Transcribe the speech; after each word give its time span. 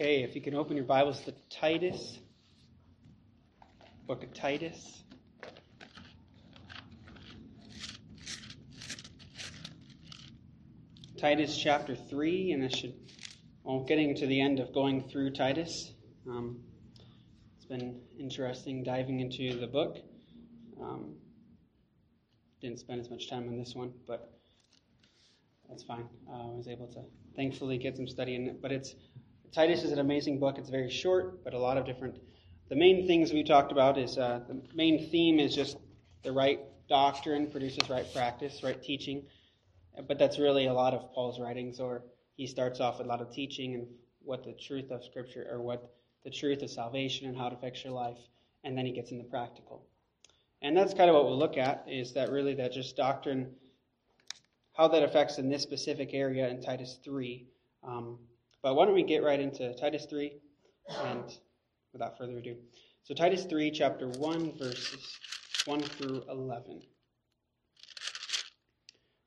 Okay, 0.00 0.22
if 0.22 0.34
you 0.34 0.40
can 0.40 0.54
open 0.54 0.76
your 0.76 0.86
Bibles 0.86 1.20
to 1.24 1.34
Titus, 1.50 2.20
book 4.06 4.22
of 4.22 4.32
Titus. 4.32 5.02
Titus 11.18 11.54
chapter 11.54 11.94
3, 11.94 12.52
and 12.52 12.64
I 12.64 12.68
should, 12.68 12.94
well, 13.62 13.80
getting 13.80 14.14
to 14.14 14.26
the 14.26 14.40
end 14.40 14.58
of 14.58 14.72
going 14.72 15.06
through 15.06 15.32
Titus. 15.32 15.92
Um, 16.26 16.60
it's 17.58 17.66
been 17.66 18.00
interesting 18.18 18.82
diving 18.82 19.20
into 19.20 19.60
the 19.60 19.66
book. 19.66 19.98
Um, 20.80 21.16
didn't 22.62 22.78
spend 22.78 23.02
as 23.02 23.10
much 23.10 23.28
time 23.28 23.48
on 23.48 23.58
this 23.58 23.74
one, 23.74 23.92
but 24.06 24.32
that's 25.68 25.82
fine. 25.82 26.08
Uh, 26.26 26.54
I 26.54 26.56
was 26.56 26.68
able 26.68 26.86
to 26.88 27.02
thankfully 27.36 27.76
get 27.78 27.96
some 27.96 28.08
study 28.08 28.34
in 28.34 28.46
it. 28.46 28.62
But 28.62 28.72
it's 28.72 28.94
Titus 29.52 29.82
is 29.82 29.90
an 29.90 29.98
amazing 29.98 30.38
book. 30.38 30.58
It's 30.58 30.70
very 30.70 30.90
short, 30.90 31.42
but 31.42 31.54
a 31.54 31.58
lot 31.58 31.76
of 31.76 31.84
different. 31.84 32.16
The 32.68 32.76
main 32.76 33.06
things 33.06 33.32
we 33.32 33.42
talked 33.42 33.72
about 33.72 33.98
is 33.98 34.16
uh, 34.16 34.40
the 34.46 34.62
main 34.74 35.10
theme 35.10 35.40
is 35.40 35.54
just 35.54 35.76
the 36.22 36.30
right 36.30 36.60
doctrine 36.88 37.50
produces 37.50 37.90
right 37.90 38.06
practice, 38.12 38.62
right 38.62 38.80
teaching. 38.80 39.24
But 40.06 40.20
that's 40.20 40.38
really 40.38 40.66
a 40.66 40.72
lot 40.72 40.94
of 40.94 41.12
Paul's 41.12 41.40
writings, 41.40 41.80
or 41.80 42.04
he 42.36 42.46
starts 42.46 42.78
off 42.78 42.98
with 42.98 43.08
a 43.08 43.10
lot 43.10 43.20
of 43.20 43.32
teaching 43.32 43.74
and 43.74 43.86
what 44.22 44.44
the 44.44 44.52
truth 44.52 44.92
of 44.92 45.04
Scripture, 45.04 45.48
or 45.50 45.60
what 45.60 45.94
the 46.22 46.30
truth 46.30 46.62
of 46.62 46.70
salvation 46.70 47.28
and 47.28 47.36
how 47.36 47.48
it 47.48 47.52
affects 47.52 47.82
your 47.82 47.92
life, 47.92 48.18
and 48.62 48.78
then 48.78 48.86
he 48.86 48.92
gets 48.92 49.10
into 49.10 49.24
the 49.24 49.30
practical. 49.30 49.84
And 50.62 50.76
that's 50.76 50.94
kind 50.94 51.10
of 51.10 51.16
what 51.16 51.24
we'll 51.24 51.38
look 51.38 51.56
at 51.56 51.84
is 51.88 52.12
that 52.12 52.30
really 52.30 52.54
that 52.54 52.72
just 52.72 52.96
doctrine, 52.96 53.52
how 54.74 54.86
that 54.88 55.02
affects 55.02 55.38
in 55.38 55.48
this 55.48 55.62
specific 55.62 56.10
area 56.12 56.48
in 56.48 56.62
Titus 56.62 56.98
3. 57.02 57.48
Um, 57.82 58.18
but 58.62 58.74
why 58.74 58.84
don't 58.84 58.94
we 58.94 59.02
get 59.02 59.22
right 59.22 59.40
into 59.40 59.74
Titus 59.74 60.06
3 60.06 60.32
and 61.04 61.24
without 61.92 62.16
further 62.18 62.38
ado. 62.38 62.56
So, 63.02 63.14
Titus 63.14 63.44
3, 63.44 63.70
chapter 63.70 64.08
1, 64.08 64.58
verses 64.58 65.18
1 65.64 65.80
through 65.80 66.22
11. 66.28 66.82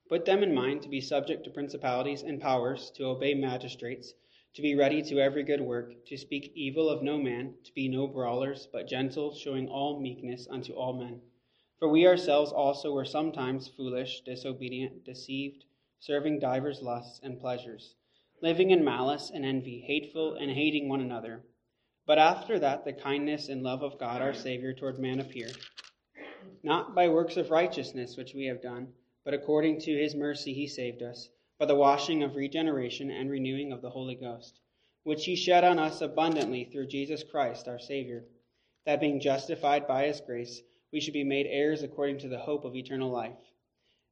Put 0.07 0.25
them 0.25 0.43
in 0.43 0.53
mind 0.53 0.81
to 0.83 0.89
be 0.89 1.01
subject 1.01 1.43
to 1.43 1.49
principalities 1.49 2.21
and 2.21 2.39
powers, 2.39 2.91
to 2.95 3.05
obey 3.05 3.33
magistrates, 3.33 4.13
to 4.53 4.61
be 4.61 4.75
ready 4.75 5.01
to 5.01 5.19
every 5.19 5.43
good 5.43 5.61
work, 5.61 6.05
to 6.05 6.17
speak 6.17 6.51
evil 6.55 6.87
of 6.87 7.01
no 7.01 7.17
man, 7.17 7.55
to 7.63 7.73
be 7.73 7.87
no 7.89 8.07
brawlers, 8.07 8.67
but 8.71 8.87
gentle, 8.87 9.33
showing 9.33 9.67
all 9.67 9.99
meekness 9.99 10.47
unto 10.51 10.73
all 10.73 10.93
men. 10.93 11.19
For 11.79 11.89
we 11.89 12.05
ourselves 12.05 12.51
also 12.51 12.93
were 12.93 13.05
sometimes 13.05 13.67
foolish, 13.67 14.21
disobedient, 14.21 15.03
deceived, 15.03 15.65
serving 15.99 16.39
divers 16.39 16.81
lusts 16.81 17.19
and 17.23 17.39
pleasures, 17.39 17.95
living 18.43 18.71
in 18.71 18.83
malice 18.83 19.31
and 19.33 19.45
envy, 19.45 19.79
hateful 19.79 20.33
and 20.33 20.51
hating 20.51 20.89
one 20.89 20.99
another. 20.99 21.41
But 22.05 22.19
after 22.19 22.59
that 22.59 22.83
the 22.83 22.91
kindness 22.91 23.47
and 23.47 23.63
love 23.63 23.83
of 23.83 23.97
God 23.97 24.21
our 24.21 24.33
Savior 24.33 24.73
toward 24.73 24.99
man 24.99 25.21
appeared, 25.21 25.55
not 26.61 26.93
by 26.93 27.07
works 27.07 27.37
of 27.37 27.51
righteousness 27.51 28.17
which 28.17 28.33
we 28.33 28.47
have 28.47 28.61
done, 28.61 28.89
but 29.23 29.33
according 29.33 29.79
to 29.79 29.97
his 29.97 30.13
mercy 30.13 30.53
he 30.53 30.67
saved 30.67 31.01
us, 31.01 31.29
by 31.57 31.65
the 31.65 31.75
washing 31.77 32.21
of 32.21 32.35
regeneration 32.35 33.09
and 33.09 33.31
renewing 33.31 33.71
of 33.71 33.81
the 33.81 33.89
Holy 33.89 34.15
Ghost, 34.15 34.59
which 35.03 35.23
he 35.23 35.37
shed 35.37 35.63
on 35.63 35.79
us 35.79 36.01
abundantly 36.01 36.65
through 36.65 36.87
Jesus 36.87 37.23
Christ 37.23 37.69
our 37.69 37.79
Savior, 37.79 38.25
that 38.85 38.99
being 38.99 39.21
justified 39.21 39.87
by 39.87 40.07
his 40.07 40.19
grace, 40.19 40.61
we 40.91 40.99
should 40.99 41.13
be 41.13 41.23
made 41.23 41.47
heirs 41.47 41.81
according 41.81 42.17
to 42.17 42.27
the 42.27 42.39
hope 42.39 42.65
of 42.65 42.75
eternal 42.75 43.09
life. 43.09 43.39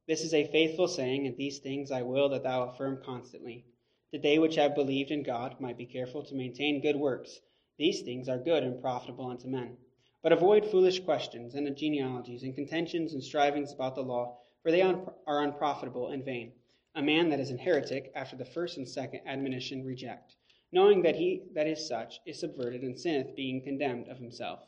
This 0.08 0.24
is 0.24 0.32
a 0.32 0.50
faithful 0.50 0.88
saying, 0.88 1.26
and 1.26 1.36
these 1.36 1.58
things 1.58 1.90
I 1.90 2.00
will 2.00 2.30
that 2.30 2.44
thou 2.44 2.70
affirm 2.70 3.02
constantly. 3.04 3.66
That 4.12 4.22
they 4.22 4.38
which 4.38 4.56
have 4.56 4.74
believed 4.74 5.10
in 5.10 5.22
God 5.22 5.60
might 5.60 5.78
be 5.78 5.86
careful 5.86 6.22
to 6.24 6.34
maintain 6.34 6.80
good 6.82 6.96
works. 6.96 7.40
These 7.78 8.02
things 8.02 8.28
are 8.28 8.38
good 8.38 8.62
and 8.62 8.80
profitable 8.80 9.26
unto 9.26 9.48
men. 9.48 9.76
But 10.22 10.32
avoid 10.32 10.66
foolish 10.66 11.00
questions 11.00 11.54
and 11.54 11.76
genealogies 11.76 12.42
and 12.42 12.54
contentions 12.54 13.14
and 13.14 13.22
strivings 13.22 13.72
about 13.72 13.94
the 13.94 14.02
law 14.02 14.38
for 14.62 14.70
they 14.70 14.82
are 14.82 15.42
unprofitable 15.42 16.08
and 16.08 16.24
vain. 16.24 16.52
A 16.94 17.02
man 17.02 17.30
that 17.30 17.40
is 17.40 17.50
an 17.50 17.58
heretic 17.58 18.12
after 18.14 18.36
the 18.36 18.44
first 18.44 18.76
and 18.76 18.88
second 18.88 19.22
admonition 19.26 19.84
reject, 19.84 20.36
knowing 20.70 21.02
that 21.02 21.16
he 21.16 21.42
that 21.54 21.66
is 21.66 21.88
such 21.88 22.20
is 22.26 22.38
subverted 22.38 22.82
and 22.82 22.98
sinneth, 22.98 23.34
being 23.34 23.62
condemned 23.62 24.08
of 24.08 24.18
himself. 24.18 24.60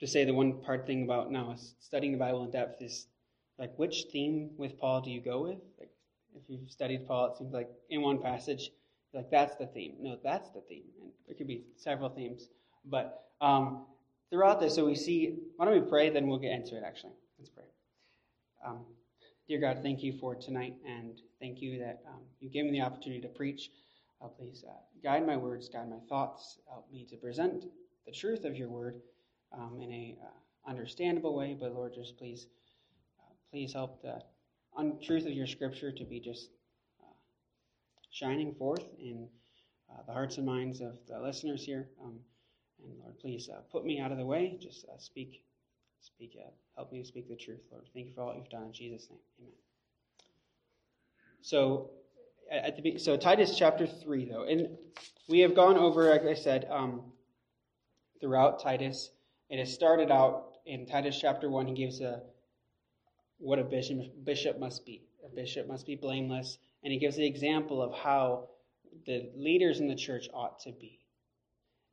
To 0.00 0.06
say 0.06 0.24
the 0.24 0.34
one 0.34 0.60
part 0.62 0.86
thing 0.86 1.04
about 1.04 1.30
now 1.30 1.54
studying 1.78 2.12
the 2.12 2.18
Bible 2.18 2.44
in 2.44 2.50
depth 2.50 2.82
is 2.82 3.06
like 3.58 3.78
which 3.78 4.06
theme 4.10 4.50
with 4.56 4.78
Paul 4.78 5.02
do 5.02 5.10
you 5.10 5.20
go 5.20 5.42
with? 5.42 5.60
If 6.36 6.42
you've 6.48 6.70
studied 6.70 7.06
Paul, 7.06 7.32
it 7.32 7.38
seems 7.38 7.52
like 7.52 7.68
in 7.90 8.02
one 8.02 8.20
passage, 8.20 8.70
like 9.14 9.30
that's 9.30 9.56
the 9.56 9.66
theme. 9.66 9.94
No, 10.00 10.18
that's 10.22 10.50
the 10.50 10.60
theme, 10.68 10.84
and 11.00 11.10
there 11.26 11.34
could 11.34 11.46
be 11.46 11.64
several 11.76 12.10
themes. 12.10 12.48
But 12.84 13.24
um, 13.40 13.86
throughout 14.30 14.60
this, 14.60 14.74
so 14.74 14.84
we 14.84 14.94
see. 14.94 15.38
Why 15.56 15.64
don't 15.64 15.82
we 15.82 15.88
pray? 15.88 16.10
Then 16.10 16.26
we'll 16.26 16.38
get 16.38 16.52
into 16.52 16.76
it. 16.76 16.82
Actually, 16.86 17.14
let's 17.38 17.50
pray. 17.50 17.64
Um, 18.64 18.80
dear 19.48 19.60
God, 19.60 19.78
thank 19.82 20.02
you 20.02 20.12
for 20.12 20.34
tonight, 20.34 20.74
and 20.86 21.20
thank 21.40 21.62
you 21.62 21.78
that 21.78 22.02
um, 22.06 22.20
you 22.40 22.50
gave 22.50 22.64
me 22.64 22.72
the 22.72 22.82
opportunity 22.82 23.22
to 23.22 23.28
preach. 23.28 23.70
Uh, 24.22 24.28
please 24.28 24.64
uh, 24.66 24.72
guide 25.02 25.26
my 25.26 25.36
words, 25.36 25.68
guide 25.68 25.88
my 25.88 25.98
thoughts, 26.08 26.58
help 26.68 26.90
me 26.92 27.06
to 27.10 27.16
present 27.16 27.64
the 28.06 28.12
truth 28.12 28.44
of 28.44 28.56
your 28.56 28.68
word 28.68 29.00
um, 29.52 29.78
in 29.80 29.92
a 29.92 30.16
uh, 30.22 30.70
understandable 30.70 31.34
way. 31.34 31.56
But 31.58 31.74
Lord, 31.74 31.94
just 31.94 32.16
please, 32.16 32.46
uh, 33.20 33.32
please 33.50 33.72
help 33.72 34.02
the 34.02 34.22
un- 34.76 34.98
truth 35.02 35.26
of 35.26 35.32
your 35.32 35.46
scripture 35.46 35.92
to 35.92 36.04
be 36.04 36.20
just 36.20 36.50
uh, 37.02 37.14
shining 38.10 38.54
forth 38.54 38.84
in 38.98 39.28
uh, 39.90 40.02
the 40.06 40.12
hearts 40.12 40.36
and 40.36 40.46
minds 40.46 40.80
of 40.80 40.98
the 41.08 41.18
listeners 41.20 41.64
here. 41.64 41.88
Um, 42.02 42.18
and 42.84 42.98
Lord, 43.00 43.18
please 43.18 43.48
put 43.72 43.84
me 43.84 44.00
out 44.00 44.12
of 44.12 44.18
the 44.18 44.26
way. 44.26 44.58
Just 44.60 44.86
speak 44.98 45.42
Speak 46.06 46.36
out. 46.44 46.52
Help 46.76 46.92
me 46.92 47.02
to 47.02 47.04
speak 47.04 47.28
the 47.28 47.34
truth, 47.36 47.60
Lord. 47.70 47.88
Thank 47.92 48.06
you 48.06 48.12
for 48.14 48.22
all 48.22 48.34
you've 48.36 48.48
done 48.48 48.64
in 48.64 48.72
Jesus' 48.72 49.08
name. 49.10 49.18
Amen. 49.40 49.52
So, 51.40 51.90
at 52.50 52.80
the 52.80 52.98
so 52.98 53.16
Titus 53.16 53.56
chapter 53.58 53.86
three, 53.86 54.24
though, 54.24 54.44
and 54.44 54.68
we 55.28 55.40
have 55.40 55.54
gone 55.54 55.76
over, 55.76 56.08
like 56.08 56.22
I 56.22 56.34
said, 56.34 56.66
um, 56.70 57.02
throughout 58.20 58.62
Titus. 58.62 59.10
It 59.50 59.58
has 59.58 59.72
started 59.72 60.10
out 60.10 60.58
in 60.64 60.86
Titus 60.86 61.18
chapter 61.20 61.50
one. 61.50 61.66
He 61.66 61.74
gives 61.74 62.00
a 62.00 62.22
what 63.38 63.58
a 63.58 63.64
bishop 63.64 63.98
bishop 64.24 64.58
must 64.58 64.84
be. 64.84 65.02
A 65.24 65.28
bishop 65.28 65.66
must 65.66 65.86
be 65.86 65.96
blameless, 65.96 66.58
and 66.82 66.92
he 66.92 66.98
gives 66.98 67.16
the 67.16 67.26
example 67.26 67.82
of 67.82 67.92
how 67.92 68.48
the 69.06 69.30
leaders 69.36 69.80
in 69.80 69.88
the 69.88 69.94
church 69.94 70.28
ought 70.32 70.60
to 70.60 70.72
be. 70.72 71.00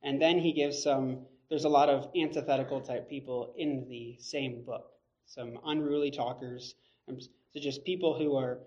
And 0.04 0.22
then 0.22 0.40
he 0.40 0.54
gives 0.54 0.82
some 0.82 1.26
there's 1.50 1.66
a 1.66 1.70
lot 1.70 1.90
of 1.90 2.10
antithetical 2.16 2.82
type 2.82 3.10
people 3.10 3.54
in 3.58 3.88
the 3.90 4.18
same 4.20 4.64
book. 4.64 4.90
Some 5.26 5.60
unruly 5.66 6.12
talkers, 6.12 6.76
um, 7.08 7.20
so 7.20 7.60
just 7.60 7.86
people 7.86 8.18
who 8.18 8.36
are 8.36 8.60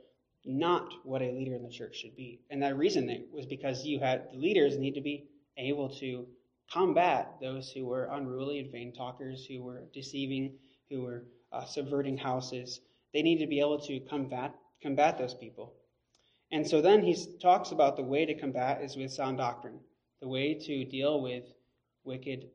not 0.45 0.93
what 1.05 1.23
a 1.23 1.33
leader 1.33 1.55
in 1.55 1.63
the 1.63 1.71
church 1.71 1.97
should 1.97 2.15
be. 2.17 2.41
And 2.51 2.63
that 2.63 2.77
reason 2.77 3.25
was 3.33 3.47
because 3.47 3.85
you 3.85 3.99
had 3.99 4.31
the 4.31 4.39
leaders 4.39 4.79
need 4.79 4.95
to 4.95 5.01
be 5.01 5.27
able 5.59 5.89
to 5.97 6.27
combat 6.73 7.35
those 7.41 7.71
who 7.71 7.87
were 7.87 8.09
unruly 8.13 8.61
and 8.61 8.71
vain 8.71 8.93
talkers, 8.93 9.45
who 9.47 9.63
were 9.63 9.83
deceiving, 9.93 10.55
who 10.89 11.03
were 11.03 11.25
uh, 11.53 11.65
subverting 11.65 12.17
houses. 12.17 12.81
They 13.13 13.23
need 13.23 13.39
to 13.39 13.47
be 13.47 13.61
able 13.61 13.81
to 13.81 14.01
combat 14.01 14.55
combat 14.83 15.19
those 15.19 15.35
people. 15.35 15.75
And 16.53 16.67
so 16.67 16.81
then 16.81 17.03
he 17.03 17.17
talks 17.41 17.73
about 17.73 17.97
the 17.97 18.03
way 18.03 18.25
to 18.25 18.35
combat 18.35 18.83
is 18.83 18.97
with 18.97 19.13
sound 19.13 19.39
doctrine, 19.39 19.81
the 20.21 20.29
way 20.29 20.55
to 20.55 20.85
deal 20.85 21.21
with 21.21 21.45
wicked 22.05 22.51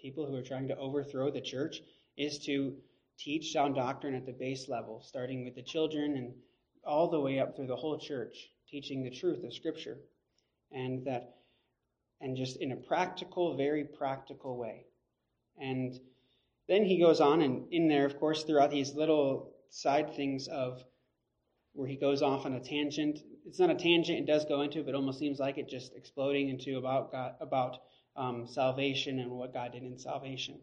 people 0.00 0.26
who 0.26 0.36
are 0.36 0.42
trying 0.42 0.68
to 0.68 0.76
overthrow 0.76 1.30
the 1.30 1.40
church 1.40 1.80
is 2.16 2.38
to 2.46 2.76
teach 3.18 3.52
sound 3.52 3.74
doctrine 3.74 4.14
at 4.14 4.26
the 4.26 4.32
base 4.32 4.68
level, 4.68 5.02
starting 5.02 5.44
with 5.44 5.54
the 5.54 5.62
children 5.62 6.16
and 6.16 6.34
all 6.84 7.10
the 7.10 7.20
way 7.20 7.40
up 7.40 7.56
through 7.56 7.66
the 7.66 7.74
whole 7.74 7.98
church, 7.98 8.50
teaching 8.68 9.02
the 9.02 9.10
truth 9.10 9.42
of 9.42 9.52
Scripture. 9.52 9.98
And 10.70 11.04
that 11.06 11.36
and 12.20 12.36
just 12.36 12.56
in 12.56 12.72
a 12.72 12.76
practical, 12.76 13.56
very 13.56 13.84
practical 13.84 14.56
way. 14.56 14.86
And 15.60 15.98
then 16.68 16.84
he 16.84 16.98
goes 16.98 17.20
on, 17.20 17.42
and 17.42 17.72
in 17.72 17.88
there, 17.88 18.06
of 18.06 18.18
course, 18.18 18.44
throughout 18.44 18.70
these 18.70 18.94
little 18.94 19.52
side 19.70 20.14
things 20.14 20.48
of 20.48 20.82
where 21.72 21.88
he 21.88 21.96
goes 21.96 22.22
off 22.22 22.46
on 22.46 22.54
a 22.54 22.60
tangent. 22.60 23.18
It's 23.46 23.58
not 23.58 23.70
a 23.70 23.74
tangent; 23.74 24.18
it 24.18 24.26
does 24.26 24.44
go 24.44 24.62
into, 24.62 24.82
but 24.82 24.90
it 24.90 24.94
almost 24.94 25.18
seems 25.18 25.38
like 25.38 25.58
it 25.58 25.68
just 25.68 25.94
exploding 25.94 26.48
into 26.48 26.78
about 26.78 27.12
God, 27.12 27.34
about 27.40 27.78
um, 28.16 28.46
salvation 28.46 29.18
and 29.18 29.30
what 29.30 29.52
God 29.52 29.72
did 29.72 29.82
in 29.82 29.98
salvation. 29.98 30.60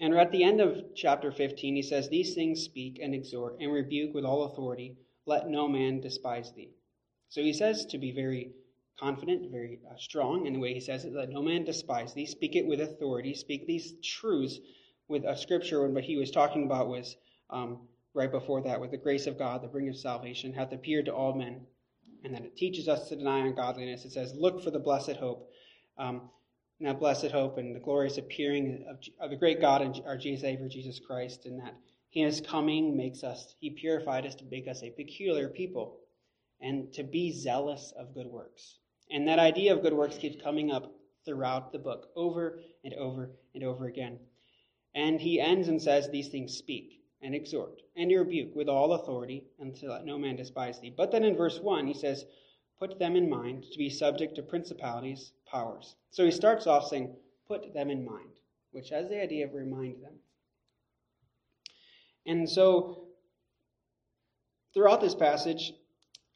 And 0.00 0.14
at 0.14 0.32
the 0.32 0.42
end 0.42 0.60
of 0.60 0.94
chapter 0.96 1.30
15, 1.30 1.76
he 1.76 1.82
says, 1.82 2.08
These 2.08 2.34
things 2.34 2.62
speak 2.62 2.98
and 3.00 3.14
exhort 3.14 3.56
and 3.60 3.72
rebuke 3.72 4.12
with 4.12 4.24
all 4.24 4.44
authority. 4.44 4.96
Let 5.26 5.48
no 5.48 5.68
man 5.68 6.00
despise 6.00 6.52
thee. 6.52 6.72
So 7.28 7.42
he 7.42 7.52
says 7.52 7.86
to 7.86 7.98
be 7.98 8.10
very 8.10 8.52
confident, 8.98 9.50
very 9.50 9.80
uh, 9.90 9.96
strong 9.96 10.46
in 10.46 10.52
the 10.52 10.58
way 10.58 10.74
he 10.74 10.80
says 10.80 11.04
it. 11.04 11.12
Let 11.12 11.30
no 11.30 11.42
man 11.42 11.64
despise 11.64 12.14
thee. 12.14 12.26
Speak 12.26 12.56
it 12.56 12.66
with 12.66 12.80
authority. 12.80 13.34
Speak 13.34 13.66
these 13.66 13.94
truths 14.02 14.58
with 15.08 15.24
a 15.24 15.36
scripture. 15.36 15.84
And 15.84 15.94
what 15.94 16.04
he 16.04 16.16
was 16.16 16.30
talking 16.30 16.64
about 16.64 16.88
was 16.88 17.16
um, 17.50 17.88
right 18.14 18.30
before 18.30 18.62
that, 18.62 18.80
with 18.80 18.90
the 18.90 18.96
grace 18.96 19.26
of 19.26 19.38
God, 19.38 19.62
the 19.62 19.68
bring 19.68 19.88
of 19.88 19.96
salvation, 19.96 20.52
hath 20.52 20.72
appeared 20.72 21.06
to 21.06 21.14
all 21.14 21.34
men. 21.34 21.66
and 22.24 22.34
that 22.34 22.44
it 22.44 22.56
teaches 22.56 22.88
us 22.88 23.08
to 23.08 23.16
deny 23.16 23.40
ungodliness. 23.40 24.04
It 24.04 24.12
says, 24.12 24.34
Look 24.34 24.62
for 24.62 24.70
the 24.70 24.78
blessed 24.78 25.16
hope. 25.16 25.50
Um, 25.98 26.30
and 26.80 26.88
that 26.88 26.98
blessed 26.98 27.30
hope 27.30 27.58
and 27.58 27.74
the 27.74 27.80
glorious 27.80 28.18
appearing 28.18 28.84
of, 28.88 28.98
of 29.20 29.30
the 29.30 29.36
great 29.36 29.60
God 29.60 29.80
and 29.82 30.00
our 30.06 30.16
Jesus, 30.16 30.42
Savior, 30.42 30.68
Jesus 30.68 31.00
Christ, 31.00 31.46
and 31.46 31.60
that 31.60 31.74
His 32.10 32.40
coming 32.40 32.96
makes 32.96 33.22
us, 33.22 33.54
He 33.60 33.70
purified 33.70 34.26
us 34.26 34.34
to 34.36 34.44
make 34.50 34.66
us 34.68 34.82
a 34.82 34.90
peculiar 34.90 35.48
people 35.48 35.98
and 36.60 36.92
to 36.94 37.02
be 37.02 37.32
zealous 37.32 37.92
of 37.96 38.14
good 38.14 38.26
works. 38.26 38.78
And 39.10 39.28
that 39.28 39.38
idea 39.38 39.74
of 39.74 39.82
good 39.82 39.92
works 39.92 40.16
keeps 40.16 40.42
coming 40.42 40.70
up 40.70 40.92
throughout 41.24 41.72
the 41.72 41.78
book, 41.78 42.08
over 42.16 42.60
and 42.84 42.94
over 42.94 43.30
and 43.54 43.62
over 43.62 43.86
again. 43.86 44.18
And 44.94 45.20
he 45.20 45.40
ends 45.40 45.68
and 45.68 45.80
says, 45.80 46.08
These 46.08 46.28
things 46.28 46.56
speak 46.56 47.00
and 47.22 47.34
exhort 47.34 47.80
and 47.96 48.10
rebuke 48.10 48.54
with 48.54 48.68
all 48.68 48.92
authority, 48.92 49.44
and 49.58 49.74
to 49.76 49.88
let 49.88 50.04
no 50.04 50.18
man 50.18 50.36
despise 50.36 50.80
thee. 50.80 50.92
But 50.94 51.10
then 51.10 51.24
in 51.24 51.36
verse 51.36 51.58
1, 51.60 51.86
he 51.86 51.94
says, 51.94 52.24
Put 52.78 52.98
them 52.98 53.16
in 53.16 53.28
mind 53.28 53.64
to 53.72 53.78
be 53.78 53.88
subject 53.88 54.34
to 54.36 54.42
principalities, 54.42 55.32
powers. 55.46 55.96
So 56.10 56.24
he 56.24 56.30
starts 56.30 56.66
off 56.66 56.88
saying, 56.88 57.14
Put 57.46 57.72
them 57.74 57.90
in 57.90 58.04
mind, 58.04 58.30
which 58.72 58.90
has 58.90 59.08
the 59.08 59.20
idea 59.20 59.46
of 59.46 59.54
remind 59.54 60.02
them. 60.02 60.14
And 62.26 62.48
so 62.48 63.08
throughout 64.72 65.00
this 65.00 65.14
passage, 65.14 65.72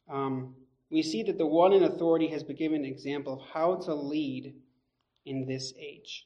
um, 0.09 0.55
we 0.91 1.03
see 1.03 1.23
that 1.23 1.37
the 1.37 1.45
one 1.45 1.73
in 1.73 1.83
authority 1.83 2.27
has 2.27 2.43
been 2.43 2.55
given 2.55 2.83
an 2.83 2.91
example 2.91 3.33
of 3.33 3.49
how 3.53 3.75
to 3.75 3.93
lead 3.93 4.55
in 5.25 5.45
this 5.45 5.73
age. 5.79 6.25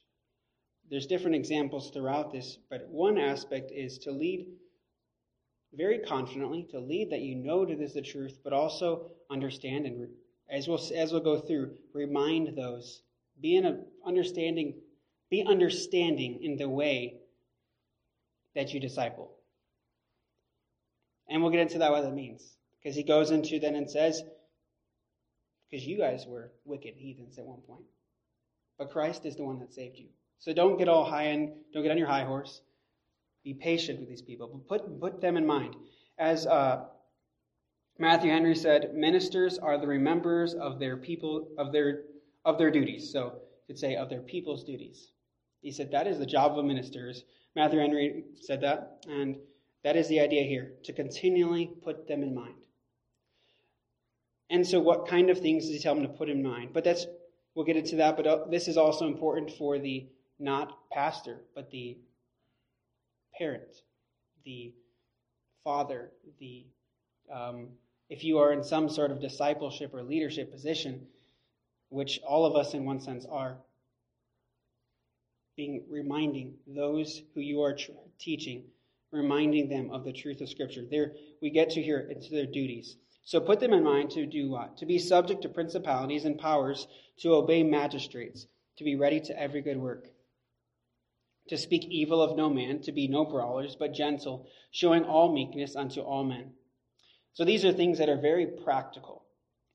There's 0.90 1.06
different 1.06 1.36
examples 1.36 1.90
throughout 1.90 2.32
this, 2.32 2.58
but 2.70 2.88
one 2.88 3.18
aspect 3.18 3.70
is 3.72 3.98
to 3.98 4.10
lead 4.10 4.46
very 5.72 5.98
confidently, 5.98 6.66
to 6.70 6.78
lead 6.78 7.10
that 7.10 7.20
you 7.20 7.34
know 7.34 7.64
that 7.64 7.80
is 7.80 7.94
the 7.94 8.02
truth, 8.02 8.38
but 8.44 8.52
also 8.52 9.10
understand 9.30 9.86
and 9.86 10.08
as 10.50 10.68
we'll 10.68 10.80
as 10.94 11.10
we'll 11.10 11.22
go 11.22 11.40
through, 11.40 11.74
remind 11.92 12.56
those. 12.56 13.02
Be 13.40 13.56
in 13.56 13.64
a 13.64 13.80
understanding, 14.06 14.74
be 15.30 15.42
understanding 15.42 16.40
in 16.42 16.56
the 16.56 16.68
way 16.68 17.20
that 18.54 18.72
you 18.72 18.80
disciple. 18.80 19.32
And 21.28 21.42
we'll 21.42 21.50
get 21.50 21.60
into 21.60 21.78
that 21.78 21.90
what 21.90 22.02
that 22.02 22.14
means. 22.14 22.56
Because 22.78 22.94
he 22.94 23.02
goes 23.02 23.30
into 23.30 23.58
then 23.58 23.74
and 23.74 23.90
says, 23.90 24.22
because 25.74 25.88
you 25.88 25.98
guys 25.98 26.24
were 26.24 26.52
wicked 26.64 26.94
heathens 26.96 27.36
at 27.36 27.44
one 27.44 27.58
point. 27.62 27.82
But 28.78 28.92
Christ 28.92 29.26
is 29.26 29.34
the 29.34 29.42
one 29.42 29.58
that 29.58 29.74
saved 29.74 29.98
you. 29.98 30.06
So 30.38 30.52
don't 30.52 30.78
get 30.78 30.88
all 30.88 31.04
high 31.04 31.24
and 31.24 31.50
don't 31.72 31.82
get 31.82 31.90
on 31.90 31.98
your 31.98 32.06
high 32.06 32.22
horse. 32.22 32.60
Be 33.42 33.54
patient 33.54 33.98
with 33.98 34.08
these 34.08 34.22
people, 34.22 34.46
but 34.46 34.68
put, 34.68 35.00
put 35.00 35.20
them 35.20 35.36
in 35.36 35.44
mind. 35.44 35.74
As 36.16 36.46
uh, 36.46 36.84
Matthew 37.98 38.30
Henry 38.30 38.54
said, 38.54 38.94
ministers 38.94 39.58
are 39.58 39.76
the 39.76 39.88
rememberers 39.88 40.54
of 40.54 40.78
their 40.78 40.96
people 40.96 41.48
of 41.58 41.72
their 41.72 42.02
of 42.44 42.56
their 42.56 42.70
duties. 42.70 43.10
So 43.10 43.24
you 43.34 43.74
could 43.74 43.78
say 43.78 43.96
of 43.96 44.08
their 44.08 44.22
people's 44.22 44.62
duties. 44.62 45.08
He 45.60 45.72
said 45.72 45.90
that 45.90 46.06
is 46.06 46.20
the 46.20 46.26
job 46.26 46.56
of 46.56 46.64
ministers. 46.64 47.24
Matthew 47.56 47.80
Henry 47.80 48.22
said 48.40 48.60
that, 48.60 49.04
and 49.08 49.38
that 49.82 49.96
is 49.96 50.06
the 50.06 50.20
idea 50.20 50.44
here 50.44 50.74
to 50.84 50.92
continually 50.92 51.72
put 51.82 52.06
them 52.06 52.22
in 52.22 52.32
mind. 52.32 52.54
And 54.54 54.64
so, 54.64 54.78
what 54.78 55.08
kind 55.08 55.30
of 55.30 55.40
things 55.40 55.64
does 55.64 55.72
he 55.72 55.80
tell 55.80 55.96
them 55.96 56.04
to 56.04 56.08
put 56.08 56.28
in 56.28 56.40
mind? 56.40 56.70
But 56.72 56.84
that's 56.84 57.06
we'll 57.56 57.64
get 57.64 57.76
into 57.76 57.96
that. 57.96 58.16
But 58.16 58.24
uh, 58.24 58.44
this 58.48 58.68
is 58.68 58.76
also 58.76 59.08
important 59.08 59.50
for 59.50 59.80
the 59.80 60.06
not 60.38 60.78
pastor, 60.92 61.40
but 61.56 61.72
the 61.72 61.98
parent, 63.36 63.82
the 64.44 64.72
father, 65.64 66.12
the 66.38 66.66
um, 67.34 67.66
if 68.08 68.22
you 68.22 68.38
are 68.38 68.52
in 68.52 68.62
some 68.62 68.88
sort 68.88 69.10
of 69.10 69.20
discipleship 69.20 69.92
or 69.92 70.04
leadership 70.04 70.52
position, 70.52 71.04
which 71.88 72.20
all 72.24 72.46
of 72.46 72.54
us 72.54 72.74
in 72.74 72.84
one 72.84 73.00
sense 73.00 73.26
are, 73.28 73.56
being 75.56 75.82
reminding 75.90 76.54
those 76.68 77.22
who 77.34 77.40
you 77.40 77.60
are 77.60 77.74
tr- 77.74 77.90
teaching, 78.20 78.62
reminding 79.10 79.68
them 79.68 79.90
of 79.90 80.04
the 80.04 80.12
truth 80.12 80.40
of 80.40 80.48
Scripture. 80.48 80.84
There, 80.88 81.14
we 81.42 81.50
get 81.50 81.70
to 81.70 81.82
here 81.82 82.08
into 82.08 82.30
their 82.30 82.46
duties. 82.46 82.98
So 83.24 83.40
put 83.40 83.58
them 83.58 83.72
in 83.72 83.82
mind 83.82 84.10
to 84.10 84.26
do 84.26 84.50
what? 84.50 84.76
To 84.78 84.86
be 84.86 84.98
subject 84.98 85.42
to 85.42 85.48
principalities 85.48 86.26
and 86.26 86.38
powers, 86.38 86.86
to 87.20 87.34
obey 87.34 87.62
magistrates, 87.62 88.46
to 88.76 88.84
be 88.84 88.96
ready 88.96 89.20
to 89.20 89.40
every 89.40 89.62
good 89.62 89.78
work, 89.78 90.08
to 91.48 91.56
speak 91.56 91.84
evil 91.86 92.22
of 92.22 92.36
no 92.36 92.50
man, 92.50 92.80
to 92.82 92.92
be 92.92 93.08
no 93.08 93.24
brawlers, 93.24 93.76
but 93.76 93.94
gentle, 93.94 94.46
showing 94.70 95.04
all 95.04 95.32
meekness 95.32 95.74
unto 95.74 96.00
all 96.00 96.24
men. 96.24 96.52
So 97.32 97.44
these 97.44 97.64
are 97.64 97.72
things 97.72 97.98
that 97.98 98.10
are 98.10 98.20
very 98.20 98.46
practical. 98.46 99.24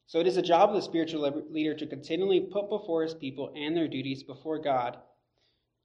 So 0.05 0.19
it 0.19 0.27
is 0.27 0.37
a 0.37 0.43
job 0.43 0.69
of 0.69 0.75
the 0.75 0.81
spiritual 0.81 1.45
leader 1.49 1.75
to 1.75 1.87
continually 1.87 2.41
put 2.41 2.69
before 2.69 3.03
his 3.03 3.13
people 3.13 3.51
and 3.55 3.75
their 3.75 3.87
duties 3.87 4.23
before 4.23 4.59
God, 4.59 4.93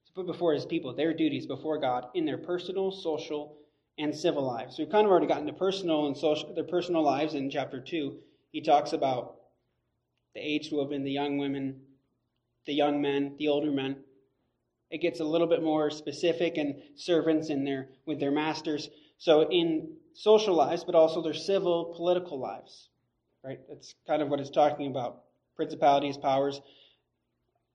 to 0.06 0.12
put 0.14 0.26
before 0.26 0.52
his 0.52 0.66
people 0.66 0.94
their 0.94 1.14
duties 1.14 1.46
before 1.46 1.78
God 1.78 2.06
in 2.14 2.26
their 2.26 2.38
personal, 2.38 2.90
social, 2.90 3.58
and 3.99 4.14
civil 4.14 4.44
lives. 4.44 4.76
So 4.76 4.82
we've 4.82 4.93
kind 4.93 5.05
of 5.05 5.11
already 5.11 5.26
gotten 5.26 5.46
to 5.46 5.52
personal 5.52 6.06
and 6.06 6.17
social, 6.17 6.52
their 6.55 6.64
personal 6.64 7.02
lives 7.02 7.35
in 7.35 7.50
chapter 7.50 7.81
2. 7.81 8.17
He 8.50 8.61
talks 8.61 8.93
about 8.93 9.37
the 10.35 10.41
aged 10.41 10.73
women, 10.73 11.05
the 11.05 11.12
young 11.12 11.38
women, 11.38 11.81
the 12.67 12.75
young 12.75 13.00
men, 13.00 13.37
the 13.38 13.49
older 13.49 13.70
men. 13.70 13.96
It 14.91 14.99
gets 15.00 15.20
a 15.20 15.25
little 15.25 15.46
bit 15.46 15.62
more 15.62 15.91
specific 15.91 16.56
and 16.56 16.76
servants 16.96 17.50
in 17.50 17.64
their 17.64 17.88
with 18.06 18.20
their 18.20 18.31
masters. 18.31 18.88
So 19.19 19.49
in 19.49 19.97
social 20.14 20.55
lives, 20.55 20.85
but 20.85 20.94
also 20.94 21.23
their 21.23 21.35
civil, 21.35 21.94
political 21.97 22.38
lives. 22.38 22.88
Right? 23.43 23.61
That's 23.69 23.94
kind 24.06 24.23
of 24.23 24.29
what 24.29 24.40
it's 24.40 24.50
talking 24.50 24.90
about. 24.90 25.23
Principalities, 25.56 26.17
powers, 26.17 26.61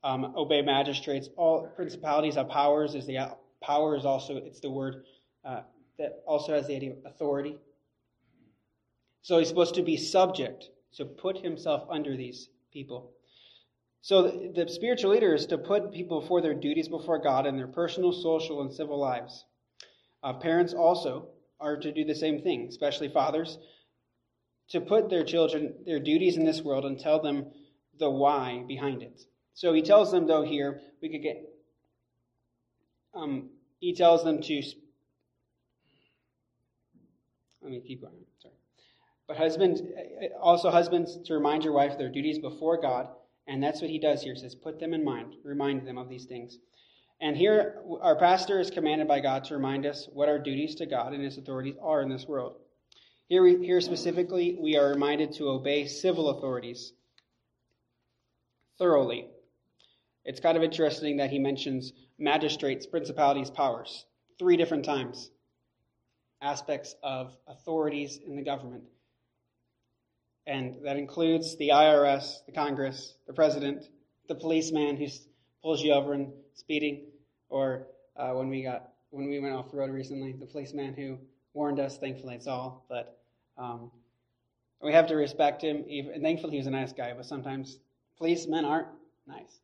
um, 0.03 0.33
obey 0.35 0.61
magistrates. 0.61 1.29
All 1.37 1.67
principalities 1.75 2.35
have 2.35 2.49
powers. 2.49 2.95
Is 2.95 3.05
the 3.05 3.37
power 3.61 3.95
is 3.95 4.05
also 4.05 4.37
it's 4.37 4.59
the 4.59 4.71
word 4.71 5.03
uh, 5.45 5.61
that 5.99 6.23
also 6.25 6.53
has 6.53 6.67
the 6.67 6.95
authority. 7.05 7.57
So 9.21 9.37
he's 9.37 9.49
supposed 9.49 9.75
to 9.75 9.83
be 9.83 9.97
subject, 9.97 10.71
to 10.95 11.05
put 11.05 11.37
himself 11.37 11.83
under 11.89 12.17
these 12.17 12.49
people. 12.73 13.11
So 14.01 14.23
the, 14.23 14.51
the 14.55 14.71
spiritual 14.71 15.11
leader 15.11 15.35
is 15.35 15.45
to 15.47 15.57
put 15.57 15.91
people 15.91 16.21
before 16.21 16.41
their 16.41 16.53
duties 16.53 16.87
before 16.87 17.19
God 17.19 17.45
in 17.45 17.57
their 17.57 17.67
personal, 17.67 18.11
social, 18.11 18.61
and 18.61 18.73
civil 18.73 18.97
lives. 18.97 19.45
Uh, 20.23 20.33
parents 20.33 20.73
also 20.73 21.27
are 21.59 21.77
to 21.77 21.91
do 21.91 22.05
the 22.05 22.15
same 22.15 22.41
thing, 22.41 22.67
especially 22.69 23.09
fathers, 23.09 23.59
to 24.69 24.79
put 24.79 25.09
their 25.09 25.23
children, 25.23 25.73
their 25.85 25.99
duties 25.99 26.37
in 26.37 26.45
this 26.45 26.61
world, 26.61 26.85
and 26.85 26.97
tell 26.97 27.21
them 27.21 27.45
the 27.99 28.09
why 28.09 28.63
behind 28.67 29.03
it. 29.03 29.21
So 29.53 29.73
he 29.73 29.81
tells 29.81 30.11
them, 30.11 30.25
though, 30.25 30.43
here, 30.43 30.79
we 31.01 31.09
could 31.09 31.21
get, 31.21 31.43
um, 33.13 33.49
he 33.79 33.93
tells 33.93 34.23
them 34.23 34.41
to 34.43 34.61
let 37.61 37.71
me 37.71 37.81
keep 37.85 38.01
going. 38.01 38.13
Sorry. 38.41 38.53
But 39.27 39.37
husbands, 39.37 39.81
also 40.41 40.71
husbands, 40.71 41.19
to 41.25 41.33
remind 41.33 41.63
your 41.63 41.73
wife 41.73 41.91
of 41.91 41.97
their 41.99 42.09
duties 42.09 42.39
before 42.39 42.81
God, 42.81 43.09
and 43.47 43.61
that's 43.61 43.81
what 43.81 43.89
he 43.89 43.99
does 43.99 44.23
here. 44.23 44.33
He 44.33 44.39
says, 44.39 44.55
put 44.55 44.79
them 44.79 44.93
in 44.93 45.03
mind, 45.03 45.35
remind 45.43 45.87
them 45.87 45.97
of 45.97 46.09
these 46.09 46.25
things. 46.25 46.57
And 47.21 47.35
here, 47.35 47.83
our 48.01 48.15
pastor 48.15 48.59
is 48.59 48.71
commanded 48.71 49.07
by 49.07 49.19
God 49.19 49.43
to 49.45 49.55
remind 49.55 49.85
us 49.85 50.07
what 50.11 50.29
our 50.29 50.39
duties 50.39 50.75
to 50.75 50.85
God 50.85 51.13
and 51.13 51.23
his 51.23 51.37
authorities 51.37 51.75
are 51.81 52.01
in 52.01 52.09
this 52.09 52.25
world. 52.25 52.55
Here, 53.27 53.43
we, 53.43 53.63
here 53.63 53.81
specifically, 53.81 54.57
we 54.59 54.77
are 54.77 54.89
reminded 54.89 55.33
to 55.33 55.49
obey 55.49 55.85
civil 55.85 56.29
authorities 56.29 56.93
thoroughly. 58.77 59.27
It's 60.25 60.39
kind 60.39 60.57
of 60.57 60.63
interesting 60.63 61.17
that 61.17 61.29
he 61.29 61.39
mentions 61.39 61.93
magistrates, 62.17 62.87
principalities, 62.87 63.49
powers 63.51 64.05
three 64.39 64.57
different 64.57 64.85
times 64.85 65.29
aspects 66.41 66.95
of 67.03 67.35
authorities 67.47 68.19
in 68.25 68.35
the 68.35 68.43
government. 68.43 68.83
And 70.47 70.77
that 70.83 70.97
includes 70.97 71.57
the 71.57 71.69
IRS, 71.69 72.45
the 72.45 72.51
Congress, 72.51 73.15
the 73.27 73.33
president, 73.33 73.89
the 74.27 74.35
policeman 74.35 74.97
who 74.97 75.07
pulls 75.61 75.83
you 75.83 75.93
over 75.93 76.13
and 76.13 76.31
speeding, 76.55 77.05
or 77.49 77.87
uh, 78.15 78.31
when 78.31 78.49
we 78.49 78.63
got 78.63 78.89
when 79.11 79.27
we 79.27 79.39
went 79.39 79.53
off 79.53 79.71
the 79.71 79.77
road 79.77 79.91
recently, 79.91 80.33
the 80.33 80.45
policeman 80.45 80.93
who 80.93 81.17
warned 81.53 81.79
us. 81.79 81.97
Thankfully, 81.97 82.35
it's 82.35 82.47
all, 82.47 82.85
but 82.89 83.19
um, 83.57 83.91
we 84.81 84.93
have 84.93 85.07
to 85.07 85.15
respect 85.15 85.63
him. 85.63 85.83
Even, 85.87 86.13
and 86.13 86.23
thankfully, 86.23 86.51
he 86.51 86.57
was 86.57 86.67
a 86.67 86.71
nice 86.71 86.93
guy. 86.93 87.13
But 87.15 87.25
sometimes 87.25 87.79
policemen 88.17 88.65
aren't 88.65 88.87
nice. 89.27 89.59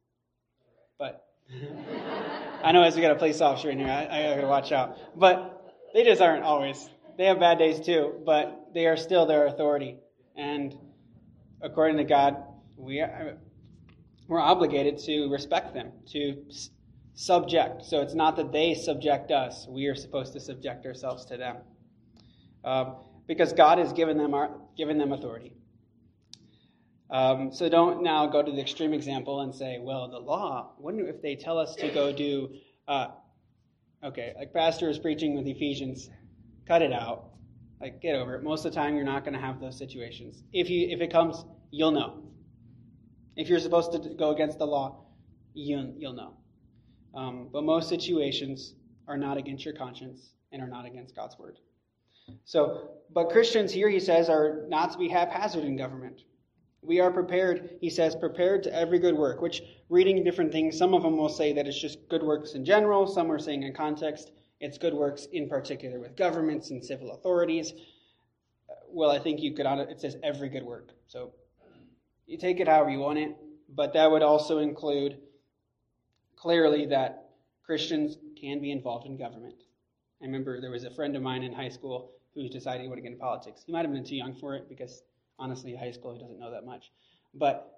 But 0.98 1.25
I 2.63 2.72
know 2.72 2.84
as 2.84 2.96
we 2.96 3.01
got 3.01 3.12
a 3.12 3.15
police 3.15 3.41
officer 3.41 3.70
in 3.70 3.79
here, 3.79 3.88
I, 3.88 4.05
I 4.05 4.36
got 4.36 4.41
to 4.41 4.48
watch 4.48 4.72
out. 4.72 4.98
But 5.17 5.55
they 5.96 6.04
just 6.04 6.22
aren't 6.22 6.44
always. 6.44 6.90
They 7.18 7.25
have 7.25 7.40
bad 7.40 7.58
days 7.58 7.80
too, 7.80 8.22
but 8.25 8.68
they 8.74 8.86
are 8.86 8.98
still 8.98 9.25
their 9.25 9.48
authority. 9.48 9.96
And 10.36 10.75
according 11.62 11.96
to 11.98 12.04
God, 12.04 12.36
we 12.75 13.00
are, 13.00 13.38
we're 14.28 14.42
obligated 14.42 14.98
to 15.06 15.30
respect 15.30 15.74
them, 15.74 15.94
to 16.08 16.44
subject. 17.14 17.86
So 17.86 18.02
it's 18.02 18.14
not 18.14 18.36
that 18.36 18.52
they 18.52 18.74
subject 18.74 19.32
us; 19.32 19.68
we 19.70 19.86
are 19.86 19.96
supposed 19.96 20.34
to 20.34 20.42
subject 20.42 20.86
ourselves 20.86 21.24
to 21.28 21.38
them, 21.38 21.58
um, 22.66 22.98
because 23.25 23.54
God 23.54 23.78
has 23.78 23.94
given 23.94 24.18
them 24.18 24.34
our, 24.34 24.52
given 24.75 24.98
them 24.98 25.14
authority. 25.14 25.54
Um, 27.10 27.54
so 27.54 27.70
don't 27.70 28.04
now 28.04 28.25
go 28.25 28.44
to 28.44 28.52
the 28.52 28.60
extreme 28.60 28.92
example 28.92 29.40
and 29.42 29.56
say, 29.56 29.80
well, 29.80 30.10
the 30.10 30.20
law, 30.20 30.74
wouldn't 30.78 31.08
if 31.08 31.22
they 31.22 31.38
tell 31.38 31.58
us 31.58 31.74
to 31.75 31.88
go 31.88 32.12
do, 32.12 32.50
uh, 32.86 33.08
okay, 34.04 34.34
like 34.38 34.54
Pastor 34.54 34.90
is 34.90 35.00
preaching 35.00 35.36
with 35.36 35.48
Ephesians, 35.48 36.10
cut 36.68 36.82
it 36.82 36.94
out. 36.94 37.30
Like, 37.82 38.02
get 38.02 38.16
over 38.16 38.36
it. 38.36 38.44
Most 38.44 38.66
of 38.66 38.72
the 38.72 38.80
time, 38.80 38.96
you're 38.96 39.04
not 39.04 39.25
going 39.25 39.34
to 39.34 39.40
have 39.40 39.60
those 39.60 39.78
situations. 39.78 40.44
If 40.54 40.70
you 40.70 40.88
if 40.90 41.02
it 41.02 41.12
comes, 41.12 41.44
you'll 41.72 41.92
know. 41.92 42.24
If 43.36 43.50
you're 43.50 43.60
supposed 43.60 43.92
to 43.92 44.00
go 44.18 44.32
against 44.32 44.60
the 44.60 44.66
law, 44.66 45.06
you'll, 45.54 45.94
you'll 45.98 46.14
know. 46.14 46.34
Um, 47.14 47.50
but 47.52 47.64
most 47.64 47.90
situations 47.90 48.75
are 49.08 49.18
not 49.18 49.38
against 49.38 49.66
your 49.66 49.74
conscience 49.74 50.32
and 50.52 50.62
are 50.62 50.68
not 50.68 50.86
against 50.86 51.16
God's 51.16 51.38
word. 51.38 51.58
So, 52.46 52.92
but 53.14 53.30
Christians 53.30 53.72
here, 53.72 53.90
he 53.90 54.00
says, 54.00 54.30
are 54.30 54.66
not 54.68 54.92
to 54.94 54.98
be 54.98 55.10
haphazard 55.10 55.64
in 55.64 55.75
government. 55.75 56.22
We 56.86 57.00
are 57.00 57.12
prepared, 57.12 57.77
he 57.82 57.89
says, 57.89 58.15
prepared 58.15 58.63
to 58.63 58.74
every 58.74 59.00
good 59.00 59.15
work, 59.15 59.42
which 59.42 59.63
reading 59.89 60.24
different 60.24 60.51
things, 60.51 60.77
some 60.77 60.94
of 60.94 61.04
them 61.04 61.18
will 61.18 61.30
say 61.30 61.54
that 61.54 61.68
it's 61.68 61.80
just 61.80 62.08
good 62.10 62.24
works 62.24 62.54
in 62.54 62.63
general, 62.63 63.08
some 63.08 63.32
are 63.32 63.39
saying 63.39 63.63
in 63.63 63.74
context 63.74 64.32
it's 64.60 64.77
good 64.77 64.94
works 64.94 65.27
in 65.34 65.50
particular 65.50 66.00
with 66.00 66.15
governments 66.15 66.70
and 66.70 66.84
civil 66.84 67.12
authorities. 67.12 67.74
Well, 68.88 69.12
I 69.12 69.20
think 69.20 69.42
you 69.42 69.54
could, 69.54 69.65
it 69.65 70.00
says 70.00 70.18
every 70.24 70.50
good 70.50 70.63
work. 70.63 70.92
So 71.08 71.34
you 72.25 72.38
take 72.38 72.60
it 72.60 72.68
however 72.68 72.89
you 72.89 73.00
want 73.00 73.20
it, 73.20 73.36
but 73.70 73.94
that 73.94 74.10
would 74.10 74.24
also 74.24 74.60
include 74.60 75.18
clearly 76.36 76.86
that 76.88 77.30
Christians 77.65 78.18
can 78.39 78.62
be 78.62 78.72
involved 78.72 79.08
in 79.08 79.18
government. 79.18 79.56
I 80.22 80.25
remember 80.25 80.62
there 80.62 80.72
was 80.72 80.84
a 80.84 80.92
friend 80.92 81.15
of 81.15 81.22
mine 81.22 81.44
in 81.44 81.51
high 81.51 81.70
school 81.70 82.12
who 82.34 82.48
decided 82.48 82.82
he 82.82 82.88
wanted 82.88 83.01
to 83.01 83.04
get 83.04 83.13
into 83.13 83.22
politics. 83.22 83.63
He 83.65 83.72
might 83.72 83.86
have 83.86 83.94
been 83.94 84.06
too 84.06 84.15
young 84.15 84.36
for 84.36 84.56
it 84.56 84.70
because 84.70 85.04
honestly, 85.39 85.75
high 85.75 85.92
school 85.92 86.13
he 86.13 86.20
doesn't 86.20 86.39
know 86.39 86.51
that 86.51 86.65
much. 86.65 86.92
But 87.34 87.72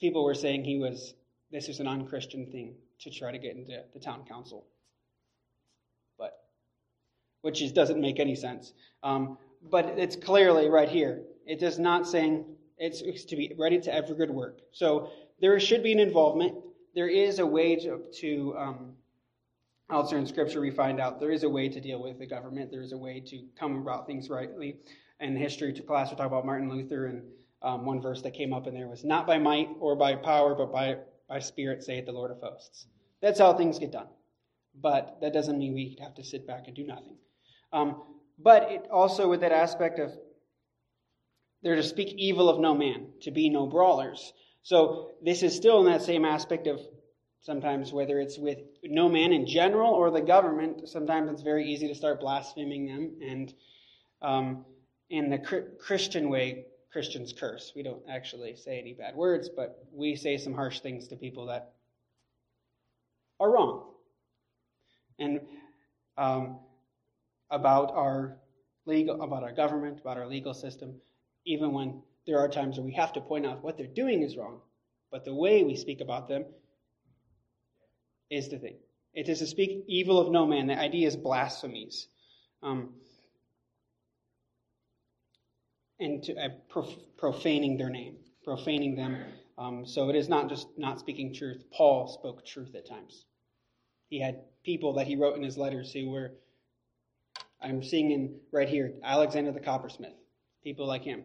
people 0.00 0.24
were 0.24 0.34
saying 0.34 0.64
he 0.64 0.78
was 0.78 1.14
this 1.50 1.68
is 1.68 1.80
an 1.80 1.86
unchristian 1.86 2.50
thing 2.50 2.74
to 3.00 3.10
try 3.10 3.30
to 3.30 3.38
get 3.38 3.56
into 3.56 3.82
the 3.92 4.00
town 4.00 4.24
council. 4.24 4.66
But 6.18 6.32
which 7.42 7.62
is, 7.62 7.72
doesn't 7.72 8.00
make 8.00 8.18
any 8.18 8.34
sense. 8.34 8.72
Um, 9.02 9.38
but 9.70 9.86
it's 9.96 10.16
clearly 10.16 10.68
right 10.68 10.88
here. 10.88 11.22
It 11.46 11.60
just 11.60 11.78
not 11.78 12.06
saying 12.06 12.44
it's, 12.78 13.02
it's 13.02 13.24
to 13.26 13.36
be 13.36 13.54
ready 13.58 13.80
to 13.80 13.94
every 13.94 14.16
good 14.16 14.30
work. 14.30 14.58
So 14.72 15.10
there 15.40 15.58
should 15.60 15.82
be 15.82 15.92
an 15.92 16.00
involvement. 16.00 16.56
There 16.94 17.08
is 17.08 17.38
a 17.38 17.46
way 17.46 17.76
to, 17.76 18.00
to 18.20 18.54
um, 18.58 18.92
elsewhere 19.90 20.20
in 20.20 20.26
Scripture 20.26 20.60
we 20.60 20.70
find 20.70 21.00
out 21.00 21.20
there 21.20 21.30
is 21.30 21.44
a 21.44 21.48
way 21.48 21.68
to 21.68 21.80
deal 21.80 22.02
with 22.02 22.18
the 22.18 22.26
government. 22.26 22.70
There 22.70 22.82
is 22.82 22.92
a 22.92 22.98
way 22.98 23.20
to 23.20 23.44
come 23.58 23.76
about 23.76 24.06
things 24.06 24.28
rightly. 24.28 24.76
In 25.20 25.36
history 25.36 25.72
to 25.72 25.82
class, 25.82 26.10
we 26.10 26.16
talk 26.16 26.26
about 26.26 26.44
Martin 26.44 26.68
Luther, 26.68 27.06
and 27.06 27.22
um, 27.62 27.86
one 27.86 28.00
verse 28.00 28.20
that 28.22 28.34
came 28.34 28.52
up 28.52 28.66
in 28.66 28.74
there 28.74 28.88
was, 28.88 29.04
"Not 29.04 29.26
by 29.26 29.38
might 29.38 29.70
or 29.80 29.96
by 29.96 30.16
power, 30.16 30.54
but 30.54 30.72
by 30.72 30.98
by 31.28 31.38
Spirit, 31.38 31.82
saith 31.82 32.06
the 32.06 32.12
Lord 32.12 32.30
of 32.30 32.40
hosts." 32.40 32.86
That's 33.20 33.38
how 33.38 33.54
things 33.54 33.78
get 33.78 33.92
done. 33.92 34.08
But 34.74 35.18
that 35.20 35.32
doesn't 35.32 35.58
mean 35.58 35.72
we 35.72 35.96
have 36.00 36.14
to 36.16 36.24
sit 36.24 36.46
back 36.46 36.66
and 36.66 36.76
do 36.76 36.84
nothing. 36.84 37.16
Um, 37.72 38.02
but 38.38 38.70
it 38.70 38.88
also 38.90 39.28
with 39.28 39.40
that 39.40 39.52
aspect 39.52 39.98
of 39.98 40.12
they're 41.62 41.76
to 41.76 41.82
speak 41.82 42.14
evil 42.18 42.50
of 42.50 42.60
no 42.60 42.74
man, 42.74 43.06
to 43.22 43.30
be 43.30 43.48
no 43.48 43.66
brawlers. 43.66 44.32
So 44.62 45.12
this 45.22 45.42
is 45.42 45.56
still 45.56 45.80
in 45.80 45.86
that 45.86 46.02
same 46.02 46.24
aspect 46.24 46.66
of 46.66 46.80
sometimes 47.40 47.92
whether 47.92 48.20
it's 48.20 48.38
with 48.38 48.58
no 48.82 49.08
man 49.08 49.32
in 49.32 49.46
general 49.46 49.92
or 49.92 50.10
the 50.10 50.20
government, 50.20 50.88
sometimes 50.88 51.30
it's 51.30 51.42
very 51.42 51.66
easy 51.70 51.88
to 51.88 51.94
start 51.94 52.20
blaspheming 52.20 52.86
them. 52.86 53.16
And 53.22 53.54
um, 54.20 54.64
in 55.10 55.30
the 55.30 55.38
Christian 55.78 56.28
way, 56.28 56.66
Christians 56.92 57.32
curse. 57.32 57.72
We 57.74 57.82
don't 57.82 58.02
actually 58.08 58.56
say 58.56 58.78
any 58.78 58.92
bad 58.92 59.16
words, 59.16 59.48
but 59.48 59.84
we 59.92 60.16
say 60.16 60.36
some 60.36 60.54
harsh 60.54 60.80
things 60.80 61.08
to 61.08 61.16
people 61.16 61.46
that 61.46 61.72
are 63.40 63.50
wrong. 63.50 63.90
And 65.18 65.40
um, 66.16 66.58
about 67.50 67.92
our 67.94 68.36
legal, 68.86 69.20
about 69.22 69.42
our 69.42 69.52
government, 69.52 70.00
about 70.00 70.18
our 70.18 70.26
legal 70.26 70.54
system 70.54 70.94
even 71.44 71.72
when 71.72 72.02
there 72.26 72.38
are 72.38 72.48
times 72.48 72.76
where 72.76 72.86
we 72.86 72.92
have 72.94 73.12
to 73.12 73.20
point 73.20 73.46
out 73.46 73.62
what 73.62 73.76
they're 73.76 73.86
doing 73.86 74.22
is 74.22 74.36
wrong. 74.36 74.60
But 75.10 75.24
the 75.24 75.34
way 75.34 75.62
we 75.62 75.76
speak 75.76 76.00
about 76.00 76.28
them 76.28 76.44
is 78.30 78.48
the 78.48 78.58
thing. 78.58 78.76
It 79.12 79.28
is 79.28 79.38
to 79.40 79.46
speak 79.46 79.84
evil 79.86 80.18
of 80.18 80.30
no 80.30 80.46
man. 80.46 80.66
The 80.66 80.78
idea 80.78 81.06
is 81.06 81.16
blasphemies. 81.16 82.08
Um, 82.62 82.94
and 86.00 86.24
uh, 86.30 86.48
prof- 86.68 86.98
profaning 87.16 87.76
their 87.76 87.90
name, 87.90 88.16
profaning 88.44 88.96
them. 88.96 89.16
Um, 89.56 89.86
so 89.86 90.10
it 90.10 90.16
is 90.16 90.28
not 90.28 90.48
just 90.48 90.66
not 90.76 90.98
speaking 90.98 91.32
truth. 91.32 91.64
Paul 91.72 92.08
spoke 92.08 92.44
truth 92.44 92.74
at 92.74 92.88
times. 92.88 93.26
He 94.08 94.20
had 94.20 94.40
people 94.64 94.94
that 94.94 95.06
he 95.06 95.16
wrote 95.16 95.36
in 95.36 95.42
his 95.42 95.56
letters 95.56 95.92
who 95.92 96.10
were, 96.10 96.32
I'm 97.60 97.82
seeing 97.82 98.10
in 98.10 98.36
right 98.52 98.68
here, 98.68 98.92
Alexander 99.02 99.52
the 99.52 99.60
coppersmith, 99.60 100.14
people 100.62 100.86
like 100.86 101.02
him 101.02 101.24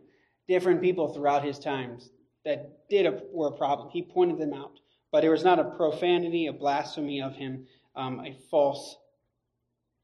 different 0.50 0.82
people 0.82 1.14
throughout 1.14 1.46
his 1.46 1.60
times 1.60 2.10
that 2.44 2.90
did 2.90 3.06
a, 3.06 3.22
were 3.32 3.50
a 3.50 3.58
problem. 3.58 3.90
He 3.92 4.02
pointed 4.02 4.40
them 4.40 4.54
out. 4.54 4.80
But 5.12 5.24
it 5.24 5.30
was 5.30 5.44
not 5.44 5.60
a 5.60 5.64
profanity, 5.64 6.48
a 6.48 6.54
blasphemy 6.54 7.22
of 7.22 7.36
him, 7.36 7.68
um, 7.96 8.20
a 8.20 8.36
false 8.50 8.98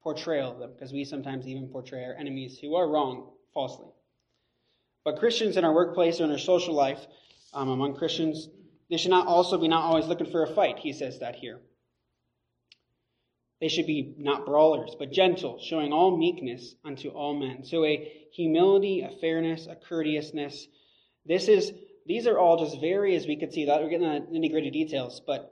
portrayal 0.01 0.51
of 0.51 0.59
them, 0.59 0.71
because 0.73 0.93
we 0.93 1.03
sometimes 1.03 1.47
even 1.47 1.67
portray 1.67 2.05
our 2.05 2.13
enemies 2.13 2.59
who 2.59 2.75
are 2.75 2.87
wrong 2.87 3.31
falsely. 3.53 3.87
But 5.05 5.19
Christians 5.19 5.55
in 5.55 5.63
our 5.63 5.73
workplace 5.73 6.19
or 6.19 6.25
in 6.25 6.31
our 6.31 6.39
social 6.39 6.73
life, 6.73 6.99
um, 7.53 7.69
among 7.69 7.95
Christians, 7.95 8.49
they 8.89 8.97
should 8.97 9.11
not 9.11 9.27
also 9.27 9.57
be 9.57 9.67
not 9.67 9.83
always 9.83 10.07
looking 10.07 10.29
for 10.29 10.43
a 10.43 10.53
fight. 10.53 10.79
He 10.79 10.91
says 10.91 11.19
that 11.19 11.35
here. 11.35 11.61
They 13.61 13.69
should 13.69 13.85
be 13.85 14.15
not 14.17 14.45
brawlers, 14.45 14.95
but 14.97 15.11
gentle, 15.11 15.59
showing 15.59 15.93
all 15.93 16.17
meekness 16.17 16.75
unto 16.83 17.09
all 17.09 17.35
men. 17.35 17.63
So 17.63 17.85
a 17.85 18.11
humility, 18.33 19.01
a 19.01 19.09
fairness, 19.21 19.67
a 19.67 19.75
courteousness. 19.75 20.67
This 21.25 21.47
is 21.47 21.71
these 22.05 22.27
are 22.27 22.37
all 22.37 22.57
just 22.57 22.81
very, 22.81 23.15
as 23.15 23.25
we 23.25 23.37
could 23.37 23.53
see, 23.53 23.65
that 23.65 23.81
we're 23.81 23.89
getting 23.89 24.07
the 24.07 24.39
nitty 24.39 24.51
gritty 24.51 24.71
details, 24.71 25.21
but 25.25 25.51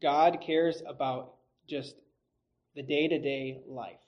God 0.00 0.40
cares 0.44 0.82
about 0.86 1.34
just 1.68 1.94
the 2.74 2.82
day 2.82 3.08
to 3.08 3.18
day 3.18 3.60
life. 3.66 4.00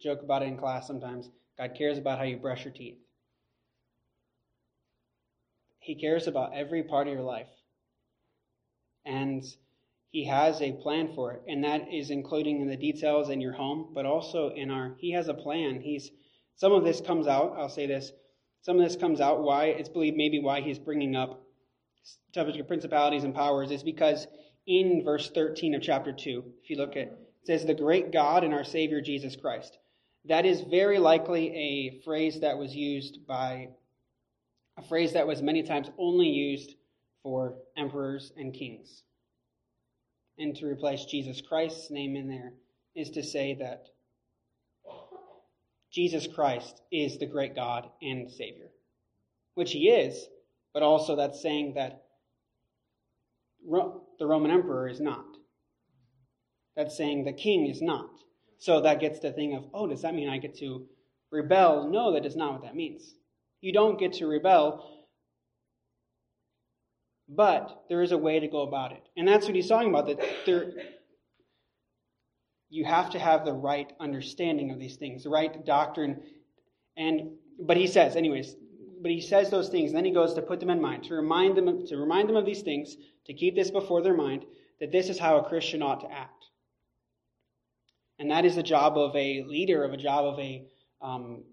Joke 0.00 0.22
about 0.22 0.42
it 0.42 0.46
in 0.46 0.58
class 0.58 0.86
sometimes. 0.86 1.30
God 1.58 1.72
cares 1.76 1.98
about 1.98 2.18
how 2.18 2.24
you 2.24 2.36
brush 2.36 2.64
your 2.64 2.74
teeth. 2.74 2.98
He 5.78 5.94
cares 5.94 6.26
about 6.26 6.54
every 6.54 6.82
part 6.82 7.06
of 7.06 7.14
your 7.14 7.22
life. 7.22 7.48
And 9.04 9.44
he 10.10 10.24
has 10.26 10.60
a 10.60 10.72
plan 10.72 11.14
for 11.14 11.32
it, 11.32 11.42
and 11.46 11.62
that 11.64 11.92
is 11.92 12.10
including 12.10 12.60
in 12.60 12.68
the 12.68 12.76
details 12.76 13.30
in 13.30 13.40
your 13.40 13.52
home, 13.52 13.92
but 13.94 14.06
also 14.06 14.50
in 14.50 14.70
our. 14.70 14.96
He 14.98 15.12
has 15.12 15.28
a 15.28 15.34
plan. 15.34 15.80
He's 15.80 16.10
some 16.56 16.72
of 16.72 16.84
this 16.84 17.00
comes 17.00 17.26
out. 17.26 17.54
I'll 17.58 17.68
say 17.68 17.86
this. 17.86 18.10
Some 18.62 18.80
of 18.80 18.88
this 18.88 18.96
comes 18.96 19.20
out 19.20 19.42
why 19.42 19.66
it's 19.66 19.88
believed 19.88 20.16
maybe 20.16 20.40
why 20.40 20.60
he's 20.60 20.78
bringing 20.78 21.14
up 21.14 21.42
principalities 22.66 23.24
and 23.24 23.34
powers 23.34 23.70
is 23.70 23.82
because 23.82 24.26
in 24.66 25.02
verse 25.04 25.30
13 25.30 25.74
of 25.74 25.82
chapter 25.82 26.12
2, 26.12 26.44
if 26.62 26.70
you 26.70 26.76
look 26.76 26.92
at 26.92 26.96
it 26.96 27.18
says 27.44 27.64
the 27.64 27.74
great 27.74 28.12
God 28.12 28.42
and 28.42 28.52
our 28.52 28.64
Savior 28.64 29.00
Jesus 29.00 29.36
Christ. 29.36 29.78
That 30.28 30.44
is 30.44 30.62
very 30.62 30.98
likely 30.98 31.54
a 31.54 32.00
phrase 32.04 32.40
that 32.40 32.58
was 32.58 32.74
used 32.74 33.26
by 33.26 33.68
a 34.76 34.82
phrase 34.82 35.12
that 35.12 35.26
was 35.26 35.40
many 35.40 35.62
times 35.62 35.90
only 35.98 36.28
used 36.28 36.74
for 37.22 37.54
emperors 37.76 38.32
and 38.36 38.52
kings 38.52 39.02
and 40.38 40.54
to 40.56 40.66
replace 40.66 41.04
Jesus 41.04 41.40
Christ's 41.40 41.90
name 41.90 42.16
in 42.16 42.28
there 42.28 42.52
is 42.94 43.10
to 43.10 43.22
say 43.22 43.54
that 43.54 43.86
Jesus 45.90 46.26
Christ 46.26 46.82
is 46.92 47.18
the 47.18 47.26
great 47.26 47.54
God 47.54 47.88
and 48.02 48.30
Savior, 48.30 48.68
which 49.54 49.72
he 49.72 49.88
is, 49.88 50.26
but 50.74 50.82
also 50.82 51.16
that's 51.16 51.40
saying 51.40 51.74
that 51.74 52.02
the 54.18 54.26
Roman 54.26 54.50
emperor 54.50 54.88
is 54.88 55.00
not. 55.00 55.24
That's 56.76 56.96
saying 56.96 57.24
the 57.24 57.32
king 57.32 57.66
is 57.66 57.80
not. 57.80 58.10
So 58.58 58.80
that 58.80 59.00
gets 59.00 59.20
the 59.20 59.32
thing 59.32 59.54
of, 59.54 59.64
oh, 59.74 59.86
does 59.86 60.02
that 60.02 60.14
mean 60.14 60.28
I 60.28 60.38
get 60.38 60.58
to 60.58 60.86
rebel? 61.30 61.88
No, 61.88 62.12
that 62.12 62.24
is 62.24 62.36
not 62.36 62.52
what 62.52 62.62
that 62.62 62.74
means. 62.74 63.14
You 63.60 63.72
don't 63.72 63.98
get 63.98 64.14
to 64.14 64.26
rebel 64.26 64.96
but 67.28 67.84
there 67.88 68.02
is 68.02 68.12
a 68.12 68.18
way 68.18 68.38
to 68.40 68.48
go 68.48 68.62
about 68.62 68.92
it. 68.92 69.02
And 69.16 69.26
that's 69.26 69.46
what 69.46 69.54
he's 69.54 69.68
talking 69.68 69.88
about, 69.88 70.06
that 70.06 70.20
there, 70.44 70.72
you 72.68 72.84
have 72.84 73.10
to 73.10 73.18
have 73.18 73.44
the 73.44 73.52
right 73.52 73.92
understanding 74.00 74.70
of 74.70 74.78
these 74.78 74.96
things, 74.96 75.24
the 75.24 75.30
right 75.30 75.64
doctrine. 75.64 76.22
And 76.96 77.32
but 77.58 77.76
he 77.76 77.86
says, 77.86 78.16
anyways, 78.16 78.54
but 79.00 79.10
he 79.10 79.20
says 79.20 79.50
those 79.50 79.68
things, 79.68 79.90
and 79.90 79.96
then 79.96 80.04
he 80.04 80.12
goes 80.12 80.34
to 80.34 80.42
put 80.42 80.60
them 80.60 80.70
in 80.70 80.80
mind, 80.80 81.04
to 81.04 81.14
remind 81.14 81.56
them 81.56 81.86
to 81.86 81.96
remind 81.96 82.28
them 82.28 82.36
of 82.36 82.46
these 82.46 82.62
things, 82.62 82.96
to 83.26 83.34
keep 83.34 83.54
this 83.54 83.70
before 83.70 84.02
their 84.02 84.16
mind, 84.16 84.44
that 84.80 84.92
this 84.92 85.08
is 85.08 85.18
how 85.18 85.38
a 85.38 85.48
Christian 85.48 85.82
ought 85.82 86.00
to 86.00 86.12
act. 86.12 86.44
And 88.18 88.30
that 88.30 88.44
is 88.44 88.56
the 88.56 88.62
job 88.62 88.96
of 88.96 89.14
a 89.14 89.42
leader, 89.42 89.84
of 89.84 89.92
a 89.92 89.96
job 89.96 90.24
of 90.24 90.38
a 90.38 90.64
um, 91.02 91.44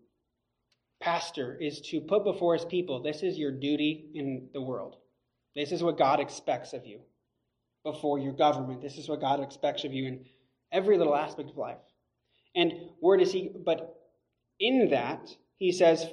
pastor 1.01 1.57
is 1.59 1.81
to 1.81 1.99
put 1.99 2.23
before 2.23 2.53
his 2.53 2.63
people 2.63 3.01
this 3.01 3.23
is 3.23 3.37
your 3.37 3.51
duty 3.51 4.05
in 4.13 4.47
the 4.53 4.61
world. 4.61 4.95
This 5.55 5.71
is 5.71 5.83
what 5.83 5.97
God 5.97 6.19
expects 6.19 6.73
of 6.73 6.85
you 6.85 7.01
before 7.83 8.17
your 8.17 8.31
government. 8.31 8.81
This 8.81 8.97
is 8.97 9.09
what 9.09 9.19
God 9.19 9.41
expects 9.41 9.83
of 9.83 9.93
you 9.93 10.07
in 10.07 10.25
every 10.71 10.97
little 10.97 11.15
aspect 11.15 11.49
of 11.49 11.57
life. 11.57 11.77
And 12.55 12.73
where 12.99 13.17
does 13.17 13.33
he, 13.33 13.51
but 13.53 13.95
in 14.59 14.89
that, 14.91 15.29
he 15.57 15.71
says, 15.71 16.07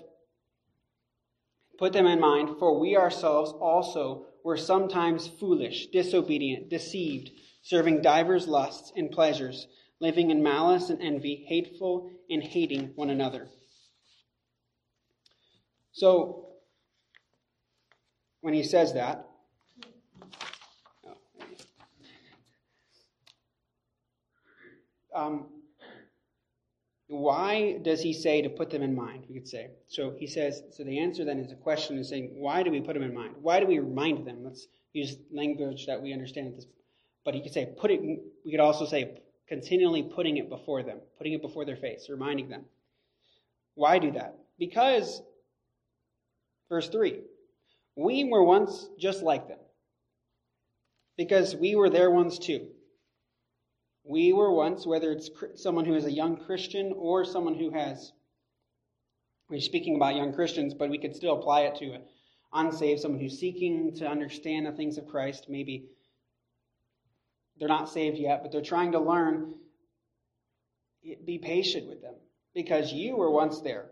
put 1.79 1.93
them 1.93 2.07
in 2.07 2.21
mind, 2.21 2.59
for 2.59 2.79
we 2.79 2.97
ourselves 2.97 3.53
also 3.53 4.27
were 4.45 4.57
sometimes 4.57 5.29
foolish, 5.29 5.87
disobedient, 5.89 6.69
deceived, 6.69 7.31
serving 7.63 8.03
divers 8.03 8.49
lusts 8.49 8.93
and 8.97 9.11
pleasures, 9.11 9.67
living 10.01 10.31
in 10.31 10.43
malice 10.43 10.91
and 10.91 11.01
envy, 11.03 11.45
hateful 11.47 12.11
and 12.31 12.43
hating 12.43 12.93
one 12.97 13.11
another. 13.11 13.49
So, 15.93 16.47
when 18.41 18.55
he 18.55 18.63
says 18.63 18.95
that, 18.95 19.29
um, 25.15 25.47
why 27.09 27.79
does 27.83 28.01
he 28.01 28.13
say 28.13 28.41
to 28.41 28.49
put 28.49 28.71
them 28.71 28.83
in 28.83 28.95
mind? 28.95 29.25
We 29.29 29.35
could 29.35 29.49
say. 29.49 29.71
So 29.89 30.15
he 30.17 30.27
says, 30.27 30.63
so 30.73 30.85
the 30.85 31.01
answer 31.01 31.25
then 31.25 31.41
is 31.41 31.51
a 31.51 31.57
question 31.57 31.99
is 31.99 32.09
saying, 32.09 32.31
why 32.35 32.63
do 32.63 32.71
we 32.71 32.81
put 32.81 32.95
them 32.95 33.03
in 33.03 33.13
mind? 33.13 33.35
Why 33.43 33.59
do 33.59 33.67
we 33.67 33.81
remind 33.81 34.27
them? 34.27 34.45
Let's 34.45 34.69
use 34.93 35.17
language 35.33 35.87
that 35.87 36.01
we 36.01 36.13
understand 36.13 36.47
at 36.47 36.55
this. 36.55 36.67
But 37.25 37.35
he 37.35 37.43
could 37.43 37.53
say, 37.53 37.75
put 37.79 37.91
it, 37.91 38.01
we 38.01 38.51
could 38.53 38.61
also 38.61 38.87
say, 38.87 39.21
continually 39.51 40.05
putting 40.05 40.37
it 40.37 40.49
before 40.49 40.83
them, 40.85 40.99
putting 41.19 41.33
it 41.33 41.43
before 41.43 41.65
their 41.65 41.77
face, 41.77 42.07
reminding 42.09 42.49
them. 42.49 42.65
Why 43.75 43.99
do 43.99 44.13
that? 44.13 44.37
Because, 44.59 45.21
verse 46.69 46.89
3, 46.89 47.21
we 47.97 48.25
were 48.25 48.45
once 48.45 48.89
just 48.97 49.23
like 49.23 49.49
them. 49.49 49.59
Because 51.17 51.57
we 51.57 51.75
were 51.75 51.91
there 51.91 52.11
once 52.11 52.39
too. 52.39 52.69
We 54.05 54.33
were 54.33 54.53
once, 54.53 54.87
whether 54.87 55.11
it's 55.11 55.31
someone 55.57 55.85
who 55.85 55.95
is 55.95 56.05
a 56.05 56.13
young 56.13 56.37
Christian 56.37 56.95
or 56.97 57.25
someone 57.25 57.57
who 57.57 57.71
has, 57.71 58.13
we're 59.51 59.61
speaking 59.61 59.97
about 59.97 60.15
young 60.15 60.33
Christians, 60.33 60.75
but 60.75 60.91
we 60.91 60.99
could 60.99 61.15
still 61.15 61.37
apply 61.37 61.63
it 61.63 61.75
to 61.77 61.99
unsaved, 62.53 63.01
someone 63.01 63.21
who's 63.21 63.39
seeking 63.39 63.95
to 63.97 64.09
understand 64.09 64.67
the 64.67 64.73
things 64.73 64.97
of 64.97 65.09
Christ. 65.09 65.47
Maybe 65.49 65.87
they're 67.61 67.69
not 67.69 67.91
saved 67.91 68.17
yet, 68.19 68.43
but 68.43 68.51
they're 68.51 68.63
trying 68.63 68.93
to 68.93 68.99
learn. 68.99 69.55
Be 71.25 71.39
patient 71.39 71.89
with 71.89 72.03
them 72.03 72.15
because 72.55 72.93
you 72.93 73.17
were 73.17 73.31
once 73.31 73.61
there. 73.61 73.91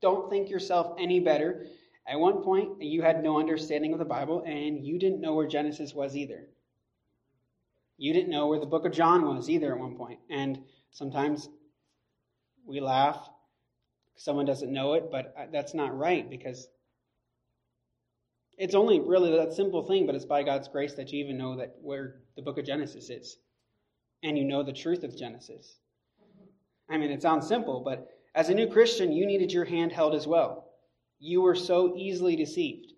Don't 0.00 0.30
think 0.30 0.48
yourself 0.50 0.94
any 0.98 1.20
better. 1.20 1.66
At 2.06 2.20
one 2.20 2.42
point, 2.42 2.82
you 2.82 3.02
had 3.02 3.22
no 3.22 3.38
understanding 3.38 3.92
of 3.92 3.98
the 3.98 4.04
Bible 4.04 4.44
and 4.46 4.84
you 4.86 4.98
didn't 4.98 5.20
know 5.20 5.34
where 5.34 5.46
Genesis 5.46 5.94
was 5.94 6.16
either. 6.16 6.46
You 7.98 8.12
didn't 8.12 8.30
know 8.30 8.46
where 8.46 8.60
the 8.60 8.66
book 8.66 8.86
of 8.86 8.92
John 8.92 9.26
was 9.26 9.50
either 9.50 9.74
at 9.74 9.80
one 9.80 9.96
point. 9.96 10.20
And 10.30 10.60
sometimes 10.90 11.48
we 12.66 12.80
laugh. 12.80 13.28
Someone 14.16 14.46
doesn't 14.46 14.72
know 14.72 14.94
it, 14.94 15.10
but 15.10 15.34
uh, 15.38 15.46
that's 15.52 15.74
not 15.74 15.96
right 15.96 16.28
because 16.28 16.68
it's 18.60 18.74
only 18.74 19.00
really 19.00 19.34
that 19.38 19.54
simple 19.54 19.86
thing, 19.86 20.04
but 20.04 20.14
it's 20.14 20.26
by 20.26 20.42
God's 20.42 20.68
grace 20.68 20.92
that 20.96 21.10
you 21.10 21.24
even 21.24 21.38
know 21.38 21.56
that 21.56 21.76
where 21.80 22.16
the 22.36 22.42
book 22.42 22.58
of 22.58 22.66
Genesis 22.66 23.08
is. 23.08 23.38
And 24.22 24.36
you 24.36 24.44
know 24.44 24.62
the 24.62 24.74
truth 24.74 25.02
of 25.02 25.16
Genesis. 25.16 25.78
I 26.90 26.98
mean, 26.98 27.10
it 27.10 27.22
sounds 27.22 27.48
simple, 27.48 27.80
but 27.82 28.06
as 28.34 28.50
a 28.50 28.54
new 28.54 28.68
Christian, 28.68 29.12
you 29.12 29.24
needed 29.24 29.50
your 29.50 29.64
hand 29.64 29.92
held 29.92 30.14
as 30.14 30.26
well. 30.26 30.66
You 31.18 31.40
were 31.40 31.54
so 31.54 31.96
easily 31.96 32.36
deceived. 32.36 32.92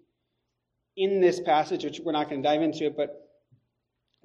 In 0.97 1.21
this 1.21 1.39
passage, 1.39 1.85
which 1.85 2.01
we're 2.01 2.11
not 2.11 2.29
going 2.29 2.43
to 2.43 2.49
dive 2.49 2.63
into 2.63 2.87
it, 2.87 2.97
but 2.97 3.31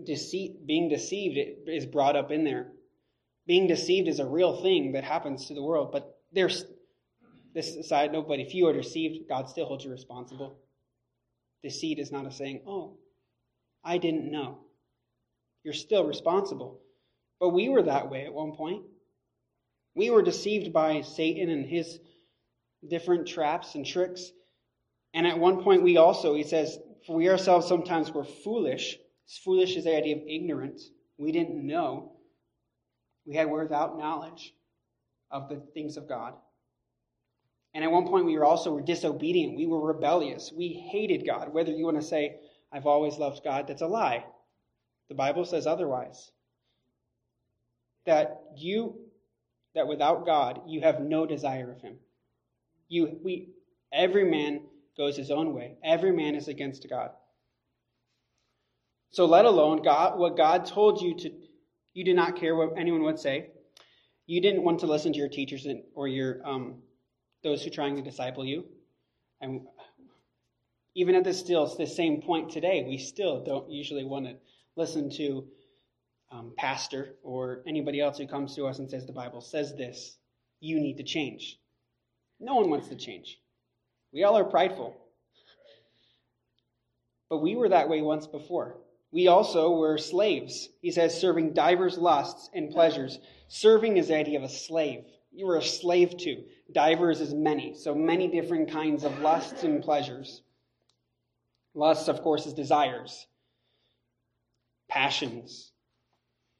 deceit, 0.03 0.65
being 0.65 0.89
deceived 0.89 1.37
is 1.67 1.85
brought 1.85 2.15
up 2.15 2.31
in 2.31 2.45
there. 2.45 2.71
Being 3.45 3.67
deceived 3.67 4.07
is 4.07 4.19
a 4.19 4.25
real 4.25 4.63
thing 4.63 4.93
that 4.93 5.03
happens 5.03 5.45
to 5.47 5.53
the 5.53 5.63
world, 5.63 5.91
but 5.91 6.19
there's 6.31 6.65
this 7.53 7.87
side 7.87 8.11
note, 8.11 8.27
but 8.27 8.39
if 8.39 8.55
you 8.55 8.67
are 8.67 8.73
deceived, 8.73 9.29
God 9.29 9.49
still 9.49 9.67
holds 9.67 9.85
you 9.85 9.91
responsible. 9.91 10.57
Deceit 11.63 11.99
is 11.99 12.11
not 12.11 12.25
a 12.25 12.31
saying, 12.31 12.61
oh, 12.67 12.97
I 13.83 13.97
didn't 13.97 14.31
know. 14.31 14.59
You're 15.63 15.73
still 15.73 16.05
responsible. 16.05 16.79
But 17.39 17.49
we 17.49 17.69
were 17.69 17.83
that 17.83 18.09
way 18.09 18.25
at 18.25 18.33
one 18.33 18.53
point. 18.53 18.83
We 19.95 20.09
were 20.09 20.21
deceived 20.21 20.73
by 20.73 21.01
Satan 21.01 21.49
and 21.49 21.65
his 21.65 21.99
different 22.87 23.27
traps 23.27 23.75
and 23.75 23.85
tricks. 23.85 24.31
And 25.13 25.25
at 25.25 25.39
one 25.39 25.63
point, 25.63 25.83
we 25.83 25.97
also, 25.97 26.35
he 26.35 26.43
says, 26.43 26.77
for 27.05 27.15
we 27.15 27.29
ourselves 27.29 27.67
sometimes 27.67 28.11
were 28.11 28.23
foolish 28.23 28.97
foolish 29.27 29.75
is 29.75 29.83
the 29.83 29.95
idea 29.95 30.15
of 30.15 30.23
ignorance. 30.27 30.89
We 31.17 31.31
didn't 31.31 31.65
know. 31.65 32.13
We 33.25 33.35
had 33.35 33.49
without 33.49 33.97
knowledge 33.97 34.53
of 35.29 35.49
the 35.49 35.61
things 35.73 35.97
of 35.97 36.07
God. 36.07 36.33
And 37.77 37.83
at 37.83 37.91
one 37.91 38.07
point, 38.07 38.25
we 38.25 38.35
were 38.35 38.43
also 38.43 38.73
were 38.73 38.81
disobedient. 38.81 39.55
We 39.55 39.67
were 39.67 39.79
rebellious. 39.79 40.51
We 40.51 40.69
hated 40.69 41.27
God. 41.27 41.53
Whether 41.53 41.71
you 41.71 41.85
want 41.85 42.01
to 42.01 42.07
say, 42.07 42.37
I've 42.71 42.87
always 42.87 43.19
loved 43.19 43.43
God, 43.43 43.67
that's 43.67 43.83
a 43.83 43.87
lie. 43.87 44.25
The 45.09 45.13
Bible 45.13 45.45
says 45.45 45.67
otherwise. 45.67 46.31
That 48.07 48.41
you, 48.55 48.95
that 49.75 49.87
without 49.87 50.25
God, 50.25 50.61
you 50.65 50.81
have 50.81 51.01
no 51.01 51.27
desire 51.27 51.71
of 51.71 51.79
Him. 51.79 51.97
You, 52.89 53.19
we, 53.23 53.49
every 53.93 54.23
man 54.23 54.61
goes 54.97 55.15
his 55.15 55.29
own 55.29 55.53
way. 55.53 55.75
Every 55.83 56.11
man 56.11 56.33
is 56.33 56.47
against 56.47 56.89
God. 56.89 57.11
So 59.11 59.27
let 59.27 59.45
alone 59.45 59.83
God, 59.83 60.17
what 60.17 60.35
God 60.35 60.65
told 60.65 60.99
you 60.99 61.15
to, 61.19 61.31
you 61.93 62.03
did 62.03 62.15
not 62.15 62.37
care 62.37 62.55
what 62.55 62.73
anyone 62.75 63.03
would 63.03 63.19
say. 63.19 63.51
You 64.25 64.41
didn't 64.41 64.63
want 64.63 64.79
to 64.79 64.87
listen 64.87 65.13
to 65.13 65.19
your 65.19 65.29
teachers 65.29 65.67
or 65.93 66.07
your 66.07 66.41
um, 66.43 66.77
those 67.43 67.63
who 67.63 67.69
are 67.69 67.73
trying 67.73 67.95
to 67.95 68.01
disciple 68.01 68.45
you. 68.45 68.65
And 69.41 69.67
even 70.95 71.15
at 71.15 71.23
this 71.23 71.39
still 71.39 71.67
the 71.75 71.85
same 71.85 72.21
point 72.21 72.49
today, 72.49 72.85
we 72.87 72.97
still 72.97 73.43
don't 73.43 73.69
usually 73.69 74.03
want 74.03 74.25
to 74.25 74.35
listen 74.75 75.09
to 75.11 75.45
um, 76.31 76.53
pastor 76.57 77.15
or 77.23 77.61
anybody 77.67 78.01
else 78.01 78.17
who 78.17 78.27
comes 78.27 78.55
to 78.55 78.65
us 78.65 78.79
and 78.79 78.89
says 78.89 79.05
the 79.05 79.13
Bible 79.13 79.41
says 79.41 79.75
this. 79.75 80.17
You 80.59 80.79
need 80.79 80.97
to 80.97 81.03
change. 81.03 81.59
No 82.39 82.55
one 82.55 82.69
wants 82.69 82.87
to 82.89 82.95
change. 82.95 83.39
We 84.11 84.23
all 84.23 84.37
are 84.37 84.43
prideful. 84.43 84.95
But 87.29 87.43
we 87.43 87.55
were 87.55 87.69
that 87.69 87.89
way 87.89 88.01
once 88.01 88.25
before. 88.25 88.77
We 89.11 89.27
also 89.27 89.77
were 89.77 89.97
slaves. 89.97 90.69
He 90.81 90.91
says, 90.91 91.19
serving 91.19 91.53
divers 91.53 91.97
lusts 91.97 92.49
and 92.53 92.71
pleasures. 92.71 93.19
Serving 93.47 93.97
is 93.97 94.07
the 94.07 94.17
idea 94.17 94.37
of 94.37 94.43
a 94.43 94.49
slave. 94.49 95.03
You 95.31 95.45
were 95.45 95.57
a 95.57 95.63
slave 95.63 96.17
to. 96.17 96.43
Divers 96.71 97.21
is 97.21 97.33
many, 97.33 97.73
so 97.73 97.95
many 97.95 98.27
different 98.27 98.69
kinds 98.69 99.03
of 99.03 99.19
lusts 99.19 99.63
and 99.63 99.81
pleasures. 99.81 100.41
Lusts, 101.73 102.07
of 102.07 102.21
course, 102.21 102.45
is 102.45 102.53
desires, 102.53 103.27
passions. 104.89 105.71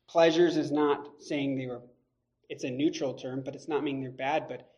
Pleasures 0.08 0.56
is 0.56 0.72
not 0.72 1.08
saying 1.20 1.58
they 1.58 1.66
were, 1.66 1.82
it's 2.50 2.64
a 2.64 2.70
neutral 2.70 3.14
term, 3.14 3.42
but 3.44 3.56
it's 3.56 3.68
not 3.68 3.84
meaning 3.84 4.02
they're 4.02 4.12
bad, 4.12 4.48
but 4.48 4.70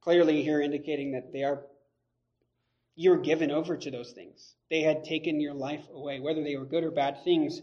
clearly 0.00 0.42
here 0.42 0.62
indicating 0.62 1.12
that 1.12 1.32
they 1.32 1.44
are 1.44 1.62
you 2.98 3.10
were 3.10 3.18
given 3.18 3.52
over 3.52 3.76
to 3.76 3.92
those 3.92 4.10
things. 4.10 4.56
They 4.70 4.80
had 4.80 5.04
taken 5.04 5.40
your 5.40 5.54
life 5.54 5.86
away. 5.94 6.18
Whether 6.18 6.42
they 6.42 6.56
were 6.56 6.64
good 6.64 6.82
or 6.82 6.90
bad 6.90 7.22
things, 7.22 7.62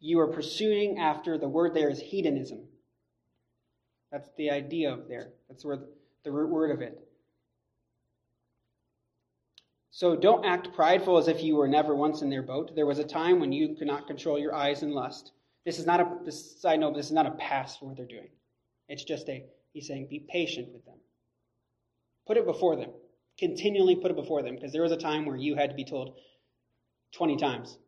you 0.00 0.18
were 0.18 0.26
pursuing 0.26 0.98
after 0.98 1.38
the 1.38 1.48
word 1.48 1.72
there 1.72 1.88
is 1.88 1.98
hedonism. 1.98 2.67
That's 4.10 4.30
the 4.36 4.50
idea 4.50 4.92
of 4.92 5.08
there. 5.08 5.32
That's 5.48 5.64
where 5.64 5.78
the, 6.24 6.32
root 6.32 6.50
word 6.50 6.70
of 6.70 6.82
it. 6.82 7.00
So 9.90 10.14
don't 10.14 10.44
act 10.44 10.74
prideful 10.74 11.18
as 11.18 11.28
if 11.28 11.42
you 11.42 11.56
were 11.56 11.68
never 11.68 11.94
once 11.94 12.22
in 12.22 12.30
their 12.30 12.42
boat. 12.42 12.74
There 12.74 12.86
was 12.86 12.98
a 12.98 13.04
time 13.04 13.40
when 13.40 13.52
you 13.52 13.74
could 13.74 13.86
not 13.86 14.06
control 14.06 14.38
your 14.38 14.54
eyes 14.54 14.82
and 14.82 14.92
lust. 14.92 15.32
This 15.64 15.78
is 15.78 15.86
not 15.86 16.00
a 16.00 16.32
side 16.32 16.80
note, 16.80 16.94
this 16.94 17.06
is 17.06 17.12
not 17.12 17.26
a 17.26 17.32
pass 17.32 17.76
for 17.76 17.86
what 17.86 17.96
they're 17.96 18.06
doing. 18.06 18.28
It's 18.88 19.04
just 19.04 19.28
a 19.28 19.44
he's 19.72 19.86
saying, 19.86 20.08
be 20.08 20.20
patient 20.20 20.72
with 20.72 20.84
them. 20.84 20.98
Put 22.26 22.36
it 22.36 22.46
before 22.46 22.76
them 22.76 22.90
continually 23.38 23.94
put 23.94 24.10
it 24.10 24.16
before 24.16 24.42
them 24.42 24.56
because 24.56 24.72
there 24.72 24.82
was 24.82 24.92
a 24.92 24.96
time 24.96 25.24
where 25.24 25.36
you 25.36 25.54
had 25.54 25.70
to 25.70 25.76
be 25.76 25.84
told 25.84 26.16
20 27.14 27.36
times. 27.36 27.78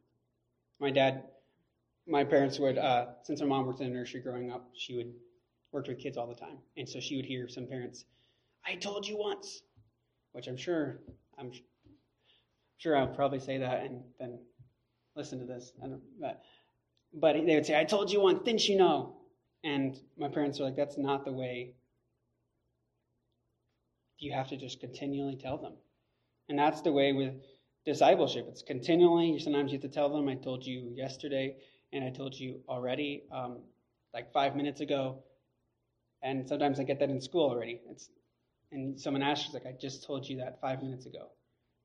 My 0.78 0.90
dad, 0.90 1.24
my 2.06 2.24
parents 2.24 2.58
would, 2.58 2.78
uh, 2.78 3.06
since 3.24 3.40
my 3.40 3.46
mom 3.46 3.66
worked 3.66 3.80
in 3.80 3.88
a 3.88 3.90
nursery 3.90 4.20
growing 4.20 4.50
up, 4.50 4.70
she 4.74 4.96
would 4.96 5.12
work 5.72 5.86
with 5.86 5.98
kids 5.98 6.16
all 6.16 6.26
the 6.26 6.34
time. 6.34 6.58
And 6.76 6.88
so 6.88 7.00
she 7.00 7.16
would 7.16 7.24
hear 7.24 7.48
some 7.48 7.66
parents, 7.66 8.04
I 8.66 8.74
told 8.74 9.06
you 9.06 9.16
once, 9.16 9.62
which 10.32 10.46
I'm 10.46 10.56
sure, 10.56 11.00
I'm 11.38 11.52
sure 12.78 12.96
I'll 12.96 13.06
probably 13.06 13.40
say 13.40 13.58
that 13.58 13.82
and 13.84 14.02
then 14.18 14.38
listen 15.16 15.38
to 15.38 15.46
this. 15.46 15.72
But, 16.20 16.42
but 17.12 17.34
they 17.34 17.54
would 17.54 17.66
say, 17.66 17.78
I 17.78 17.84
told 17.84 18.10
you 18.10 18.20
once, 18.20 18.40
didn't 18.44 18.68
you 18.68 18.76
know? 18.76 19.16
And 19.64 19.98
my 20.18 20.28
parents 20.28 20.58
were 20.58 20.66
like, 20.66 20.76
that's 20.76 20.98
not 20.98 21.24
the 21.24 21.32
way 21.32 21.74
you 24.18 24.32
have 24.32 24.48
to 24.48 24.56
just 24.56 24.80
continually 24.80 25.36
tell 25.36 25.58
them. 25.58 25.74
And 26.48 26.58
that's 26.58 26.82
the 26.82 26.92
way 26.92 27.12
with 27.12 27.34
discipleship. 27.86 28.46
It's 28.48 28.62
continually, 28.62 29.38
sometimes 29.38 29.72
you 29.72 29.78
have 29.78 29.90
to 29.90 29.94
tell 29.94 30.08
them, 30.08 30.28
I 30.28 30.34
told 30.34 30.64
you 30.64 30.92
yesterday, 30.94 31.56
and 31.92 32.04
I 32.04 32.10
told 32.10 32.38
you 32.38 32.60
already, 32.68 33.24
um, 33.32 33.58
like 34.12 34.32
five 34.32 34.56
minutes 34.56 34.80
ago. 34.80 35.22
And 36.22 36.48
sometimes 36.48 36.78
I 36.78 36.84
get 36.84 37.00
that 37.00 37.10
in 37.10 37.20
school 37.20 37.48
already. 37.50 37.80
It's, 37.90 38.10
and 38.72 39.00
someone 39.00 39.22
asks, 39.22 39.52
like, 39.54 39.66
I 39.66 39.74
just 39.80 40.04
told 40.04 40.28
you 40.28 40.38
that 40.38 40.60
five 40.60 40.82
minutes 40.82 41.06
ago. 41.06 41.28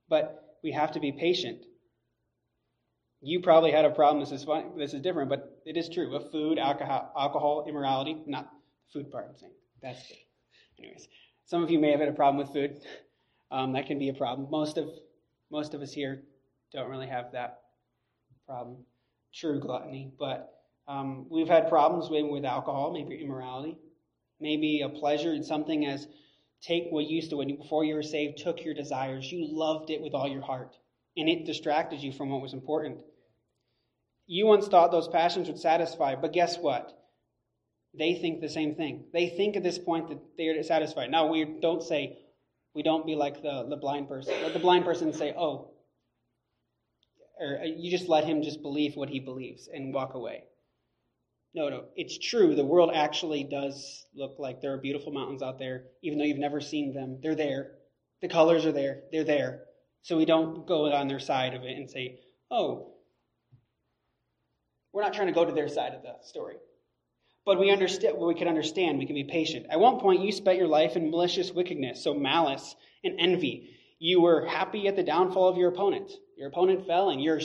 But 0.09 0.57
we 0.63 0.71
have 0.71 0.91
to 0.93 0.99
be 0.99 1.11
patient. 1.11 1.65
You 3.21 3.41
probably 3.41 3.71
had 3.71 3.85
a 3.85 3.89
problem. 3.89 4.19
This 4.19 4.31
is 4.31 4.43
funny. 4.43 4.65
This 4.77 4.93
is 4.93 5.01
different, 5.01 5.29
but 5.29 5.61
it 5.65 5.77
is 5.77 5.89
true. 5.89 6.11
With 6.11 6.31
food, 6.31 6.59
alcohol, 6.59 7.11
alcohol, 7.17 7.65
immorality. 7.67 8.17
Not 8.27 8.49
the 8.51 8.99
food 8.99 9.11
part. 9.11 9.27
I'm 9.29 9.37
saying 9.37 9.53
that's 9.81 10.07
good. 10.07 10.17
Anyways, 10.77 11.07
some 11.45 11.63
of 11.63 11.71
you 11.71 11.79
may 11.79 11.91
have 11.91 11.99
had 12.01 12.09
a 12.09 12.13
problem 12.13 12.37
with 12.37 12.53
food. 12.53 12.81
Um, 13.51 13.73
that 13.73 13.87
can 13.87 13.97
be 13.97 14.09
a 14.09 14.13
problem. 14.13 14.49
Most 14.51 14.77
of 14.77 14.89
most 15.49 15.73
of 15.73 15.81
us 15.81 15.91
here 15.91 16.23
don't 16.73 16.89
really 16.89 17.07
have 17.07 17.31
that 17.31 17.61
problem. 18.45 18.77
True 19.33 19.59
gluttony, 19.59 20.11
but 20.19 20.53
um, 20.87 21.25
we've 21.29 21.47
had 21.47 21.69
problems 21.69 22.09
with, 22.09 22.25
with 22.29 22.45
alcohol, 22.45 22.91
maybe 22.91 23.21
immorality, 23.21 23.77
maybe 24.39 24.81
a 24.81 24.89
pleasure 24.89 25.33
in 25.33 25.43
something 25.43 25.85
as 25.85 26.07
take 26.61 26.87
what 26.89 27.05
you 27.05 27.15
used 27.17 27.29
to 27.29 27.37
when 27.37 27.49
you, 27.49 27.57
before 27.57 27.83
you 27.83 27.95
were 27.95 28.03
saved 28.03 28.37
took 28.37 28.63
your 28.63 28.73
desires. 28.73 29.31
You 29.31 29.47
loved 29.47 29.89
it 29.89 30.01
with 30.01 30.13
all 30.13 30.27
your 30.27 30.41
heart, 30.41 30.75
and 31.17 31.29
it 31.29 31.45
distracted 31.45 32.01
you 32.01 32.11
from 32.11 32.29
what 32.29 32.41
was 32.41 32.53
important. 32.53 33.01
You 34.27 34.47
once 34.47 34.67
thought 34.67 34.91
those 34.91 35.07
passions 35.07 35.47
would 35.47 35.59
satisfy, 35.59 36.15
but 36.15 36.33
guess 36.33 36.57
what? 36.57 36.97
They 37.97 38.15
think 38.15 38.41
the 38.41 38.49
same 38.49 38.75
thing. 38.75 39.05
They 39.13 39.29
think 39.29 39.55
at 39.55 39.63
this 39.63 39.79
point 39.79 40.09
that 40.09 40.19
they 40.37 40.47
are 40.47 40.63
satisfied. 40.63 41.11
Now 41.11 41.27
we 41.27 41.45
don't 41.61 41.83
say 41.83 42.17
we 42.73 42.83
don't 42.83 43.05
be 43.05 43.15
like 43.15 43.41
the, 43.41 43.65
the 43.69 43.77
blind 43.77 44.09
person. 44.09 44.33
Let 44.43 44.53
the 44.53 44.59
blind 44.59 44.83
person 44.83 45.13
say, 45.13 45.33
"Oh," 45.37 45.71
or 47.39 47.63
you 47.63 47.89
just 47.89 48.09
let 48.09 48.25
him 48.25 48.41
just 48.41 48.61
believe 48.61 48.95
what 48.95 49.09
he 49.09 49.19
believes 49.19 49.69
and 49.73 49.93
walk 49.93 50.13
away. 50.13 50.43
No, 51.55 51.69
no, 51.69 51.85
it's 51.95 52.17
true. 52.17 52.53
The 52.53 52.65
world 52.65 52.91
actually 52.93 53.45
does 53.45 54.05
look 54.13 54.35
like 54.39 54.59
there 54.59 54.73
are 54.73 54.77
beautiful 54.77 55.13
mountains 55.13 55.41
out 55.41 55.57
there, 55.57 55.85
even 56.03 56.19
though 56.19 56.25
you've 56.25 56.37
never 56.37 56.59
seen 56.59 56.93
them. 56.93 57.19
They're 57.23 57.33
there. 57.33 57.71
The 58.21 58.27
colors 58.27 58.65
are 58.65 58.73
there. 58.73 59.03
They're 59.09 59.23
there. 59.23 59.63
So 60.01 60.17
we 60.17 60.25
don't 60.25 60.67
go 60.67 60.91
on 60.91 61.07
their 61.07 61.21
side 61.21 61.53
of 61.53 61.63
it 61.63 61.77
and 61.77 61.89
say, 61.89 62.19
"Oh, 62.51 62.95
we're 64.91 65.01
not 65.01 65.13
trying 65.13 65.27
to 65.27 65.33
go 65.33 65.45
to 65.45 65.53
their 65.53 65.69
side 65.69 65.93
of 65.93 66.03
the 66.03 66.17
story." 66.23 66.57
But 67.45 67.57
we 67.57 67.71
understand 67.71 68.17
we 68.17 68.35
can 68.35 68.49
understand, 68.49 68.99
we 68.99 69.05
can 69.05 69.15
be 69.15 69.23
patient. 69.23 69.67
At 69.69 69.79
one 69.79 70.01
point 70.01 70.23
you 70.23 70.33
spent 70.33 70.57
your 70.57 70.67
life 70.67 70.97
in 70.97 71.09
malicious 71.09 71.53
wickedness, 71.53 72.03
so 72.03 72.13
malice 72.13 72.75
and 73.01 73.17
envy. 73.17 73.77
You 73.97 74.19
were 74.19 74.45
happy 74.45 74.89
at 74.89 74.97
the 74.97 75.03
downfall 75.03 75.47
of 75.47 75.57
your 75.57 75.69
opponent. 75.69 76.11
Your 76.35 76.49
opponent 76.49 76.85
fell 76.85 77.11
and 77.11 77.23
you're 77.23 77.39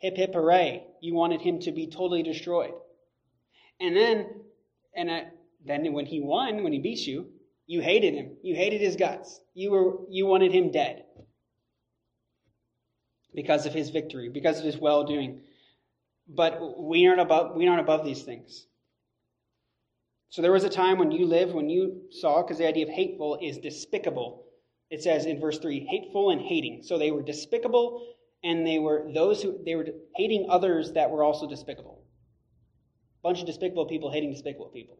hip 0.00 0.16
hip 0.16 0.34
hooray. 0.34 0.84
You 1.00 1.14
wanted 1.14 1.42
him 1.42 1.60
to 1.60 1.70
be 1.70 1.86
totally 1.86 2.24
destroyed. 2.24 2.74
And 3.80 3.96
then 3.96 4.26
and 4.96 5.10
uh, 5.10 5.20
then 5.64 5.92
when 5.92 6.06
he 6.06 6.20
won, 6.20 6.62
when 6.62 6.72
he 6.72 6.78
beat 6.78 7.00
you, 7.06 7.26
you 7.66 7.80
hated 7.80 8.14
him. 8.14 8.36
You 8.42 8.54
hated 8.54 8.80
his 8.80 8.96
guts. 8.96 9.40
You 9.54 9.70
were 9.70 9.96
you 10.08 10.26
wanted 10.26 10.52
him 10.52 10.70
dead. 10.70 11.04
Because 13.34 13.66
of 13.66 13.74
his 13.74 13.90
victory, 13.90 14.28
because 14.28 14.58
of 14.58 14.64
his 14.64 14.78
well-doing. 14.78 15.40
But 16.28 16.60
we 16.78 17.06
aren't 17.06 17.20
above 17.20 17.56
we 17.56 17.66
aren't 17.66 17.80
above 17.80 18.04
these 18.04 18.22
things. 18.22 18.66
So 20.30 20.42
there 20.42 20.52
was 20.52 20.64
a 20.64 20.68
time 20.68 20.98
when 20.98 21.12
you 21.12 21.26
lived, 21.26 21.54
when 21.54 21.68
you 21.68 22.02
saw, 22.10 22.42
because 22.42 22.58
the 22.58 22.66
idea 22.66 22.86
of 22.86 22.90
hateful 22.90 23.38
is 23.40 23.58
despicable. 23.58 24.46
It 24.90 25.00
says 25.00 25.26
in 25.26 25.40
verse 25.40 25.58
3, 25.58 25.86
hateful 25.88 26.30
and 26.30 26.40
hating. 26.40 26.82
So 26.82 26.98
they 26.98 27.12
were 27.12 27.22
despicable, 27.22 28.14
and 28.42 28.66
they 28.66 28.80
were 28.80 29.08
those 29.14 29.42
who 29.42 29.62
they 29.64 29.76
were 29.76 29.86
hating 30.16 30.46
others 30.50 30.92
that 30.92 31.10
were 31.10 31.22
also 31.22 31.48
despicable. 31.48 32.03
Bunch 33.24 33.40
of 33.40 33.46
despicable 33.46 33.86
people 33.86 34.12
hating 34.12 34.32
despicable 34.32 34.68
people. 34.68 34.98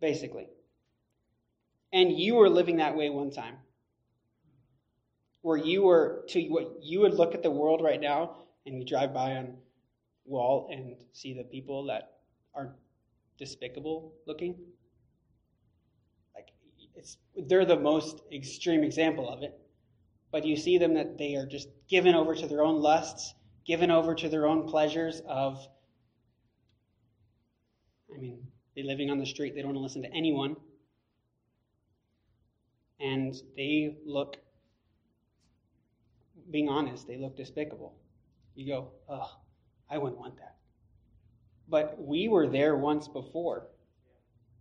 Basically. 0.00 0.48
And 1.92 2.12
you 2.12 2.34
were 2.34 2.50
living 2.50 2.78
that 2.78 2.96
way 2.96 3.08
one 3.08 3.30
time. 3.30 3.54
Where 5.42 5.56
you 5.56 5.84
were 5.84 6.24
to 6.30 6.42
what 6.48 6.82
you 6.82 7.00
would 7.00 7.14
look 7.14 7.34
at 7.34 7.44
the 7.44 7.52
world 7.52 7.82
right 7.82 8.00
now 8.00 8.38
and 8.66 8.76
you 8.76 8.84
drive 8.84 9.14
by 9.14 9.36
on 9.36 9.58
wall 10.24 10.68
and 10.72 10.96
see 11.12 11.34
the 11.34 11.44
people 11.44 11.86
that 11.86 12.14
are 12.52 12.74
despicable 13.38 14.14
looking. 14.26 14.56
Like 16.34 16.48
it's 16.96 17.16
they're 17.36 17.64
the 17.64 17.78
most 17.78 18.22
extreme 18.32 18.82
example 18.82 19.28
of 19.28 19.44
it. 19.44 19.56
But 20.32 20.44
you 20.44 20.56
see 20.56 20.78
them 20.78 20.94
that 20.94 21.16
they 21.16 21.36
are 21.36 21.46
just 21.46 21.68
given 21.88 22.16
over 22.16 22.34
to 22.34 22.48
their 22.48 22.64
own 22.64 22.82
lusts, 22.82 23.34
given 23.64 23.92
over 23.92 24.16
to 24.16 24.28
their 24.28 24.48
own 24.48 24.66
pleasures 24.66 25.22
of 25.28 25.64
I 28.14 28.18
mean, 28.18 28.46
they're 28.74 28.84
living 28.84 29.10
on 29.10 29.18
the 29.18 29.26
street, 29.26 29.54
they 29.54 29.62
don't 29.62 29.74
want 29.74 29.78
to 29.78 29.82
listen 29.82 30.02
to 30.02 30.16
anyone. 30.16 30.56
And 33.00 33.34
they 33.56 33.98
look 34.06 34.36
being 36.50 36.68
honest, 36.68 37.06
they 37.06 37.16
look 37.16 37.36
despicable. 37.36 37.94
You 38.54 38.72
go, 38.72 38.88
oh, 39.08 39.30
I 39.90 39.98
wouldn't 39.98 40.20
want 40.20 40.36
that. 40.36 40.56
But 41.68 41.96
we 41.98 42.28
were 42.28 42.46
there 42.46 42.76
once 42.76 43.08
before. 43.08 43.68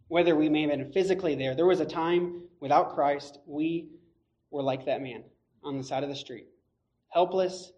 Whether 0.08 0.36
we 0.36 0.50
may 0.50 0.62
have 0.62 0.72
been 0.72 0.92
physically 0.92 1.36
there, 1.36 1.56
there 1.56 1.66
was 1.66 1.80
a 1.80 1.86
time 1.86 2.44
without 2.60 2.96
Christ, 2.96 3.39
we 3.46 3.89
were 4.52 4.63
like 4.63 4.86
that 4.86 5.02
man 5.02 5.24
on 5.63 5.78
the 5.78 5.84
side 5.84 6.04
of 6.04 6.10
the 6.10 6.16
street. 6.16 6.48
Helpless, 7.10 7.72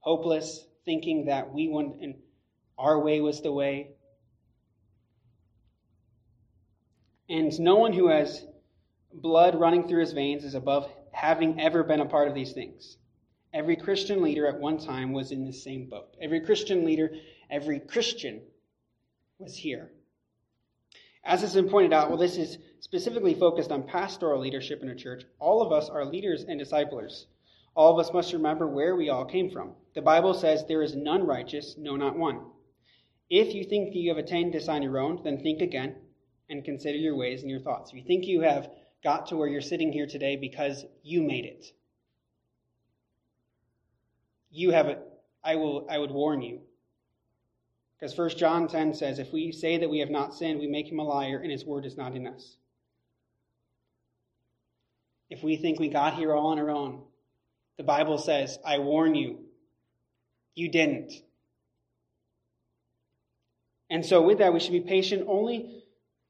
hopeless, 0.00 0.66
thinking 0.84 1.26
that 1.26 1.52
we 1.52 1.68
went 1.68 2.00
and 2.02 2.14
our 2.78 3.00
way 3.00 3.20
was 3.20 3.40
the 3.40 3.52
way. 3.52 3.90
And 7.28 7.58
no 7.58 7.76
one 7.76 7.92
who 7.92 8.08
has 8.08 8.44
blood 9.12 9.54
running 9.54 9.88
through 9.88 10.00
his 10.00 10.12
veins 10.12 10.44
is 10.44 10.54
above 10.54 10.90
having 11.12 11.60
ever 11.60 11.82
been 11.82 12.00
a 12.00 12.06
part 12.06 12.28
of 12.28 12.34
these 12.34 12.52
things. 12.52 12.98
Every 13.52 13.76
Christian 13.76 14.22
leader 14.22 14.46
at 14.46 14.58
one 14.58 14.78
time 14.78 15.12
was 15.12 15.30
in 15.30 15.44
the 15.44 15.52
same 15.52 15.88
boat. 15.88 16.16
Every 16.20 16.40
Christian 16.40 16.84
leader 16.84 17.12
every 17.50 17.78
Christian 17.78 18.42
was 19.38 19.56
here. 19.56 19.92
As 21.22 21.40
has 21.40 21.54
been 21.54 21.68
pointed 21.68 21.92
out, 21.92 22.08
well, 22.08 22.18
this 22.18 22.36
is 22.36 22.58
specifically 22.80 23.34
focused 23.34 23.72
on 23.72 23.84
pastoral 23.84 24.40
leadership 24.40 24.82
in 24.82 24.88
a 24.88 24.94
church. 24.94 25.24
All 25.38 25.62
of 25.62 25.72
us 25.72 25.88
are 25.88 26.04
leaders 26.04 26.44
and 26.44 26.58
disciplers. 26.58 27.26
All 27.74 27.92
of 27.92 28.04
us 28.04 28.12
must 28.12 28.32
remember 28.32 28.66
where 28.66 28.96
we 28.96 29.08
all 29.08 29.24
came 29.24 29.50
from. 29.50 29.72
The 29.94 30.02
Bible 30.02 30.34
says 30.34 30.64
there 30.64 30.82
is 30.82 30.94
none 30.94 31.26
righteous, 31.26 31.76
no, 31.78 31.96
not 31.96 32.18
one. 32.18 32.40
If 33.30 33.54
you 33.54 33.64
think 33.64 33.92
that 33.92 33.98
you 33.98 34.10
have 34.10 34.18
attained 34.18 34.52
this 34.52 34.68
on 34.68 34.82
your 34.82 34.98
own, 34.98 35.22
then 35.22 35.42
think 35.42 35.62
again 35.62 35.96
and 36.48 36.64
consider 36.64 36.98
your 36.98 37.16
ways 37.16 37.42
and 37.42 37.50
your 37.50 37.60
thoughts. 37.60 37.90
If 37.90 37.96
you 37.96 38.04
think 38.04 38.26
you 38.26 38.42
have 38.42 38.68
got 39.02 39.28
to 39.28 39.36
where 39.36 39.48
you're 39.48 39.60
sitting 39.60 39.92
here 39.92 40.06
today 40.06 40.36
because 40.36 40.84
you 41.02 41.22
made 41.22 41.44
it, 41.44 41.66
you 44.50 44.70
have 44.70 44.86
it. 44.86 45.00
I 45.42 45.56
will. 45.56 45.86
I 45.90 45.98
would 45.98 46.10
warn 46.10 46.42
you 46.42 46.60
because 48.04 48.18
1 48.18 48.30
John 48.36 48.68
10 48.68 48.92
says, 48.92 49.18
If 49.18 49.32
we 49.32 49.50
say 49.50 49.78
that 49.78 49.88
we 49.88 50.00
have 50.00 50.10
not 50.10 50.34
sinned, 50.34 50.60
we 50.60 50.66
make 50.66 50.88
him 50.88 50.98
a 50.98 51.02
liar, 51.02 51.38
and 51.38 51.50
his 51.50 51.64
word 51.64 51.86
is 51.86 51.96
not 51.96 52.14
in 52.14 52.26
us. 52.26 52.56
If 55.30 55.42
we 55.42 55.56
think 55.56 55.80
we 55.80 55.88
got 55.88 56.14
here 56.14 56.34
all 56.34 56.48
on 56.48 56.58
our 56.58 56.70
own, 56.70 57.02
the 57.78 57.82
Bible 57.82 58.18
says, 58.18 58.58
I 58.64 58.78
warn 58.78 59.14
you, 59.14 59.38
you 60.54 60.68
didn't. 60.68 61.12
And 63.88 64.04
so, 64.04 64.20
with 64.20 64.38
that, 64.38 64.52
we 64.52 64.60
should 64.60 64.72
be 64.72 64.80
patient 64.80 65.24
only. 65.26 65.83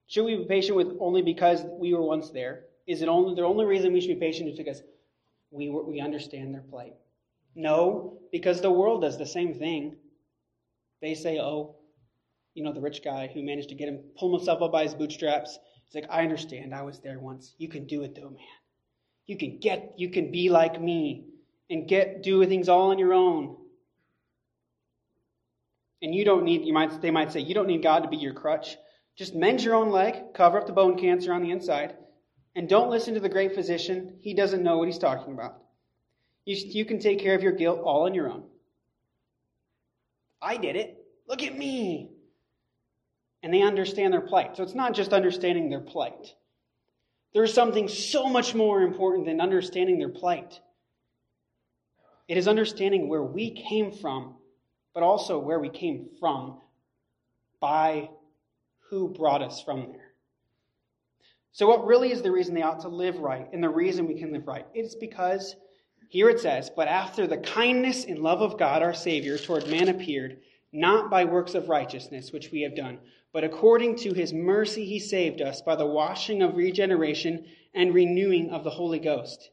Should 0.06 0.24
we 0.24 0.36
be 0.36 0.44
patient 0.44 0.76
with 0.76 0.96
only 1.00 1.22
because 1.22 1.64
we 1.64 1.94
were 1.94 2.02
once 2.02 2.30
there? 2.30 2.64
Is 2.86 3.02
it 3.02 3.08
only 3.08 3.34
the 3.34 3.42
only 3.42 3.64
reason 3.64 3.92
we 3.92 4.00
should 4.00 4.20
be 4.20 4.26
patient 4.26 4.50
is 4.50 4.58
because 4.58 4.82
we, 5.50 5.70
we 5.70 6.00
understand 6.00 6.54
their 6.54 6.62
plight? 6.62 6.94
No, 7.54 8.18
because 8.32 8.60
the 8.60 8.70
world 8.70 9.02
does 9.02 9.16
the 9.16 9.26
same 9.26 9.54
thing. 9.54 9.96
They 11.00 11.14
say, 11.14 11.38
oh, 11.38 11.76
you 12.54 12.62
know, 12.62 12.72
the 12.72 12.80
rich 12.80 13.02
guy 13.02 13.30
who 13.32 13.42
managed 13.42 13.68
to 13.70 13.74
get 13.74 13.88
him, 13.88 14.00
pull 14.18 14.36
himself 14.36 14.62
up 14.62 14.72
by 14.72 14.84
his 14.84 14.94
bootstraps. 14.94 15.58
He's 15.86 15.94
like, 15.94 16.10
I 16.10 16.22
understand. 16.22 16.74
I 16.74 16.82
was 16.82 17.00
there 17.00 17.18
once. 17.18 17.54
You 17.58 17.68
can 17.68 17.86
do 17.86 18.02
it 18.02 18.14
though, 18.14 18.30
man. 18.30 18.38
You 19.26 19.36
can 19.36 19.58
get, 19.58 19.94
you 19.96 20.10
can 20.10 20.30
be 20.30 20.50
like 20.50 20.80
me 20.80 21.26
and 21.70 21.88
get, 21.88 22.22
do 22.22 22.44
things 22.46 22.68
all 22.68 22.90
on 22.90 22.98
your 22.98 23.14
own. 23.14 23.56
And 26.02 26.14
you 26.14 26.24
don't 26.24 26.44
need, 26.44 26.64
you 26.64 26.74
might, 26.74 27.00
they 27.00 27.10
might 27.10 27.32
say, 27.32 27.40
you 27.40 27.54
don't 27.54 27.66
need 27.66 27.82
God 27.82 28.02
to 28.02 28.08
be 28.08 28.16
your 28.16 28.34
crutch. 28.34 28.76
Just 29.16 29.35
mend 29.35 29.62
your 29.62 29.74
own 29.74 29.90
leg, 29.90 30.35
cover 30.35 30.59
up 30.59 30.66
the 30.66 30.72
bone 30.72 30.98
cancer 30.98 31.33
on 31.33 31.42
the 31.42 31.50
inside, 31.50 31.94
and 32.57 32.68
don't 32.68 32.90
listen 32.90 33.14
to 33.14 33.20
the 33.20 33.29
great 33.29 33.55
physician. 33.55 34.18
He 34.20 34.35
doesn't 34.35 34.62
know 34.62 34.79
what 34.79 34.88
he's 34.88 34.98
talking 34.98 35.33
about. 35.33 35.57
You, 36.44 36.57
you 36.57 36.85
can 36.85 36.98
take 36.98 37.20
care 37.20 37.35
of 37.35 37.42
your 37.42 37.53
guilt 37.53 37.81
all 37.85 38.05
on 38.05 38.14
your 38.14 38.29
own. 38.29 38.44
I 40.42 40.57
did 40.57 40.77
it. 40.77 40.98
Look 41.29 41.42
at 41.42 41.57
me. 41.57 42.11
And 43.42 43.53
they 43.53 43.62
understand 43.62 44.12
their 44.12 44.20
plight. 44.20 44.57
So 44.57 44.62
it's 44.62 44.74
not 44.74 44.94
just 44.94 45.12
understanding 45.12 45.70
their 45.70 45.81
plight, 45.81 46.35
There's 47.35 47.53
something 47.53 47.88
so 47.88 48.29
much 48.29 48.55
more 48.55 48.83
important 48.83 49.27
than 49.27 49.40
understanding 49.40 49.98
their 49.98 50.09
plight. 50.09 50.61
It 52.27 52.37
is 52.37 52.48
understanding 52.48 53.09
where 53.09 53.22
we 53.22 53.50
came 53.50 53.92
from, 53.92 54.37
but 54.94 55.03
also 55.03 55.38
where 55.38 55.59
we 55.59 55.68
came 55.68 56.09
from 56.20 56.59
by 57.61 58.09
who 58.90 59.08
brought 59.08 59.42
us 59.42 59.62
from 59.62 59.92
there. 59.92 60.14
So, 61.52 61.68
what 61.68 61.86
really 61.86 62.10
is 62.10 62.22
the 62.22 62.32
reason 62.32 62.54
they 62.54 62.62
ought 62.62 62.80
to 62.80 62.88
live 62.88 63.18
right 63.18 63.46
and 63.52 63.62
the 63.62 63.68
reason 63.68 64.08
we 64.08 64.18
can 64.18 64.32
live 64.32 64.46
right? 64.46 64.66
It's 64.74 64.96
because, 64.96 65.54
here 66.08 66.28
it 66.28 66.40
says, 66.40 66.70
but 66.74 66.88
after 66.88 67.26
the 67.26 67.38
kindness 67.38 68.04
and 68.04 68.18
love 68.18 68.42
of 68.42 68.58
God 68.58 68.82
our 68.82 68.94
Savior 68.94 69.38
toward 69.38 69.68
man 69.68 69.88
appeared, 69.88 70.40
not 70.72 71.10
by 71.10 71.24
works 71.24 71.54
of 71.54 71.68
righteousness 71.68 72.32
which 72.32 72.50
we 72.50 72.62
have 72.62 72.74
done, 72.74 72.98
but 73.32 73.44
according 73.44 73.96
to 73.98 74.12
his 74.12 74.32
mercy 74.32 74.84
he 74.84 74.98
saved 74.98 75.40
us 75.40 75.60
by 75.60 75.76
the 75.76 75.86
washing 75.86 76.42
of 76.42 76.56
regeneration 76.56 77.46
and 77.72 77.94
renewing 77.94 78.50
of 78.50 78.64
the 78.64 78.70
Holy 78.70 78.98
Ghost, 78.98 79.50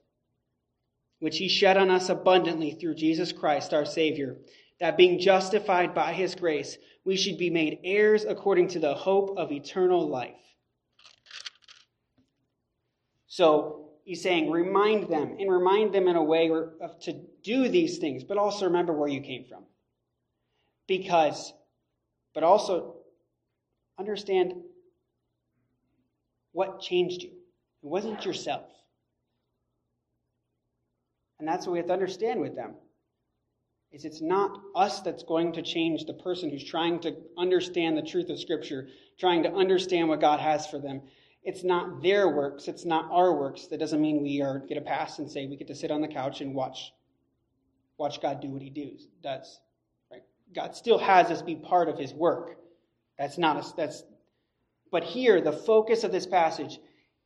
which 1.19 1.37
he 1.37 1.47
shed 1.47 1.77
on 1.77 1.91
us 1.91 2.09
abundantly 2.09 2.71
through 2.71 2.95
Jesus 2.95 3.31
Christ 3.31 3.73
our 3.73 3.85
Savior, 3.85 4.37
that 4.81 4.97
being 4.97 5.19
justified 5.19 5.93
by 5.93 6.11
his 6.11 6.33
grace, 6.33 6.77
we 7.05 7.15
should 7.15 7.37
be 7.37 7.51
made 7.51 7.79
heirs 7.83 8.25
according 8.25 8.67
to 8.67 8.79
the 8.79 8.95
hope 8.95 9.37
of 9.37 9.51
eternal 9.51 10.09
life. 10.09 10.33
So 13.27 13.91
he's 14.03 14.23
saying, 14.23 14.49
remind 14.49 15.07
them, 15.07 15.37
and 15.39 15.51
remind 15.51 15.93
them 15.93 16.07
in 16.07 16.15
a 16.15 16.23
way 16.23 16.49
of, 16.49 16.99
to 17.01 17.13
do 17.43 17.69
these 17.69 17.99
things, 17.99 18.23
but 18.23 18.39
also 18.39 18.65
remember 18.65 18.91
where 18.91 19.07
you 19.07 19.21
came 19.21 19.45
from. 19.47 19.63
Because, 20.87 21.53
but 22.33 22.43
also 22.43 22.95
understand 23.99 24.53
what 26.53 26.81
changed 26.81 27.21
you. 27.21 27.29
It 27.83 27.87
wasn't 27.87 28.25
yourself. 28.25 28.65
And 31.37 31.47
that's 31.47 31.67
what 31.67 31.73
we 31.73 31.77
have 31.77 31.87
to 31.87 31.93
understand 31.93 32.41
with 32.41 32.55
them. 32.55 32.73
Is 33.91 34.05
it's 34.05 34.21
not 34.21 34.61
us 34.73 35.01
that's 35.01 35.23
going 35.23 35.51
to 35.53 35.61
change 35.61 36.05
the 36.05 36.13
person 36.13 36.49
who's 36.49 36.63
trying 36.63 36.99
to 37.01 37.15
understand 37.37 37.97
the 37.97 38.01
truth 38.01 38.29
of 38.29 38.39
Scripture, 38.39 38.87
trying 39.19 39.43
to 39.43 39.53
understand 39.53 40.07
what 40.07 40.21
God 40.21 40.39
has 40.39 40.65
for 40.65 40.79
them. 40.79 41.01
It's 41.43 41.63
not 41.63 42.01
their 42.01 42.29
works, 42.29 42.67
it's 42.67 42.85
not 42.85 43.09
our 43.11 43.33
works. 43.33 43.67
That 43.67 43.79
doesn't 43.79 44.01
mean 44.01 44.21
we 44.21 44.41
are 44.41 44.59
get 44.59 44.77
a 44.77 44.81
pass 44.81 45.19
and 45.19 45.29
say 45.29 45.45
we 45.45 45.57
get 45.57 45.67
to 45.67 45.75
sit 45.75 45.91
on 45.91 46.01
the 46.01 46.07
couch 46.07 46.41
and 46.41 46.55
watch 46.55 46.93
watch 47.97 48.21
God 48.21 48.41
do 48.41 48.49
what 48.49 48.61
he 48.61 48.69
does. 48.69 49.07
does. 49.21 49.59
Right? 50.11 50.23
God 50.53 50.75
still 50.75 50.97
has 50.97 51.29
us 51.29 51.41
be 51.41 51.55
part 51.55 51.89
of 51.89 51.97
his 51.97 52.13
work. 52.13 52.57
That's 53.17 53.37
not 53.37 53.57
a, 53.57 53.75
that's 53.75 54.03
but 54.89 55.03
here 55.03 55.41
the 55.41 55.51
focus 55.51 56.03
of 56.03 56.11
this 56.11 56.25
passage 56.25 56.79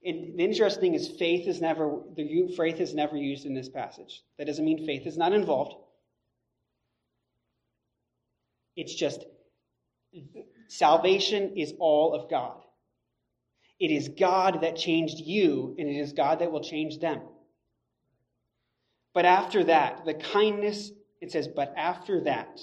it, 0.05 0.37
the 0.37 0.43
interesting 0.43 0.81
thing 0.81 0.93
is 0.93 1.09
faith 1.09 1.47
is 1.47 1.59
never 1.59 1.99
the 2.15 2.47
faith 2.55 2.79
is 2.79 2.93
never 2.93 3.17
used 3.17 3.45
in 3.45 3.55
this 3.55 3.67
passage. 3.67 4.23
That 4.37 4.45
doesn't 4.45 4.63
mean 4.63 4.85
faith 4.85 5.07
is 5.07 5.17
not 5.17 5.33
involved. 5.33 5.75
It's 8.75 8.93
just 8.93 9.25
salvation 10.67 11.57
is 11.57 11.73
all 11.79 12.13
of 12.13 12.29
God. 12.29 12.61
It 13.79 13.91
is 13.91 14.09
God 14.09 14.61
that 14.61 14.75
changed 14.75 15.19
you, 15.19 15.75
and 15.77 15.89
it 15.89 15.97
is 15.97 16.13
God 16.13 16.39
that 16.39 16.51
will 16.51 16.63
change 16.63 16.99
them. 16.99 17.21
But 19.13 19.25
after 19.25 19.65
that, 19.65 20.05
the 20.05 20.13
kindness, 20.13 20.91
it 21.21 21.31
says, 21.31 21.47
but 21.47 21.73
after 21.77 22.21
that, 22.21 22.59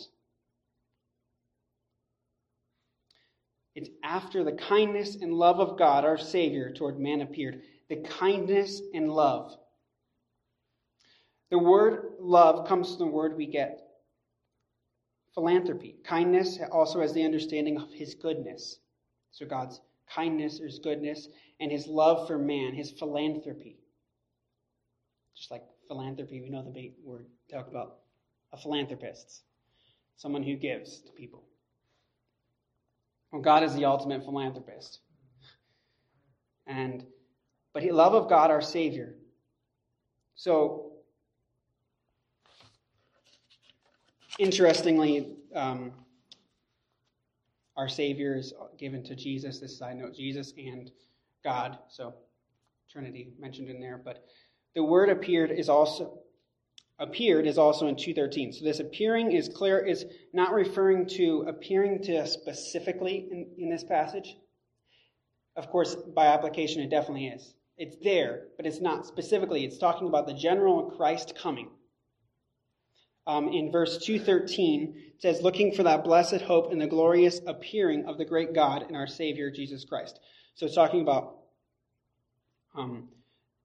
it's 3.75 3.89
after 4.05 4.45
the 4.45 4.53
kindness 4.53 5.17
and 5.17 5.33
love 5.33 5.61
of 5.61 5.79
God, 5.79 6.05
our 6.05 6.19
Savior, 6.19 6.73
toward 6.73 6.99
man 6.99 7.23
appeared. 7.23 7.63
The 7.89 7.97
kindness 7.97 8.81
and 8.93 9.11
love. 9.11 9.57
The 11.51 11.59
word 11.59 12.15
love 12.21 12.67
comes 12.69 12.97
from 12.97 13.07
the 13.07 13.13
word 13.13 13.37
we 13.37 13.47
get 13.47 13.81
philanthropy. 15.35 15.97
Kindness 16.05 16.59
also 16.71 17.01
has 17.01 17.13
the 17.13 17.25
understanding 17.25 17.79
of 17.81 17.93
his 17.93 18.15
goodness. 18.15 18.79
So 19.31 19.47
God's 19.47 19.81
kindness, 20.15 20.61
or 20.61 20.67
his 20.67 20.79
goodness, 20.79 21.29
and 21.61 21.71
his 21.71 21.87
love 21.87 22.27
for 22.27 22.39
man, 22.39 22.75
his 22.75 22.91
philanthropy. 22.91 23.79
Just 25.37 25.51
like 25.51 25.65
philanthropy, 25.89 26.41
we 26.41 26.51
know 26.51 26.63
the 26.63 26.71
big 26.71 26.93
word 27.03 27.27
talk 27.51 27.69
about 27.69 27.99
a 28.53 28.57
philanthropist, 28.57 29.43
someone 30.17 30.43
who 30.43 30.57
gives 30.57 31.01
to 31.01 31.13
people. 31.13 31.45
Well, 33.31 33.41
God 33.41 33.63
is 33.63 33.75
the 33.75 33.87
ultimate 33.87 34.25
philanthropist. 34.25 35.01
And 36.67 37.07
but 37.73 37.83
he 37.83 37.91
love 37.91 38.15
of 38.15 38.29
God 38.29 38.51
our 38.51 38.61
Savior. 38.61 39.15
So 40.35 40.92
interestingly, 44.39 45.37
um, 45.55 45.93
our 47.77 47.89
Savior 47.89 48.37
is 48.37 48.53
given 48.79 49.03
to 49.05 49.15
Jesus. 49.15 49.59
This 49.59 49.79
side 49.79 49.97
note, 49.97 50.15
Jesus 50.15 50.53
and 50.57 50.91
God. 51.43 51.79
So 51.89 52.15
Trinity 52.91 53.33
mentioned 53.39 53.69
in 53.69 53.81
there. 53.81 54.01
But 54.03 54.25
the 54.75 54.85
word 54.85 55.09
appeared 55.09 55.51
is 55.51 55.69
also 55.69 56.19
appeared 56.99 57.47
is 57.47 57.59
also 57.59 57.89
in 57.89 57.97
213. 57.97 58.53
So 58.53 58.65
this 58.65 58.81
appearing 58.81 59.33
is 59.33 59.49
clear 59.49 59.79
is 59.79 60.05
not 60.33 60.53
referring 60.53 61.07
to 61.09 61.45
appearing 61.49 62.03
to 62.05 62.27
specifically 62.27 63.29
in, 63.31 63.47
in 63.59 63.71
this 63.71 63.83
passage. 63.83 64.37
Of 65.57 65.69
course, 65.69 65.95
by 65.95 66.27
application, 66.27 66.83
it 66.83 66.91
definitely 66.91 67.29
is. 67.29 67.55
It's 67.77 67.97
there, 68.03 68.45
but 68.57 68.67
it's 68.67 68.81
not 68.81 69.07
specifically. 69.07 69.65
It's 69.65 69.79
talking 69.79 70.07
about 70.07 70.27
the 70.27 70.35
general 70.35 70.91
Christ 70.91 71.35
coming 71.37 71.71
um, 73.27 73.49
in 73.49 73.71
verse 73.71 73.99
213 73.99 74.95
it 75.15 75.23
says 75.23 75.43
looking 75.43 75.73
for 75.73 75.85
that 75.85 76.05
blessed 76.05 76.41
hope 76.41 76.73
and 76.73 76.81
the 76.81 76.87
glorious 76.87 77.41
appearing 77.47 78.05
of 78.07 78.19
the 78.19 78.25
great 78.25 78.55
god 78.55 78.83
and 78.83 78.97
our 78.97 79.07
savior 79.07 79.51
jesus 79.51 79.85
christ. 79.85 80.19
So 80.55 80.67
it's 80.67 80.75
talking 80.75 81.03
about 81.03 81.39
um, 82.75 83.09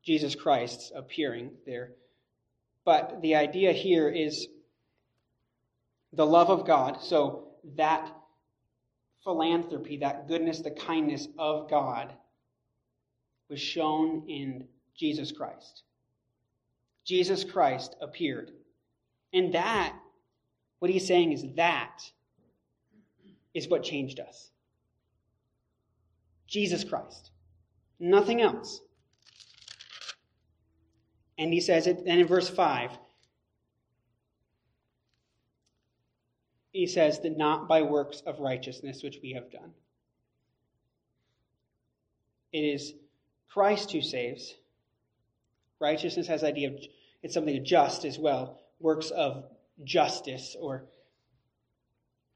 jesus 0.04 0.36
christ's 0.36 0.91
appearing 0.96 1.52
there. 1.65 1.91
But 2.86 3.22
the 3.22 3.36
idea 3.36 3.74
here 3.74 4.10
is 4.10 4.48
the 6.13 6.26
love 6.26 6.50
of 6.50 6.65
god. 6.65 7.02
So 7.02 7.50
that 7.76 8.12
philanthropy 9.24 9.98
that 9.98 10.28
goodness 10.28 10.62
the 10.62 10.72
kindness 10.72 11.28
of 11.38 11.70
god 11.70 12.13
was 13.50 13.60
shown 13.60 14.24
in 14.30 14.67
jesus 14.96 15.32
christ. 15.32 15.84
Jesus 17.04 17.43
christ 17.43 17.96
appeared 18.02 18.52
and 19.38 19.54
that, 19.54 19.95
what 20.80 20.89
he's 20.89 21.06
saying 21.06 21.32
is 21.32 21.45
that 21.58 22.02
is 23.54 23.67
what 23.67 23.84
changed 23.84 24.19
us. 24.19 24.50
Jesus 26.47 26.84
Christ. 26.84 27.30
Nothing 28.00 28.41
else. 28.41 28.82
And 31.38 31.54
he 31.54 31.62
says 31.62 31.86
it, 31.86 32.00
and 32.08 32.19
in 32.19 32.26
verse 32.26 32.50
5, 32.50 32.97
he 36.71 36.88
says 36.88 37.19
that 37.19 37.38
not 37.38 37.67
by 37.67 37.84
works 37.84 38.23
of 38.26 38.39
righteousness 38.39 39.04
which 39.04 39.19
we 39.21 39.34
have 39.34 39.52
done. 39.52 39.71
It 42.52 42.62
is 42.62 42.93
Christ 43.50 43.91
who 43.91 44.02
saves. 44.02 44.56
Righteousness 45.80 46.26
has 46.26 46.41
the 46.41 46.47
idea 46.47 46.69
of 46.69 46.80
it's 47.21 47.36
something 47.36 47.63
just 47.63 48.04
as 48.04 48.17
well 48.17 48.62
works 48.79 49.09
of 49.09 49.45
justice 49.83 50.55
or 50.59 50.85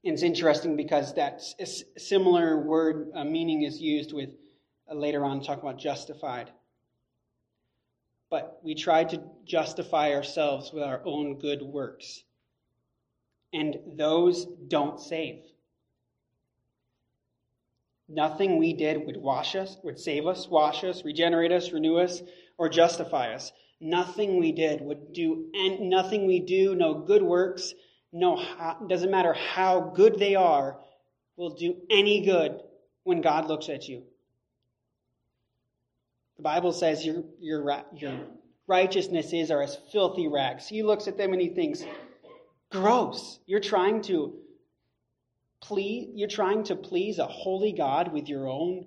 it's 0.04 0.22
interesting 0.22 0.76
because 0.76 1.14
that 1.14 1.42
similar 1.96 2.58
word 2.58 3.10
uh, 3.14 3.24
meaning 3.24 3.62
is 3.62 3.80
used 3.80 4.12
with 4.12 4.30
uh, 4.90 4.94
later 4.94 5.24
on 5.24 5.40
talk 5.40 5.62
about 5.62 5.78
justified. 5.78 6.50
But 8.28 8.58
we 8.64 8.74
try 8.74 9.04
to 9.04 9.22
justify 9.44 10.12
ourselves 10.12 10.72
with 10.72 10.82
our 10.82 11.02
own 11.04 11.38
good 11.38 11.62
works. 11.62 12.24
And 13.52 13.76
those 13.96 14.46
don't 14.68 14.98
save. 14.98 15.44
Nothing 18.08 18.58
we 18.58 18.72
did 18.72 19.06
would 19.06 19.16
wash 19.16 19.54
us 19.54 19.76
would 19.84 19.98
save 19.98 20.26
us 20.26 20.48
wash 20.48 20.84
us 20.84 21.04
regenerate 21.04 21.52
us 21.52 21.72
renew 21.72 21.96
us 21.96 22.22
or 22.58 22.68
justify 22.68 23.32
us 23.32 23.52
nothing 23.82 24.38
we 24.38 24.52
did 24.52 24.80
would 24.80 25.12
do, 25.12 25.50
and 25.54 25.90
nothing 25.90 26.26
we 26.26 26.40
do, 26.40 26.74
no 26.74 26.94
good 26.94 27.22
works, 27.22 27.74
no, 28.12 28.42
doesn't 28.88 29.10
matter 29.10 29.32
how 29.32 29.92
good 29.94 30.18
they 30.18 30.34
are, 30.34 30.78
will 31.36 31.54
do 31.54 31.76
any 31.90 32.24
good 32.24 32.60
when 33.04 33.20
God 33.20 33.48
looks 33.48 33.68
at 33.68 33.88
you. 33.88 34.04
The 36.36 36.42
Bible 36.42 36.72
says 36.72 37.04
your, 37.04 37.24
your, 37.40 37.82
your 37.94 38.18
righteousnesses 38.66 39.50
are 39.50 39.62
as 39.62 39.76
filthy 39.92 40.28
rags. 40.28 40.68
He 40.68 40.82
looks 40.82 41.08
at 41.08 41.16
them 41.16 41.32
and 41.32 41.40
he 41.40 41.48
thinks, 41.48 41.84
gross. 42.70 43.38
You're 43.46 43.60
trying 43.60 44.02
to 44.02 44.34
please, 45.60 46.10
you're 46.14 46.28
trying 46.28 46.64
to 46.64 46.76
please 46.76 47.18
a 47.18 47.26
holy 47.26 47.72
God 47.72 48.12
with 48.12 48.28
your 48.28 48.48
own 48.48 48.86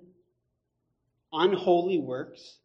unholy 1.32 1.98
works. 1.98 2.58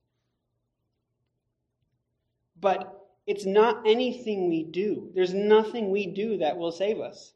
But 2.62 3.10
it's 3.28 3.46
not 3.46 3.86
anything 3.86 4.50
we 4.50 4.64
do. 4.64 5.10
There's 5.14 5.34
nothing 5.34 5.92
we 5.92 6.08
do 6.08 6.38
that 6.38 6.58
will 6.58 6.72
save 6.72 7.00
us. 7.00 7.34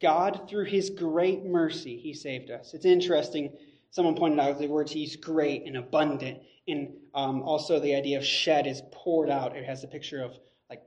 God, 0.00 0.48
through 0.48 0.64
his 0.64 0.90
great 0.90 1.44
mercy, 1.44 1.96
he 1.96 2.14
saved 2.14 2.50
us. 2.50 2.72
It's 2.72 2.86
interesting. 2.86 3.52
Someone 3.90 4.14
pointed 4.14 4.40
out 4.40 4.58
the 4.58 4.66
words 4.66 4.92
he's 4.92 5.16
great 5.16 5.66
and 5.66 5.76
abundant. 5.76 6.38
And 6.68 6.94
um, 7.14 7.42
also 7.42 7.78
the 7.80 7.94
idea 7.94 8.16
of 8.16 8.24
shed 8.24 8.66
is 8.66 8.82
poured 8.92 9.28
out. 9.28 9.56
It 9.56 9.64
has 9.64 9.84
a 9.84 9.88
picture 9.88 10.22
of 10.22 10.38
like 10.70 10.82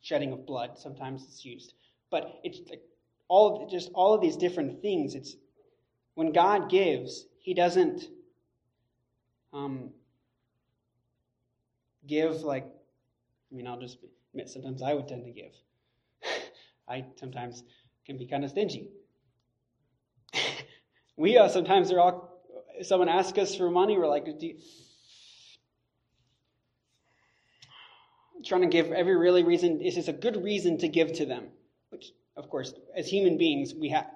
shedding 0.00 0.32
of 0.32 0.46
blood. 0.46 0.78
Sometimes 0.78 1.24
it's 1.24 1.44
used. 1.44 1.74
But 2.10 2.40
it's 2.42 2.60
like 2.70 2.82
all 3.28 3.64
of, 3.64 3.70
just 3.70 3.90
all 3.94 4.14
of 4.14 4.20
these 4.20 4.36
different 4.36 4.80
things. 4.80 5.14
It's 5.14 5.36
when 6.14 6.32
God 6.32 6.70
gives, 6.70 7.26
he 7.42 7.54
doesn't 7.54 8.08
um, 9.52 9.90
give 12.06 12.42
like, 12.42 12.64
I 12.64 13.54
mean, 13.54 13.66
I'll 13.66 13.80
just 13.80 13.98
admit, 14.32 14.48
sometimes 14.48 14.80
I 14.80 14.94
would 14.94 15.08
tend 15.08 15.24
to 15.24 15.30
give. 15.30 15.52
I 16.88 17.04
sometimes 17.16 17.64
can 18.06 18.16
be 18.16 18.26
kind 18.26 18.44
of 18.44 18.50
stingy. 18.50 18.90
we 21.16 21.36
uh, 21.36 21.48
sometimes 21.48 21.92
are 21.92 22.00
all. 22.00 22.30
Someone 22.80 23.08
asks 23.08 23.38
us 23.38 23.54
for 23.54 23.70
money, 23.70 23.98
we're 23.98 24.08
like, 24.08 24.26
trying 28.44 28.62
to 28.62 28.66
give 28.66 28.90
every 28.92 29.16
really 29.16 29.44
reason. 29.44 29.80
Is 29.80 29.96
this 29.96 30.08
a 30.08 30.12
good 30.12 30.42
reason 30.42 30.78
to 30.78 30.88
give 30.88 31.12
to 31.14 31.26
them? 31.26 31.48
Which, 31.90 32.12
of 32.36 32.48
course, 32.48 32.72
as 32.96 33.08
human 33.08 33.36
beings, 33.36 33.74
we 33.74 33.90
have. 33.90 34.06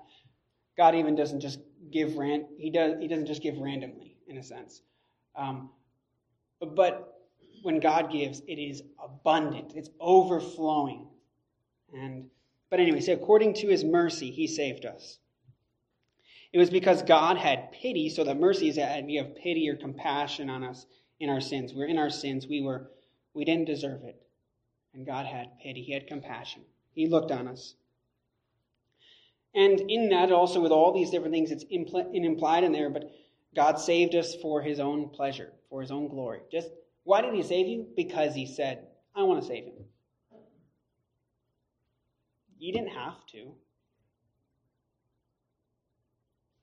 God 0.77 0.95
even 0.95 1.15
doesn't 1.15 1.41
just 1.41 1.61
give 1.91 2.17
ran. 2.17 2.47
He 2.59 2.71
does. 2.71 3.01
He 3.01 3.09
doesn't 3.09 3.27
just 3.27 3.43
give 3.43 3.57
randomly, 3.59 4.17
in 4.29 4.39
a 4.39 4.43
sense. 4.43 4.83
Um, 5.35 5.71
but 6.61 7.15
when 7.63 7.81
God 7.81 8.11
gives, 8.11 8.41
it 8.47 8.59
is 8.59 8.83
abundant. 9.03 9.73
It's 9.75 9.91
overflowing, 10.01 11.07
and 11.93 12.27
but 12.71 12.81
anyway, 12.81 13.01
so 13.01 13.13
according 13.13 13.55
to 13.55 13.69
his 13.69 13.85
mercy, 13.85 14.31
he 14.31 14.47
saved 14.47 14.85
us. 14.85 15.19
It 16.53 16.59
was 16.59 16.71
because 16.71 17.03
God 17.03 17.37
had 17.37 17.73
pity, 17.73 18.09
so 18.09 18.25
the 18.25 18.35
mercy 18.35 18.69
is 18.69 18.77
that 18.77 19.05
we 19.05 19.17
have 19.17 19.37
pity 19.37 19.69
or 19.69 19.77
compassion 19.77 20.49
on 20.49 20.65
us 20.65 20.87
in 21.21 21.29
our 21.29 21.41
sins. 21.41 21.75
We're 21.75 21.87
in 21.87 21.99
our 21.99 22.11
sins. 22.11 22.47
We 22.47 22.63
were 22.63 22.91
we 23.35 23.45
didn't 23.45 23.67
deserve 23.67 24.05
it. 24.05 24.21
And 24.95 25.05
God 25.05 25.27
had 25.27 25.59
pity. 25.63 25.83
He 25.83 25.93
had 25.93 26.07
compassion. 26.07 26.63
He 26.93 27.07
looked 27.07 27.31
on 27.31 27.47
us. 27.47 27.75
And 29.57 29.91
in 29.91 30.11
that, 30.11 30.31
also 30.31 30.61
with 30.61 30.71
all 30.71 30.93
these 30.93 31.11
different 31.11 31.33
things, 31.33 31.51
it's 31.51 31.65
impl- 31.65 32.15
implied 32.15 32.63
in 32.63 32.73
there, 32.73 32.91
but 32.91 33.11
God 33.55 33.81
saved 33.81 34.15
us 34.15 34.35
for 34.37 34.61
his 34.61 34.79
own 34.79 35.09
pleasure, 35.09 35.51
for 35.71 35.81
his 35.81 35.91
own 35.91 36.09
glory. 36.09 36.41
Just 36.53 36.69
why 37.05 37.23
did 37.23 37.35
he 37.35 37.43
save 37.43 37.67
you? 37.67 37.87
Because 37.97 38.35
he 38.35 38.47
said, 38.47 38.87
I 39.15 39.23
want 39.23 39.41
to 39.41 39.49
save 39.49 39.65
him. 39.65 39.73
You 42.59 42.73
didn't 42.73 42.91
have 42.91 43.25
to. 43.33 43.53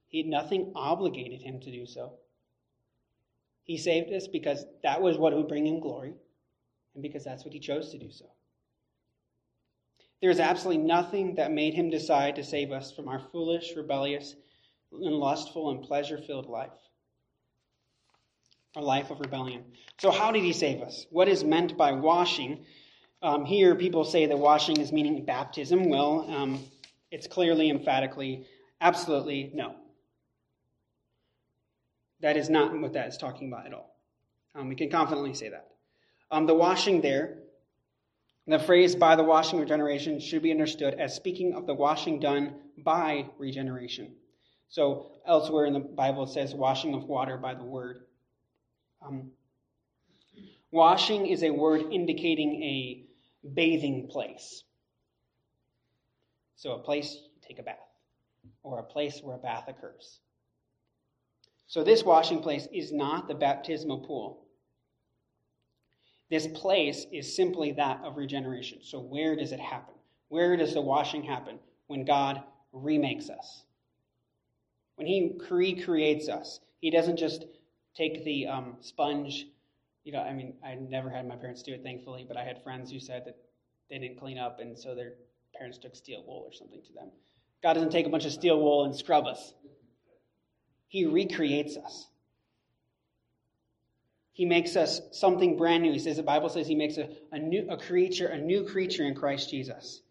He 0.08 0.20
had 0.20 0.28
nothing 0.28 0.72
obligated 0.76 1.42
him 1.42 1.60
to 1.62 1.72
do 1.72 1.88
so. 1.88 2.14
He 3.64 3.78
saved 3.78 4.14
us 4.14 4.28
because 4.28 4.66
that 4.84 5.02
was 5.02 5.18
what 5.18 5.36
would 5.36 5.48
bring 5.48 5.66
him 5.66 5.80
glory, 5.80 6.14
and 6.94 7.02
because 7.02 7.24
that's 7.24 7.44
what 7.44 7.54
he 7.54 7.60
chose 7.60 7.92
to 7.92 7.98
do 7.98 8.12
so. 8.12 8.26
There 10.24 10.32
is 10.32 10.40
absolutely 10.40 10.82
nothing 10.82 11.36
that 11.36 11.52
made 11.52 11.74
him 11.74 11.90
decide 11.90 12.38
to 12.38 12.46
save 12.46 12.72
us 12.72 12.94
from 12.94 13.10
our 13.10 13.20
foolish, 13.20 13.74
rebellious, 13.76 14.38
and 14.90 15.16
lustful 15.16 15.70
and 15.70 15.84
pleasure 15.84 16.18
filled 16.18 16.46
life. 16.46 16.72
Our 18.78 18.84
life 18.84 19.12
of 19.12 19.20
rebellion. 19.20 19.66
So, 20.00 20.12
how 20.12 20.32
did 20.32 20.44
he 20.44 20.54
save 20.54 20.82
us? 20.82 21.06
What 21.10 21.28
is 21.28 21.44
meant 21.44 21.76
by 21.76 21.92
washing? 21.92 22.66
Um, 23.22 23.44
here, 23.44 23.76
people 23.76 24.06
say 24.06 24.26
that 24.28 24.40
washing 24.40 24.80
is 24.80 24.94
meaning 24.94 25.26
baptism. 25.26 25.90
Well, 25.90 26.26
um, 26.30 26.64
it's 27.12 27.28
clearly, 27.28 27.70
emphatically, 27.70 28.48
absolutely 28.80 29.52
no. 29.54 29.76
That 32.22 32.38
is 32.38 32.50
not 32.50 32.72
what 32.80 32.94
that 32.94 33.10
is 33.10 33.18
talking 33.18 33.50
about 33.52 33.66
at 33.66 33.74
all. 33.74 33.98
Um, 34.56 34.70
we 34.70 34.76
can 34.76 34.90
confidently 34.90 35.34
say 35.34 35.50
that. 35.50 35.68
Um, 36.32 36.46
the 36.46 36.56
washing 36.56 37.02
there, 37.02 37.43
the 38.48 38.60
phrase 38.60 38.96
by 38.96 39.16
the 39.16 39.24
washing 39.24 39.60
of 39.60 39.64
regeneration 39.64 40.20
should 40.20 40.42
be 40.42 40.52
understood 40.52 40.96
as 40.96 41.16
speaking 41.16 41.54
of 41.54 41.66
the 41.66 41.74
washing 41.74 42.20
done 42.20 42.56
by 42.78 43.26
regeneration. 43.38 44.16
So, 44.68 45.12
elsewhere 45.26 45.66
in 45.66 45.74
the 45.74 45.80
Bible, 45.80 46.24
it 46.24 46.30
says 46.30 46.54
washing 46.54 46.94
of 46.94 47.06
water 47.06 47.38
by 47.38 47.54
the 47.54 47.64
word. 47.64 48.06
Um, 49.02 49.32
washing 50.72 51.28
is 51.28 51.44
a 51.44 51.52
word 51.52 51.84
indicating 51.92 52.62
a 52.64 53.06
bathing 53.54 54.08
place. 54.10 54.64
So, 56.56 56.74
a 56.74 56.80
place 56.80 57.14
you 57.14 57.48
take 57.48 57.60
a 57.60 57.64
bath, 57.64 57.78
or 58.64 58.80
a 58.80 58.84
place 58.84 59.22
where 59.22 59.36
a 59.36 59.40
bath 59.40 59.66
occurs. 59.68 60.20
So, 61.68 61.84
this 61.84 62.04
washing 62.04 62.42
place 62.42 62.68
is 62.74 62.92
not 62.92 63.28
the 63.28 63.36
baptismal 63.36 64.00
pool. 64.00 64.43
This 66.34 66.48
place 66.48 67.06
is 67.12 67.36
simply 67.36 67.74
that 67.74 68.02
of 68.04 68.18
regeneration. 68.18 68.80
So, 68.82 69.00
where 69.00 69.36
does 69.36 69.52
it 69.52 69.60
happen? 69.60 69.94
Where 70.30 70.58
does 70.58 70.74
the 70.74 70.82
washing 70.82 71.22
happen? 71.22 71.60
When 71.86 72.06
God 72.06 72.42
remakes 72.72 73.30
us. 73.30 73.66
When 74.96 75.06
He 75.06 75.38
recreates 75.48 76.30
us, 76.30 76.60
He 76.82 76.90
doesn't 76.90 77.18
just 77.18 77.46
take 77.96 78.26
the 78.26 78.48
um, 78.48 78.78
sponge 78.82 79.46
you 80.04 80.12
know, 80.12 80.22
I 80.22 80.34
mean, 80.34 80.56
I 80.66 80.76
never 80.76 81.10
had 81.10 81.28
my 81.28 81.36
parents 81.36 81.64
do 81.64 81.74
it, 81.74 81.84
thankfully, 81.84 82.26
but 82.28 82.36
I 82.36 82.44
had 82.44 82.62
friends 82.64 82.92
who 82.92 83.00
said 83.00 83.24
that 83.26 83.38
they 83.90 84.00
didn't 84.00 84.20
clean 84.20 84.38
up, 84.38 84.60
and 84.60 84.78
so 84.78 84.96
their 84.96 85.14
parents 85.56 85.78
took 85.78 85.96
steel 85.96 86.24
wool 86.28 86.44
or 86.46 86.54
something 86.54 86.82
to 86.82 86.94
them. 86.94 87.10
God 87.62 87.74
doesn't 87.74 87.92
take 87.92 88.06
a 88.06 88.10
bunch 88.10 88.26
of 88.26 88.34
steel 88.34 88.60
wool 88.60 88.86
and 88.86 88.96
scrub 88.96 89.26
us, 89.26 89.54
He 90.88 91.06
recreates 91.06 91.78
us. 91.78 92.08
He 94.34 94.46
makes 94.46 94.76
us 94.76 95.00
something 95.12 95.56
brand 95.56 95.84
new. 95.84 95.94
He 95.94 96.00
says 96.00 96.18
the 96.18 96.24
Bible 96.24 96.50
says 96.50 96.68
he 96.68 96.76
makes 96.76 96.98
a, 96.98 97.08
a 97.32 97.40
new 97.40 97.68
a 97.70 97.78
creature, 97.78 98.28
a 98.28 98.38
new 98.38 98.66
creature 98.66 99.06
in 99.06 99.14
Christ 99.14 99.50
Jesus. 99.50 100.02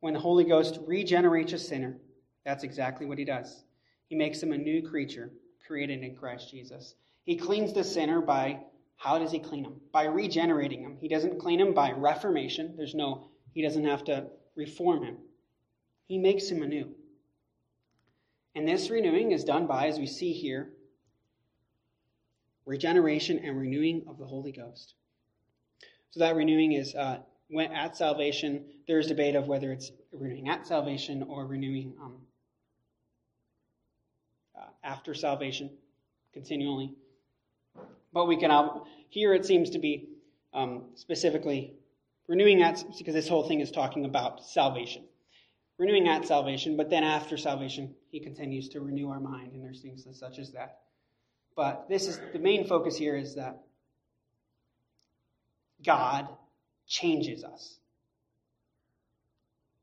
When 0.00 0.14
the 0.14 0.20
Holy 0.20 0.44
Ghost 0.44 0.78
regenerates 0.86 1.52
a 1.52 1.58
sinner, 1.58 1.98
that's 2.44 2.62
exactly 2.62 3.04
what 3.04 3.18
he 3.18 3.24
does. 3.24 3.64
He 4.08 4.14
makes 4.14 4.40
him 4.40 4.52
a 4.52 4.58
new 4.58 4.88
creature 4.88 5.30
created 5.66 6.02
in 6.02 6.14
Christ 6.14 6.50
Jesus. 6.50 6.94
He 7.24 7.36
cleans 7.36 7.72
the 7.72 7.84
sinner 7.84 8.20
by 8.20 8.60
how 8.96 9.18
does 9.18 9.32
he 9.32 9.38
clean 9.38 9.64
him? 9.64 9.80
By 9.92 10.04
regenerating 10.04 10.80
him. 10.80 10.96
He 11.00 11.08
doesn't 11.08 11.38
clean 11.38 11.60
him 11.60 11.74
by 11.74 11.92
reformation. 11.92 12.74
There's 12.76 12.94
no, 12.94 13.28
he 13.52 13.62
doesn't 13.62 13.84
have 13.84 14.04
to 14.04 14.26
reform 14.56 15.04
him. 15.04 15.18
He 16.06 16.18
makes 16.18 16.48
him 16.48 16.62
anew. 16.62 16.94
And 18.54 18.66
this 18.66 18.90
renewing 18.90 19.32
is 19.32 19.44
done 19.44 19.66
by, 19.66 19.86
as 19.86 19.98
we 19.98 20.06
see 20.06 20.32
here, 20.32 20.70
regeneration 22.68 23.38
and 23.38 23.58
renewing 23.58 24.04
of 24.06 24.18
the 24.18 24.26
Holy 24.26 24.52
Ghost. 24.52 24.94
So 26.10 26.20
that 26.20 26.36
renewing 26.36 26.72
is 26.72 26.94
uh, 26.94 27.18
when 27.48 27.72
at 27.72 27.96
salvation. 27.96 28.64
There's 28.86 29.06
debate 29.06 29.34
of 29.34 29.48
whether 29.48 29.72
it's 29.72 29.90
renewing 30.12 30.48
at 30.48 30.66
salvation 30.66 31.22
or 31.22 31.46
renewing 31.46 31.94
um, 32.00 32.16
uh, 34.56 34.66
after 34.84 35.14
salvation 35.14 35.70
continually. 36.32 36.94
But 38.12 38.26
we 38.26 38.36
can, 38.36 38.50
here 39.08 39.34
it 39.34 39.46
seems 39.46 39.70
to 39.70 39.78
be 39.78 40.10
um, 40.52 40.84
specifically 40.94 41.74
renewing 42.26 42.62
at, 42.62 42.84
because 42.98 43.14
this 43.14 43.28
whole 43.28 43.48
thing 43.48 43.60
is 43.60 43.70
talking 43.70 44.04
about 44.04 44.44
salvation. 44.44 45.04
Renewing 45.78 46.08
at 46.08 46.26
salvation, 46.26 46.76
but 46.76 46.90
then 46.90 47.04
after 47.04 47.36
salvation, 47.36 47.94
he 48.10 48.20
continues 48.20 48.68
to 48.70 48.80
renew 48.80 49.08
our 49.10 49.20
mind, 49.20 49.52
and 49.52 49.62
there's 49.62 49.80
things 49.80 50.06
such 50.18 50.38
as 50.38 50.50
that. 50.52 50.78
But 51.58 51.88
this 51.88 52.06
is 52.06 52.20
the 52.32 52.38
main 52.38 52.68
focus 52.68 52.96
here 52.96 53.16
is 53.16 53.34
that 53.34 53.58
God 55.84 56.28
changes 56.86 57.42
us. 57.42 57.80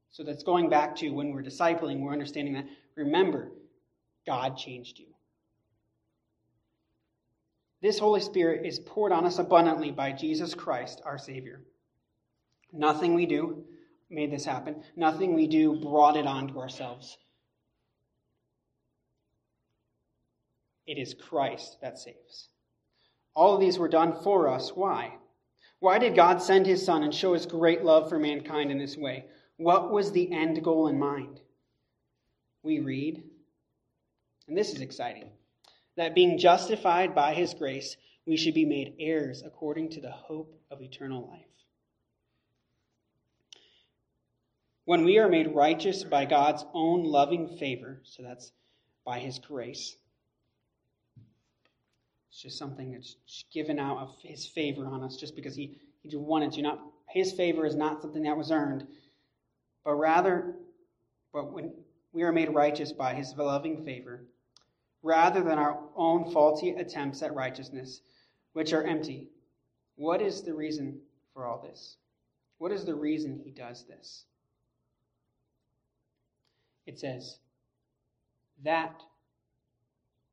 So 0.09 0.23
that's 0.23 0.43
going 0.43 0.69
back 0.69 0.95
to 0.97 1.09
when 1.09 1.33
we're 1.33 1.43
discipling, 1.43 1.99
we're 1.99 2.13
understanding 2.13 2.53
that. 2.53 2.65
Remember, 2.95 3.51
God 4.25 4.55
changed 4.55 4.99
you. 4.99 5.07
This 7.81 7.99
Holy 7.99 8.21
Spirit 8.21 8.65
is 8.65 8.79
poured 8.79 9.11
on 9.11 9.25
us 9.25 9.37
abundantly 9.37 9.91
by 9.91 10.13
Jesus 10.13 10.53
Christ, 10.53 11.01
our 11.03 11.17
Savior. 11.17 11.59
Nothing 12.71 13.15
we 13.15 13.25
do 13.25 13.65
made 14.09 14.31
this 14.31 14.45
happen. 14.45 14.81
Nothing 14.95 15.33
we 15.33 15.45
do 15.45 15.75
brought 15.81 16.15
it 16.15 16.25
onto 16.25 16.57
ourselves. 16.57 17.17
It 20.87 20.97
is 20.97 21.13
Christ 21.13 21.77
that 21.81 21.97
saves. 21.97 22.49
All 23.33 23.55
of 23.55 23.59
these 23.59 23.77
were 23.79 23.89
done 23.89 24.13
for 24.23 24.47
us. 24.47 24.69
Why? 24.69 25.15
Why 25.79 25.99
did 25.99 26.15
God 26.15 26.41
send 26.41 26.65
his 26.65 26.85
Son 26.85 27.03
and 27.03 27.13
show 27.13 27.33
his 27.33 27.45
great 27.45 27.83
love 27.83 28.07
for 28.09 28.19
mankind 28.19 28.71
in 28.71 28.77
this 28.77 28.95
way? 28.95 29.25
What 29.57 29.91
was 29.91 30.11
the 30.11 30.31
end 30.31 30.63
goal 30.63 30.87
in 30.87 30.97
mind? 30.97 31.41
We 32.63 32.79
read, 32.79 33.23
and 34.47 34.57
this 34.57 34.73
is 34.73 34.81
exciting. 34.81 35.31
that 35.97 36.15
being 36.15 36.37
justified 36.37 37.15
by 37.15 37.33
his 37.33 37.53
grace, 37.53 37.95
we 38.25 38.37
should 38.37 38.53
be 38.53 38.65
made 38.65 38.95
heirs 38.99 39.43
according 39.45 39.89
to 39.89 40.01
the 40.01 40.11
hope 40.11 40.53
of 40.71 40.81
eternal 40.81 41.27
life. 41.27 41.41
When 44.85 45.03
we 45.03 45.17
are 45.17 45.29
made 45.29 45.55
righteous 45.55 46.03
by 46.03 46.25
God's 46.25 46.65
own 46.73 47.05
loving 47.05 47.57
favor, 47.57 48.01
so 48.03 48.21
that's 48.21 48.51
by 49.03 49.19
his 49.19 49.39
grace, 49.39 49.95
it's 52.35 52.41
just 52.41 52.57
something 52.57 52.91
that's 52.91 53.15
given 53.53 53.79
out 53.79 53.97
of 53.97 54.13
his 54.21 54.45
favor 54.45 54.85
on 54.85 55.05
us 55.05 55.15
just 55.15 55.37
because 55.37 55.55
he, 55.55 55.77
he 56.01 56.13
wanted 56.17 56.51
to. 56.51 56.61
Not 56.61 56.81
his 57.07 57.31
favor 57.31 57.65
is 57.65 57.75
not 57.75 58.01
something 58.01 58.23
that 58.23 58.35
was 58.35 58.51
earned, 58.51 58.85
but 59.85 59.93
rather, 59.93 60.53
but 61.31 61.53
when 61.53 61.71
we 62.11 62.23
are 62.23 62.33
made 62.33 62.53
righteous 62.53 62.91
by 62.91 63.13
his 63.13 63.33
loving 63.37 63.85
favor, 63.85 64.25
rather 65.01 65.41
than 65.43 65.57
our 65.57 65.79
own 65.95 66.29
faulty 66.29 66.71
attempts 66.71 67.21
at 67.21 67.33
righteousness, 67.33 68.01
which 68.51 68.73
are 68.73 68.83
empty. 68.83 69.29
What 69.95 70.21
is 70.21 70.41
the 70.41 70.53
reason 70.53 70.99
for 71.33 71.45
all 71.45 71.61
this? 71.61 71.95
What 72.57 72.73
is 72.73 72.83
the 72.83 72.95
reason 72.95 73.39
he 73.45 73.51
does 73.51 73.85
this? 73.85 74.25
It 76.85 76.99
says, 76.99 77.39
that, 78.65 79.01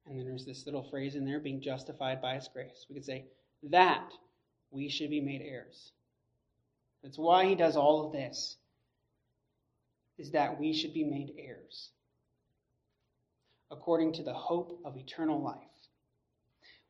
and 0.07 0.19
then 0.19 0.27
there's 0.27 0.45
this 0.45 0.67
little 0.67 0.83
phrase 0.91 1.15
in 1.15 1.25
there, 1.25 1.41
being 1.41 1.61
justified 1.61 2.21
by 2.21 2.35
his 2.35 2.49
grace. 2.53 2.87
We 2.89 2.95
could 2.95 3.05
say, 3.05 3.25
that 3.71 4.11
we 4.71 4.89
should 4.89 5.11
be 5.11 5.21
made 5.21 5.43
heirs. 5.43 5.93
That's 7.03 7.19
why 7.19 7.47
he 7.47 7.55
does 7.55 7.77
all 7.77 8.07
of 8.07 8.13
this, 8.13 8.57
is 10.19 10.31
that 10.33 10.59
we 10.59 10.73
should 10.73 10.95
be 10.95 11.05
made 11.05 11.33
heirs 11.39 11.91
according 13.71 14.13
to 14.13 14.23
the 14.23 14.35
hope 14.35 14.81
of 14.85 14.97
eternal 14.97 15.41
life. 15.41 15.57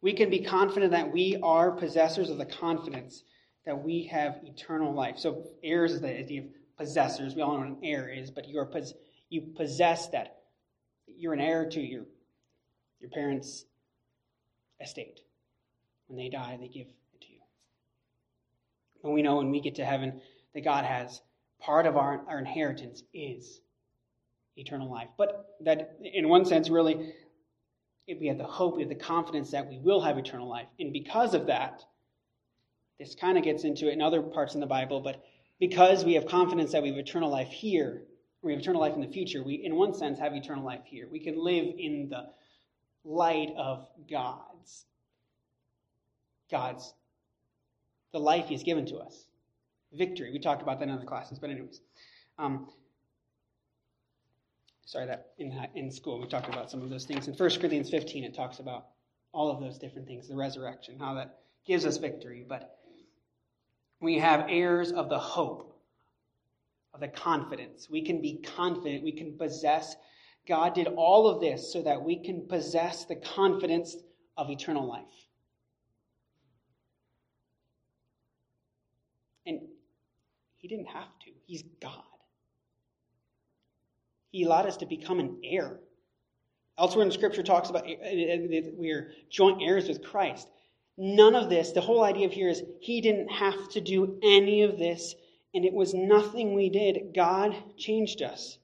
We 0.00 0.12
can 0.14 0.30
be 0.30 0.40
confident 0.40 0.90
that 0.90 1.12
we 1.12 1.38
are 1.42 1.70
possessors 1.70 2.28
of 2.28 2.38
the 2.38 2.44
confidence 2.44 3.22
that 3.64 3.80
we 3.80 4.04
have 4.04 4.40
eternal 4.42 4.92
life. 4.92 5.16
So, 5.18 5.44
heirs 5.62 5.92
is 5.92 6.00
the 6.00 6.18
idea 6.18 6.42
of 6.42 6.48
possessors. 6.76 7.36
We 7.36 7.42
all 7.42 7.52
know 7.52 7.58
what 7.60 7.68
an 7.68 7.78
heir 7.84 8.08
is, 8.08 8.30
but 8.30 8.48
you 8.48 8.58
are 8.58 8.68
you 9.28 9.42
possess 9.56 10.08
that. 10.08 10.38
You're 11.06 11.34
an 11.34 11.40
heir 11.40 11.68
to 11.70 11.80
your 11.80 12.04
your 13.02 13.10
parents' 13.10 13.66
estate. 14.80 15.20
When 16.06 16.16
they 16.16 16.30
die, 16.30 16.56
they 16.58 16.68
give 16.68 16.86
it 16.86 17.20
to 17.20 17.32
you. 17.32 17.40
And 19.04 19.12
we 19.12 19.22
know 19.22 19.36
when 19.36 19.50
we 19.50 19.60
get 19.60 19.74
to 19.74 19.84
heaven 19.84 20.20
that 20.54 20.62
God 20.62 20.84
has 20.84 21.20
part 21.60 21.86
of 21.86 21.96
our, 21.96 22.22
our 22.28 22.38
inheritance 22.38 23.02
is 23.12 23.60
eternal 24.56 24.90
life. 24.90 25.08
But 25.18 25.56
that, 25.60 25.98
in 26.02 26.28
one 26.28 26.44
sense, 26.44 26.70
really, 26.70 27.12
we 28.08 28.26
have 28.28 28.38
the 28.38 28.44
hope, 28.44 28.76
we 28.76 28.82
have 28.82 28.88
the 28.88 28.94
confidence 28.94 29.50
that 29.50 29.68
we 29.68 29.78
will 29.78 30.00
have 30.00 30.18
eternal 30.18 30.48
life. 30.48 30.66
And 30.78 30.92
because 30.92 31.34
of 31.34 31.46
that, 31.46 31.82
this 32.98 33.14
kind 33.14 33.36
of 33.36 33.44
gets 33.44 33.64
into 33.64 33.88
it 33.88 33.94
in 33.94 34.02
other 34.02 34.22
parts 34.22 34.54
in 34.54 34.60
the 34.60 34.66
Bible, 34.66 35.00
but 35.00 35.24
because 35.58 36.04
we 36.04 36.14
have 36.14 36.26
confidence 36.26 36.72
that 36.72 36.82
we 36.82 36.90
have 36.90 36.98
eternal 36.98 37.30
life 37.30 37.48
here, 37.48 38.02
we 38.42 38.52
have 38.52 38.60
eternal 38.60 38.80
life 38.80 38.94
in 38.94 39.00
the 39.00 39.08
future, 39.08 39.42
we, 39.42 39.54
in 39.54 39.76
one 39.76 39.94
sense, 39.94 40.18
have 40.18 40.34
eternal 40.34 40.64
life 40.64 40.82
here. 40.84 41.08
We 41.10 41.20
can 41.20 41.42
live 41.42 41.74
in 41.78 42.08
the 42.10 42.26
light 43.04 43.52
of 43.56 43.86
God's, 44.10 44.86
God's, 46.50 46.94
the 48.12 48.20
life 48.20 48.46
He's 48.48 48.62
given 48.62 48.86
to 48.86 48.98
us. 48.98 49.26
Victory. 49.92 50.32
We 50.32 50.38
talked 50.38 50.62
about 50.62 50.78
that 50.78 50.88
in 50.88 50.94
other 50.94 51.04
classes, 51.04 51.38
but 51.38 51.50
anyways. 51.50 51.80
Um, 52.38 52.68
sorry, 54.86 55.06
that 55.06 55.32
in, 55.38 55.52
in 55.74 55.90
school 55.90 56.20
we 56.20 56.26
talked 56.26 56.48
about 56.48 56.70
some 56.70 56.82
of 56.82 56.90
those 56.90 57.04
things. 57.04 57.28
In 57.28 57.34
1 57.34 57.50
Corinthians 57.50 57.90
15, 57.90 58.24
it 58.24 58.34
talks 58.34 58.58
about 58.58 58.86
all 59.32 59.50
of 59.50 59.60
those 59.60 59.78
different 59.78 60.06
things, 60.06 60.28
the 60.28 60.36
resurrection, 60.36 60.98
how 60.98 61.14
that 61.14 61.38
gives 61.66 61.86
us 61.86 61.96
victory. 61.96 62.44
But 62.46 62.78
we 64.00 64.18
have 64.18 64.46
heirs 64.48 64.92
of 64.92 65.08
the 65.08 65.18
hope, 65.18 65.80
of 66.92 67.00
the 67.00 67.08
confidence. 67.08 67.88
We 67.90 68.02
can 68.02 68.20
be 68.20 68.42
confident, 68.56 69.02
we 69.02 69.12
can 69.12 69.38
possess. 69.38 69.96
God 70.46 70.74
did 70.74 70.88
all 70.88 71.28
of 71.28 71.40
this 71.40 71.72
so 71.72 71.82
that 71.82 72.02
we 72.02 72.16
can 72.16 72.46
possess 72.48 73.04
the 73.04 73.16
confidence 73.16 73.96
of 74.36 74.50
eternal 74.50 74.88
life. 74.88 75.04
And 79.46 79.60
He 80.58 80.68
didn't 80.68 80.88
have 80.88 81.18
to, 81.24 81.30
He's 81.46 81.62
God. 81.80 82.02
He 84.30 84.44
allowed 84.44 84.66
us 84.66 84.78
to 84.78 84.86
become 84.86 85.20
an 85.20 85.38
heir. 85.44 85.78
Elsewhere 86.78 87.04
in 87.04 87.12
Scripture 87.12 87.42
talks 87.42 87.68
about 87.68 87.86
eh, 87.86 87.96
eh, 88.02 88.46
eh, 88.50 88.70
we 88.76 88.90
are 88.90 89.12
joint 89.30 89.62
heirs 89.62 89.88
with 89.88 90.02
Christ. 90.02 90.48
None 90.96 91.34
of 91.34 91.50
this, 91.50 91.72
the 91.72 91.80
whole 91.80 92.02
idea 92.02 92.26
of 92.26 92.32
here 92.32 92.48
is 92.48 92.62
he 92.80 93.00
didn't 93.00 93.28
have 93.28 93.68
to 93.70 93.80
do 93.80 94.18
any 94.22 94.62
of 94.62 94.78
this, 94.78 95.14
and 95.54 95.64
it 95.64 95.72
was 95.72 95.94
nothing 95.94 96.54
we 96.54 96.70
did. 96.70 97.14
God 97.14 97.54
changed 97.76 98.22
us. 98.22 98.58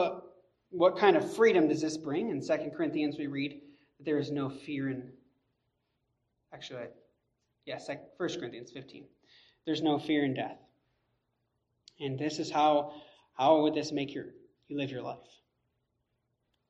But 0.00 0.24
what 0.70 0.96
kind 0.96 1.14
of 1.14 1.34
freedom 1.34 1.68
does 1.68 1.82
this 1.82 1.98
bring? 1.98 2.30
In 2.30 2.40
2 2.40 2.70
Corinthians, 2.74 3.18
we 3.18 3.26
read 3.26 3.60
that 3.98 4.04
there 4.06 4.18
is 4.18 4.30
no 4.30 4.48
fear 4.48 4.88
in. 4.88 5.10
Actually, 6.54 6.86
yeah, 7.66 7.78
1 7.86 7.98
Corinthians 8.16 8.70
15 8.72 9.04
there's 9.66 9.82
no 9.82 9.98
fear 9.98 10.24
in 10.24 10.32
death. 10.34 10.58
And 12.00 12.18
this 12.18 12.38
is 12.38 12.50
how 12.50 12.94
how 13.34 13.60
would 13.62 13.74
this 13.74 13.92
make 13.92 14.14
your 14.14 14.24
you 14.68 14.78
live 14.78 14.90
your 14.90 15.02
life? 15.02 15.18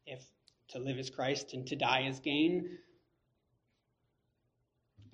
If 0.07 0.25
to 0.71 0.81
live 0.81 0.99
is 0.99 1.09
Christ 1.09 1.55
and 1.55 1.65
to 1.69 1.77
die 1.77 2.09
is 2.09 2.19
gain. 2.19 2.79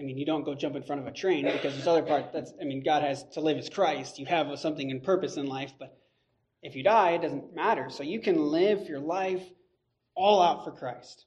I 0.00 0.02
mean, 0.02 0.16
you 0.16 0.26
don't 0.26 0.44
go 0.44 0.54
jump 0.54 0.74
in 0.74 0.82
front 0.82 1.02
of 1.02 1.06
a 1.06 1.12
train 1.12 1.44
because 1.44 1.76
this 1.76 1.86
other 1.86 2.02
part 2.02 2.32
that's 2.32 2.52
I 2.60 2.64
mean, 2.64 2.82
God 2.82 3.02
has 3.02 3.24
to 3.34 3.40
live 3.40 3.58
as 3.58 3.68
Christ. 3.68 4.18
You 4.18 4.26
have 4.26 4.58
something 4.58 4.88
in 4.88 5.00
purpose 5.00 5.36
in 5.36 5.46
life, 5.46 5.72
but 5.78 5.95
if 6.66 6.74
you 6.74 6.82
die, 6.82 7.12
it 7.12 7.22
doesn't 7.22 7.54
matter. 7.54 7.88
So 7.90 8.02
you 8.02 8.20
can 8.20 8.50
live 8.50 8.88
your 8.88 8.98
life 8.98 9.42
all 10.16 10.42
out 10.42 10.64
for 10.64 10.72
Christ. 10.72 11.24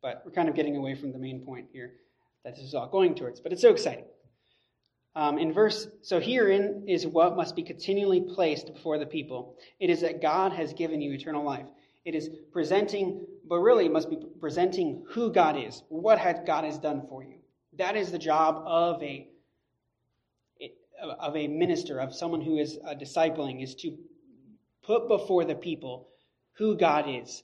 But 0.00 0.22
we're 0.24 0.30
kind 0.30 0.48
of 0.48 0.54
getting 0.54 0.76
away 0.76 0.94
from 0.94 1.12
the 1.12 1.18
main 1.18 1.40
point 1.40 1.66
here 1.72 1.94
that 2.44 2.54
this 2.54 2.64
is 2.64 2.74
all 2.74 2.88
going 2.88 3.16
towards. 3.16 3.40
But 3.40 3.52
it's 3.52 3.62
so 3.62 3.70
exciting. 3.70 4.04
Um, 5.16 5.38
in 5.38 5.52
verse, 5.52 5.88
so 6.02 6.20
herein 6.20 6.84
is 6.86 7.04
what 7.04 7.36
must 7.36 7.56
be 7.56 7.62
continually 7.62 8.20
placed 8.20 8.72
before 8.72 8.98
the 8.98 9.06
people. 9.06 9.56
It 9.80 9.90
is 9.90 10.00
that 10.02 10.22
God 10.22 10.52
has 10.52 10.72
given 10.72 11.00
you 11.00 11.12
eternal 11.12 11.44
life. 11.44 11.66
It 12.04 12.14
is 12.14 12.30
presenting, 12.52 13.26
but 13.48 13.58
really 13.58 13.88
must 13.88 14.08
be 14.08 14.18
presenting 14.40 15.04
who 15.08 15.32
God 15.32 15.56
is, 15.56 15.82
what 15.88 16.18
God 16.46 16.64
has 16.64 16.78
done 16.78 17.06
for 17.08 17.24
you. 17.24 17.38
That 17.76 17.96
is 17.96 18.12
the 18.12 18.18
job 18.18 18.62
of 18.66 19.02
a 19.02 19.28
of 21.10 21.36
a 21.36 21.46
minister, 21.46 21.98
of 22.00 22.14
someone 22.14 22.40
who 22.40 22.58
is 22.58 22.78
a 22.86 22.94
discipling, 22.94 23.62
is 23.62 23.74
to 23.76 23.96
put 24.82 25.08
before 25.08 25.44
the 25.44 25.54
people 25.54 26.08
who 26.54 26.76
God 26.76 27.06
is 27.08 27.42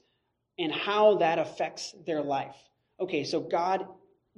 and 0.57 0.71
how 0.71 1.15
that 1.15 1.39
affects 1.39 1.95
their 2.05 2.21
life. 2.21 2.55
Okay, 2.99 3.23
so 3.23 3.39
God 3.39 3.85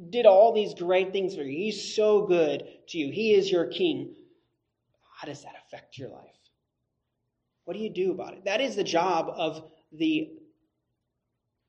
did 0.10 0.26
all 0.26 0.54
these 0.54 0.74
great 0.74 1.12
things 1.12 1.36
for 1.36 1.44
you. 1.44 1.58
He's 1.58 1.96
so 1.96 2.26
good 2.26 2.64
to 2.90 2.98
you. 2.98 3.12
He 3.12 3.34
is 3.34 3.52
your 3.52 3.66
king. 3.66 4.16
How 5.20 5.28
does 5.28 5.44
that 5.44 5.54
affect 5.66 5.98
your 5.98 6.10
life? 6.10 6.30
What 7.66 7.76
do 7.76 7.80
you 7.80 7.90
do 7.90 8.12
about 8.12 8.34
it? 8.34 8.46
That 8.46 8.62
is 8.62 8.76
the 8.76 8.84
job 8.84 9.32
of 9.36 9.72
the 9.92 10.32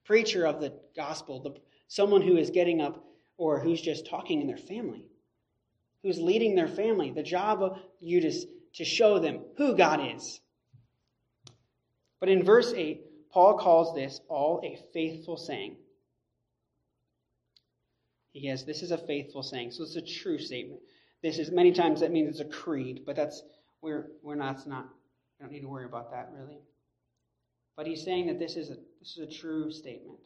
preacher 0.05 0.47
of 0.47 0.61
the 0.61 0.73
gospel, 0.97 1.41
the, 1.41 1.55
someone 1.89 2.23
who 2.23 2.37
is 2.37 2.51
getting 2.51 2.81
up 2.81 3.05
or 3.37 3.61
who's 3.61 3.81
just 3.81 4.07
talking 4.07 4.41
in 4.41 4.47
their 4.47 4.57
family, 4.57 5.07
who's 6.05 6.21
leading 6.21 6.55
their 6.55 6.69
family. 6.69 7.11
The 7.11 7.23
job 7.23 7.63
of 7.63 7.79
you 7.99 8.21
to, 8.21 8.33
to 8.75 8.85
show 8.85 9.19
them 9.19 9.41
who 9.57 9.75
God 9.75 10.01
is. 10.15 10.39
But 12.21 12.29
in 12.29 12.45
verse 12.45 12.73
8, 12.73 13.31
Paul 13.33 13.59
calls 13.59 13.95
this 13.95 14.21
all 14.29 14.61
a 14.63 14.79
faithful 14.93 15.37
saying. 15.37 15.77
Yes, 18.35 18.65
this 18.65 18.83
is 18.83 18.91
a 18.91 18.99
faithful 18.99 19.43
saying. 19.43 19.71
So 19.73 19.83
it's 19.85 19.97
a 19.97 20.03
true 20.03 20.39
statement. 20.39 20.81
This 21.23 21.39
is 21.39 21.51
many 21.51 21.73
times 21.73 22.01
that 22.01 22.13
means 22.13 22.29
it's 22.29 22.41
a 22.41 22.45
creed, 22.45 23.03
but 23.07 23.17
that's 23.17 23.43
we're 23.81 24.09
we're 24.23 24.35
not 24.35 24.67
not 24.67 24.87
we 25.39 25.45
don't 25.45 25.53
need 25.53 25.61
to 25.61 25.69
worry 25.69 25.85
about 25.85 26.11
that 26.11 26.31
really. 26.37 26.59
But 27.77 27.87
he's 27.87 28.05
saying 28.05 28.27
that 28.27 28.39
this 28.39 28.57
is 28.57 28.71
a 28.71 28.77
this 29.01 29.17
is 29.17 29.19
a 29.19 29.39
true 29.41 29.71
statement. 29.71 30.19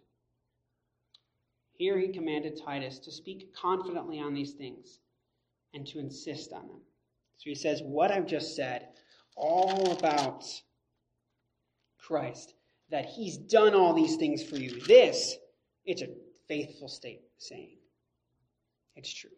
Here 1.73 1.99
he 1.99 2.09
commanded 2.09 2.61
Titus 2.65 2.99
to 3.01 3.13
speak 3.13 3.55
confidently 3.55 4.19
on 4.19 4.35
these 4.35 4.53
things 4.53 4.99
and 5.75 5.87
to 5.89 5.99
insist 5.99 6.53
on 6.53 6.67
them. 6.67 6.81
So 7.37 7.51
he 7.51 7.55
says, 7.55 7.83
What 7.83 8.11
I've 8.11 8.27
just 8.27 8.57
said, 8.57 8.89
all 9.37 9.93
about 9.93 10.45
Christ, 11.99 12.55
that 12.91 13.07
he's 13.07 13.37
done 13.37 13.75
all 13.75 13.95
these 13.95 14.17
things 14.17 14.43
for 14.43 14.57
you. 14.57 14.81
This, 14.87 15.37
it's 15.85 16.03
a 16.03 16.09
faithful 16.49 16.89
state 16.89 17.23
saying. 17.39 17.77
It's 18.97 19.13
true. 19.13 19.31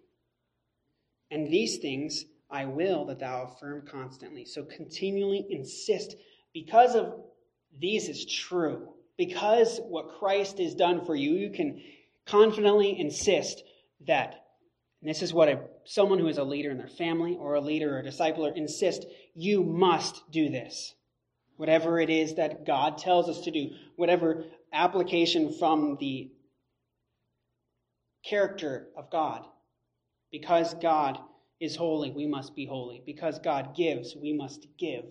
And 1.31 1.47
these 1.49 1.79
things 1.79 2.25
I 2.51 2.65
will 2.65 3.05
that 3.07 3.21
thou 3.21 3.45
affirm 3.45 3.87
constantly. 3.87 4.45
So 4.45 4.65
continually 4.65 5.47
insist 5.51 6.17
because 6.53 6.95
of 6.95 7.15
these 7.79 8.09
is 8.09 8.27
true, 8.27 8.89
because 9.17 9.81
what 9.85 10.19
Christ 10.19 10.59
has 10.59 10.75
done 10.75 11.05
for 11.05 11.15
you, 11.15 11.35
you 11.35 11.51
can 11.51 11.81
confidently 12.27 12.99
insist 12.99 13.63
that, 14.07 14.40
and 15.01 15.09
this 15.09 15.23
is 15.23 15.33
what 15.33 15.49
a, 15.49 15.61
someone 15.85 16.19
who 16.19 16.29
is 16.29 16.39
a 16.39 16.45
leader 16.45 16.71
in 16.71 16.79
their 16.79 16.89
family 16.89 17.37
or 17.39 17.55
a 17.55 17.61
leader 17.61 17.97
or 17.97 18.01
a 18.01 18.05
discipler 18.05 18.55
insist, 18.55 19.07
you 19.35 19.63
must 19.63 20.31
do 20.31 20.51
this. 20.51 20.95
Whatever 21.57 22.01
it 22.01 22.11
is 22.11 22.35
that 22.35 22.67
God 22.67 22.99
tells 22.99 23.29
us 23.29 23.43
to 23.43 23.51
do, 23.51 23.71
whatever 23.97 24.45
application 24.73 25.53
from 25.59 25.97
the 26.01 26.31
character 28.25 28.89
of 28.97 29.11
God. 29.11 29.47
Because 30.31 30.75
God 30.75 31.19
is 31.61 31.77
holy, 31.77 32.11
we 32.11 32.27
must 32.27 32.55
be 32.55 32.67
holy. 32.67 33.03
Because 33.05 33.39
God 33.39 33.75
gives, 33.75 34.15
we 34.15 34.33
must 34.33 34.67
give. 34.79 35.05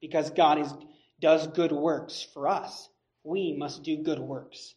Because 0.00 0.30
God 0.30 0.58
is, 0.58 0.72
does 1.20 1.46
good 1.48 1.72
works 1.72 2.26
for 2.34 2.48
us, 2.48 2.88
we 3.24 3.54
must 3.58 3.82
do 3.82 4.02
good 4.02 4.18
works. 4.18 4.74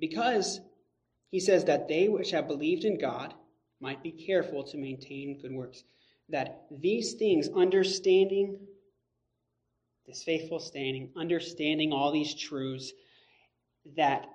Because 0.00 0.60
he 1.30 1.38
says 1.38 1.64
that 1.66 1.88
they 1.88 2.08
which 2.08 2.30
have 2.30 2.48
believed 2.48 2.84
in 2.84 2.98
God 2.98 3.34
might 3.80 4.02
be 4.02 4.10
careful 4.10 4.64
to 4.64 4.78
maintain 4.78 5.38
good 5.40 5.52
works. 5.52 5.84
That 6.28 6.66
these 6.70 7.14
things, 7.14 7.48
understanding 7.48 8.58
this 10.10 10.22
faithful 10.24 10.58
standing, 10.58 11.10
understanding 11.16 11.92
all 11.92 12.10
these 12.10 12.34
truths, 12.34 12.92
that 13.96 14.26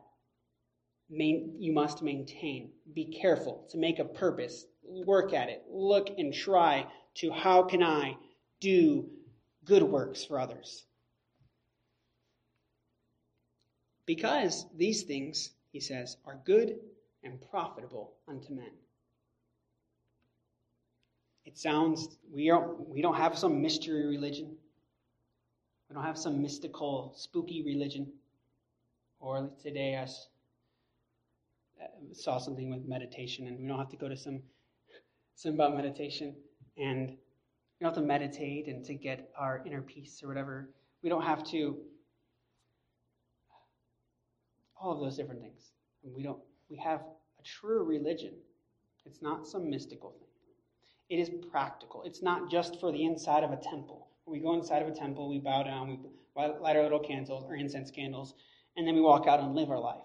main, 1.09 1.55
you 1.59 1.73
must 1.73 2.01
maintain. 2.01 2.71
Be 2.93 3.05
careful 3.05 3.67
to 3.71 3.77
make 3.77 3.99
a 3.99 4.05
purpose. 4.05 4.65
Work 4.83 5.33
at 5.33 5.49
it. 5.49 5.63
Look 5.69 6.09
and 6.17 6.33
try 6.33 6.87
to 7.15 7.31
how 7.31 7.63
can 7.63 7.83
I 7.83 8.15
do 8.61 9.09
good 9.65 9.83
works 9.83 10.23
for 10.23 10.39
others. 10.39 10.85
Because 14.05 14.65
these 14.77 15.03
things, 15.03 15.51
he 15.71 15.79
says, 15.79 16.17
are 16.25 16.39
good 16.45 16.77
and 17.23 17.41
profitable 17.49 18.13
unto 18.27 18.53
men. 18.53 18.71
It 21.45 21.57
sounds 21.57 22.17
we 22.31 22.47
don't 22.47 22.89
we 22.89 23.01
don't 23.01 23.15
have 23.15 23.37
some 23.37 23.61
mystery 23.61 24.07
religion. 24.07 24.55
We 25.89 25.93
don't 25.93 26.03
have 26.03 26.17
some 26.17 26.41
mystical, 26.41 27.13
spooky 27.15 27.63
religion. 27.63 28.11
Or 29.19 29.49
today 29.61 29.95
I 29.95 30.03
uh, 31.83 31.87
saw 32.13 32.39
something 32.39 32.71
with 32.71 32.87
meditation, 32.87 33.47
and 33.47 33.59
we 33.59 33.67
don't 33.67 33.77
have 33.77 33.89
to 33.89 33.95
go 33.95 34.09
to 34.09 34.17
some 34.17 34.41
some 35.35 35.53
about 35.53 35.75
meditation, 35.75 36.35
and 36.77 37.09
we 37.09 37.15
don't 37.81 37.93
have 37.93 38.01
to 38.01 38.07
meditate 38.07 38.67
and 38.67 38.83
to 38.85 38.95
get 38.95 39.29
our 39.37 39.61
inner 39.65 39.81
peace 39.81 40.21
or 40.23 40.27
whatever. 40.27 40.69
We 41.03 41.09
don't 41.09 41.23
have 41.23 41.43
to 41.51 41.77
all 44.79 44.93
of 44.93 44.99
those 44.99 45.17
different 45.17 45.41
things. 45.41 45.71
And 46.03 46.13
we 46.13 46.23
don't 46.23 46.39
we 46.69 46.77
have 46.77 47.01
a 47.39 47.43
true 47.43 47.83
religion. 47.83 48.33
It's 49.05 49.21
not 49.21 49.47
some 49.47 49.69
mystical 49.69 50.11
thing. 50.11 50.27
It 51.09 51.21
is 51.21 51.29
practical. 51.51 52.03
It's 52.03 52.23
not 52.23 52.49
just 52.49 52.79
for 52.79 52.91
the 52.91 53.05
inside 53.05 53.43
of 53.43 53.51
a 53.51 53.57
temple. 53.57 54.07
We 54.25 54.39
go 54.39 54.55
inside 54.55 54.81
of 54.81 54.87
a 54.87 54.95
temple, 54.95 55.29
we 55.29 55.37
bow 55.37 55.61
down, 55.61 55.87
we 55.87 55.99
light 56.35 56.75
our 56.75 56.81
little 56.81 56.99
candles 56.99 57.43
or 57.47 57.55
incense 57.55 57.91
candles, 57.91 58.33
and 58.75 58.87
then 58.87 58.95
we 58.95 59.01
walk 59.01 59.27
out 59.27 59.39
and 59.39 59.53
live 59.53 59.69
our 59.69 59.79
life. 59.79 60.01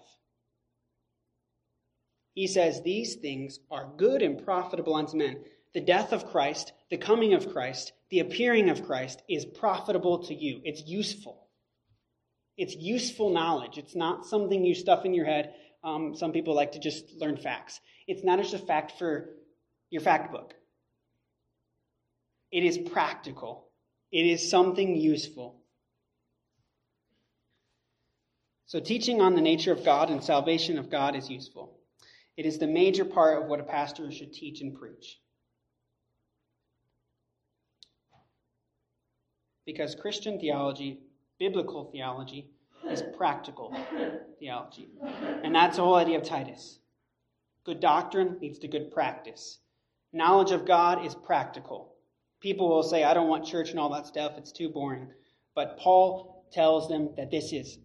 He 2.33 2.47
says, 2.47 2.81
These 2.81 3.15
things 3.15 3.59
are 3.71 3.91
good 3.97 4.21
and 4.21 4.43
profitable 4.43 4.95
unto 4.95 5.17
men. 5.17 5.43
The 5.73 5.81
death 5.81 6.13
of 6.13 6.27
Christ, 6.27 6.73
the 6.89 6.97
coming 6.97 7.33
of 7.33 7.51
Christ, 7.51 7.93
the 8.09 8.19
appearing 8.19 8.69
of 8.69 8.85
Christ 8.85 9.23
is 9.27 9.45
profitable 9.45 10.19
to 10.25 10.35
you. 10.35 10.61
It's 10.63 10.85
useful. 10.85 11.47
It's 12.61 12.75
useful 12.75 13.31
knowledge. 13.31 13.79
It's 13.79 13.95
not 13.95 14.23
something 14.23 14.63
you 14.63 14.75
stuff 14.75 15.03
in 15.03 15.15
your 15.15 15.25
head. 15.25 15.55
Um, 15.83 16.13
some 16.13 16.31
people 16.31 16.53
like 16.53 16.73
to 16.73 16.79
just 16.79 17.11
learn 17.15 17.35
facts. 17.35 17.79
It's 18.05 18.23
not 18.23 18.37
just 18.37 18.53
a 18.53 18.59
fact 18.59 18.99
for 18.99 19.31
your 19.89 20.03
fact 20.03 20.31
book, 20.31 20.53
it 22.51 22.63
is 22.63 22.77
practical, 22.77 23.71
it 24.11 24.27
is 24.27 24.47
something 24.47 24.95
useful. 24.95 25.59
So, 28.67 28.79
teaching 28.79 29.21
on 29.21 29.33
the 29.33 29.41
nature 29.41 29.71
of 29.71 29.83
God 29.83 30.11
and 30.11 30.23
salvation 30.23 30.77
of 30.77 30.91
God 30.91 31.15
is 31.15 31.31
useful. 31.31 31.79
It 32.37 32.45
is 32.45 32.59
the 32.59 32.67
major 32.67 33.05
part 33.05 33.41
of 33.41 33.49
what 33.49 33.59
a 33.59 33.63
pastor 33.63 34.11
should 34.11 34.33
teach 34.33 34.61
and 34.61 34.77
preach. 34.77 35.19
Because 39.65 39.95
Christian 39.95 40.39
theology, 40.39 40.99
biblical 41.41 41.89
theology, 41.91 42.51
is 42.87 43.01
practical 43.17 43.75
theology. 44.39 44.87
And 45.43 45.55
that's 45.55 45.77
the 45.77 45.83
whole 45.83 45.95
idea 45.95 46.19
of 46.19 46.23
Titus. 46.23 46.77
Good 47.65 47.79
doctrine 47.79 48.37
leads 48.39 48.59
to 48.59 48.67
good 48.67 48.91
practice. 48.91 49.57
Knowledge 50.13 50.51
of 50.51 50.67
God 50.67 51.03
is 51.03 51.15
practical. 51.15 51.95
People 52.41 52.69
will 52.69 52.83
say, 52.83 53.03
I 53.03 53.15
don't 53.15 53.27
want 53.27 53.47
church 53.47 53.71
and 53.71 53.79
all 53.79 53.91
that 53.93 54.05
stuff, 54.05 54.33
it's 54.37 54.51
too 54.51 54.69
boring. 54.69 55.07
But 55.55 55.79
Paul 55.79 56.45
tells 56.51 56.87
them 56.87 57.09
that 57.17 57.31
this 57.31 57.51
is 57.51 57.79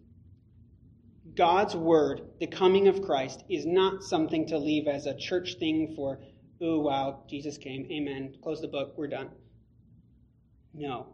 God's 1.33 1.75
word, 1.75 2.21
the 2.39 2.45
coming 2.45 2.87
of 2.87 3.01
Christ, 3.01 3.43
is 3.49 3.65
not 3.65 4.03
something 4.03 4.45
to 4.49 4.59
leave 4.59 4.87
as 4.87 5.07
a 5.07 5.17
church 5.17 5.55
thing 5.55 5.93
for, 5.95 6.19
ooh, 6.61 6.79
wow, 6.81 7.23
Jesus 7.27 7.57
came, 7.57 7.87
amen, 7.91 8.35
close 8.43 8.61
the 8.61 8.67
book, 8.67 8.93
we're 8.95 9.07
done. 9.07 9.29
No. 10.75 11.07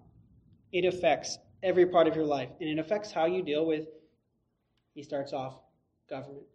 It 0.74 0.86
affects 0.86 1.38
every 1.64 1.86
part 1.86 2.08
of 2.08 2.16
your 2.16 2.26
life, 2.26 2.50
and 2.60 2.70
it 2.70 2.78
affects 2.78 3.12
how 3.12 3.26
you 3.26 3.42
deal 3.42 3.66
with, 3.66 3.88
he 4.94 5.02
starts 5.02 5.34
off, 5.34 5.56
government. 6.10 6.46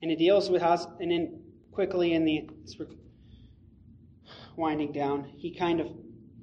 And 0.00 0.10
it 0.10 0.18
deals 0.18 0.48
with 0.48 0.62
how, 0.62 0.96
and 1.00 1.10
then 1.10 1.42
quickly 1.72 2.14
in 2.14 2.24
the, 2.24 2.48
winding 4.56 4.92
down, 4.92 5.24
he 5.36 5.54
kind 5.54 5.80
of, 5.80 5.88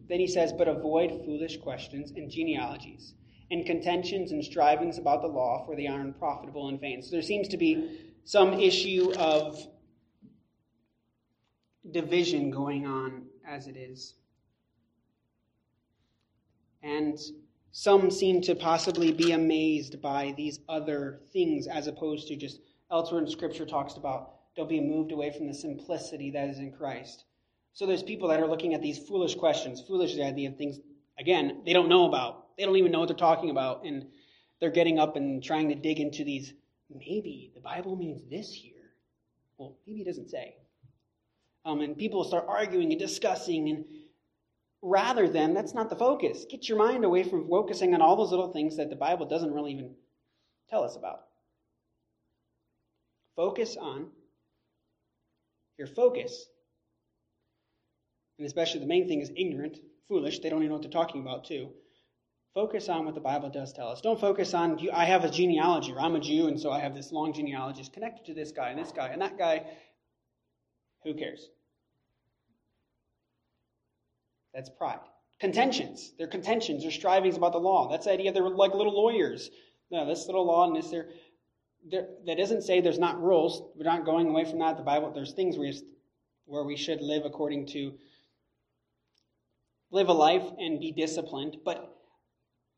then 0.10 0.20
he 0.20 0.28
says, 0.28 0.54
but 0.54 0.68
avoid 0.68 1.10
foolish 1.26 1.58
questions 1.58 2.12
and 2.12 2.30
genealogies 2.30 3.16
and 3.50 3.66
contentions 3.66 4.32
and 4.32 4.44
strivings 4.44 4.98
about 4.98 5.22
the 5.22 5.28
law, 5.28 5.66
for 5.66 5.76
they 5.76 5.88
are 5.88 6.02
unprofitable 6.02 6.70
and 6.70 6.80
vain. 6.80 7.02
So 7.02 7.12
there 7.12 7.22
seems 7.22 7.48
to 7.50 7.58
be 7.58 8.14
some 8.24 8.54
issue 8.54 9.14
of 9.18 9.60
division 11.92 12.52
going 12.52 12.86
on 12.86 13.24
as 13.48 13.68
it 13.68 13.78
is. 13.78 14.16
And 16.84 17.18
some 17.72 18.12
seem 18.12 18.42
to 18.42 18.56
possibly 18.56 19.12
be 19.12 19.32
amazed 19.32 20.02
by 20.02 20.34
these 20.38 20.60
other 20.70 21.22
things 21.32 21.68
as 21.68 21.88
opposed 21.88 22.28
to 22.28 22.36
just 22.36 22.60
elsewhere 22.92 23.22
in 23.22 23.28
Scripture 23.28 23.66
talks 23.66 23.96
about 23.96 24.32
don't 24.56 24.70
be 24.70 24.80
moved 24.80 25.12
away 25.12 25.32
from 25.32 25.48
the 25.48 25.54
simplicity 25.54 26.30
that 26.32 26.50
is 26.50 26.60
in 26.60 26.72
Christ. 26.72 27.24
So 27.72 27.88
there's 27.88 28.04
people 28.04 28.28
that 28.28 28.40
are 28.40 28.48
looking 28.48 28.76
at 28.76 28.84
these 28.84 29.00
foolish 29.00 29.34
questions, 29.34 29.82
foolish 29.82 30.20
idea 30.20 30.50
of 30.50 30.58
things, 30.58 30.80
again, 31.18 31.64
they 31.66 31.74
don't 31.74 31.90
know 31.90 32.06
about 32.06 32.44
they 32.58 32.66
don't 32.66 32.76
even 32.76 32.92
know 32.92 33.00
what 33.00 33.08
they're 33.08 33.18
talking 33.18 33.50
about. 33.50 33.86
And 33.86 34.08
they're 34.60 34.72
getting 34.72 35.00
up 35.00 35.16
and 35.16 35.44
trying 35.44 35.70
to 35.70 35.76
dig 35.76 36.00
into 36.00 36.24
these. 36.24 36.54
Maybe 36.94 37.52
the 37.56 37.62
Bible 37.62 37.96
means 37.96 38.22
this 38.30 38.54
here. 38.54 38.74
Well, 39.58 39.78
maybe 39.88 40.02
it 40.02 40.06
doesn't 40.06 40.30
say. 40.30 40.56
Um, 41.66 41.82
and 41.82 41.98
people 41.98 42.24
start 42.24 42.46
arguing 42.48 42.92
and 42.92 43.00
discussing, 43.00 43.70
and 43.70 43.86
rather 44.84 45.30
than 45.30 45.54
that's 45.54 45.74
not 45.74 45.90
the 45.90 45.96
focus. 45.96 46.46
Get 46.50 46.68
your 46.68 46.78
mind 46.78 47.06
away 47.06 47.24
from 47.24 47.48
focusing 47.48 47.96
on 47.96 48.02
all 48.02 48.18
those 48.18 48.32
little 48.32 48.52
things 48.52 48.76
that 48.78 48.90
the 48.90 48.96
Bible 48.96 49.26
doesn't 49.26 49.54
really 49.54 49.72
even 49.72 49.96
tell 50.70 50.84
us 50.84 50.98
about. 50.98 51.22
Focus 53.38 53.78
on 53.80 54.08
your 55.78 55.88
focus. 55.88 56.46
And 58.38 58.46
especially 58.46 58.82
the 58.82 58.88
main 58.88 59.08
thing 59.08 59.22
is 59.22 59.32
ignorant, 59.36 59.78
foolish. 60.10 60.40
They 60.40 60.50
don't 60.50 60.60
even 60.60 60.70
know 60.70 60.76
what 60.76 60.82
they're 60.84 60.92
talking 60.92 61.22
about, 61.22 61.46
too. 61.46 61.70
Focus 62.54 62.90
on 62.90 63.06
what 63.06 63.16
the 63.16 63.22
Bible 63.22 63.50
does 63.50 63.74
tell 63.74 63.88
us. 63.88 64.02
Don't 64.02 64.20
focus 64.20 64.54
on, 64.54 64.78
I 64.94 65.06
have 65.06 65.24
a 65.24 65.30
genealogy, 65.30 65.94
or 65.94 66.02
I'm 66.02 66.16
a 66.16 66.20
Jew, 66.20 66.48
and 66.48 66.60
so 66.60 66.72
I 66.72 66.80
have 66.80 66.94
this 66.94 67.12
long 67.12 67.34
genealogy. 67.34 67.84
Connected 67.92 68.26
to 68.26 68.34
this 68.34 68.52
guy, 68.52 68.70
and 68.70 68.80
this 68.80 68.92
guy, 68.92 69.08
and 69.08 69.22
that 69.22 69.38
guy. 69.38 69.66
Who 71.04 71.14
cares? 71.16 71.50
That's 74.54 74.70
pride. 74.70 75.00
Contentions. 75.40 76.14
They're 76.18 76.28
contentions. 76.28 76.84
They're 76.84 76.92
strivings 76.92 77.38
about 77.38 77.54
the 77.54 77.60
law. 77.60 77.90
That's 77.90 78.06
the 78.06 78.12
idea. 78.12 78.32
They're 78.32 78.48
like 78.50 78.74
little 78.74 78.94
lawyers. 78.96 79.50
No, 79.92 80.06
this 80.06 80.26
little 80.28 80.46
law 80.46 80.68
and 80.68 80.76
this 80.76 80.90
there. 80.90 81.08
there 81.90 82.08
that 82.26 82.38
doesn't 82.38 82.62
say 82.62 82.80
there's 82.80 83.00
not 83.00 83.22
rules. 83.22 83.64
We're 83.76 83.84
not 83.84 84.06
going 84.06 84.30
away 84.30 84.46
from 84.46 84.60
that. 84.60 84.78
The 84.78 84.84
Bible, 84.84 85.12
there's 85.12 85.34
things 85.34 85.58
where, 85.58 85.74
where 86.46 86.64
we 86.64 86.78
should 86.78 87.02
live 87.02 87.26
according 87.26 87.68
to, 87.68 87.94
live 89.92 90.08
a 90.08 90.14
life 90.14 90.44
and 90.60 90.80
be 90.80 90.92
disciplined. 90.92 91.58
But 91.66 91.94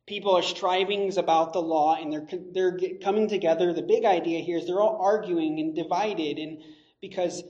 people 0.07 0.35
are 0.35 0.43
strivings 0.43 1.17
about 1.17 1.53
the 1.53 1.61
law 1.61 1.95
and 1.95 2.11
they're 2.11 2.27
they're 2.53 2.77
coming 3.01 3.27
together 3.27 3.73
the 3.73 3.81
big 3.81 4.05
idea 4.05 4.39
here 4.39 4.57
is 4.57 4.67
they're 4.67 4.81
all 4.81 5.01
arguing 5.01 5.59
and 5.59 5.75
divided 5.75 6.37
and 6.37 6.61
because 7.01 7.43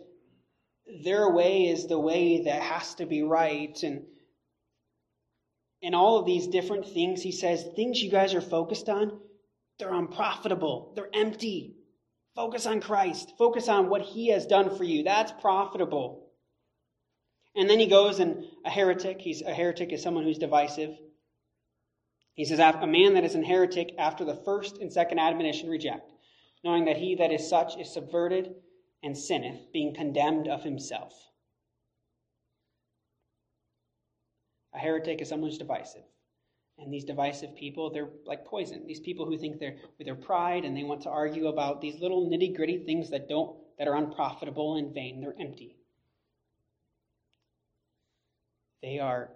their 1.03 1.29
way 1.29 1.67
is 1.67 1.87
the 1.87 1.99
way 1.99 2.43
that 2.43 2.61
has 2.61 2.95
to 2.95 3.05
be 3.05 3.23
right 3.23 3.83
and 3.83 4.03
and 5.85 5.95
all 5.95 6.17
of 6.17 6.25
these 6.25 6.47
different 6.47 6.85
things 6.85 7.21
he 7.21 7.31
says 7.31 7.63
things 7.75 8.01
you 8.01 8.11
guys 8.11 8.33
are 8.33 8.41
focused 8.41 8.89
on 8.89 9.19
they're 9.77 9.93
unprofitable. 9.93 10.93
They're 10.95 11.09
empty. 11.13 11.75
Focus 12.35 12.65
on 12.65 12.81
christ. 12.81 13.33
Focus 13.37 13.67
on 13.67 13.89
what 13.89 14.01
he 14.01 14.29
has 14.29 14.45
done 14.45 14.75
for 14.75 14.83
you. 14.83 15.03
That's 15.03 15.31
profitable. 15.41 16.29
And 17.55 17.69
then 17.69 17.79
he 17.79 17.87
goes 17.87 18.19
and 18.19 18.45
a 18.65 18.69
heretic 18.69 19.21
he's 19.21 19.41
a 19.41 19.53
heretic 19.53 19.93
is 19.93 20.01
someone 20.01 20.23
who's 20.23 20.37
divisive. 20.37 20.97
He 22.33 22.43
says 22.43 22.59
a 22.59 22.87
man 22.87 23.13
that 23.13 23.23
is 23.23 23.35
an 23.35 23.43
heretic 23.43 23.95
after 23.97 24.25
the 24.25 24.35
first 24.35 24.77
and 24.77 24.91
second 24.91 25.19
admonition 25.19 25.69
reject 25.69 26.11
knowing 26.63 26.85
that 26.85 26.97
he 26.97 27.15
that 27.15 27.31
is 27.31 27.47
such 27.47 27.77
is 27.77 27.93
subverted 27.93 28.55
and 29.03 29.15
sinneth, 29.15 29.71
being 29.71 29.93
condemned 29.93 30.47
of 30.47 30.63
himself. 30.63 31.13
A 34.75 34.77
heretic 34.77 35.21
is 35.21 35.29
someone 35.29 35.49
who's 35.49 35.57
divisive. 35.57 36.03
And 36.77 36.93
these 36.93 37.05
divisive 37.05 37.55
people, 37.55 37.89
they're 37.89 38.09
like 38.25 38.45
poison. 38.45 38.85
These 38.85 38.99
people 38.99 39.25
who 39.25 39.37
think 39.37 39.59
they're 39.59 39.77
with 39.97 40.05
their 40.05 40.15
pride 40.15 40.65
and 40.65 40.75
they 40.75 40.83
want 40.83 41.01
to 41.03 41.09
argue 41.09 41.47
about 41.47 41.79
these 41.79 42.01
little 42.01 42.29
nitty 42.29 42.55
gritty 42.55 42.79
things 42.79 43.09
that 43.11 43.29
don't 43.29 43.55
that 43.79 43.87
are 43.87 43.95
unprofitable 43.95 44.75
and 44.75 44.93
vain. 44.93 45.21
They're 45.21 45.35
empty. 45.39 45.77
They 48.81 48.99
are 48.99 49.29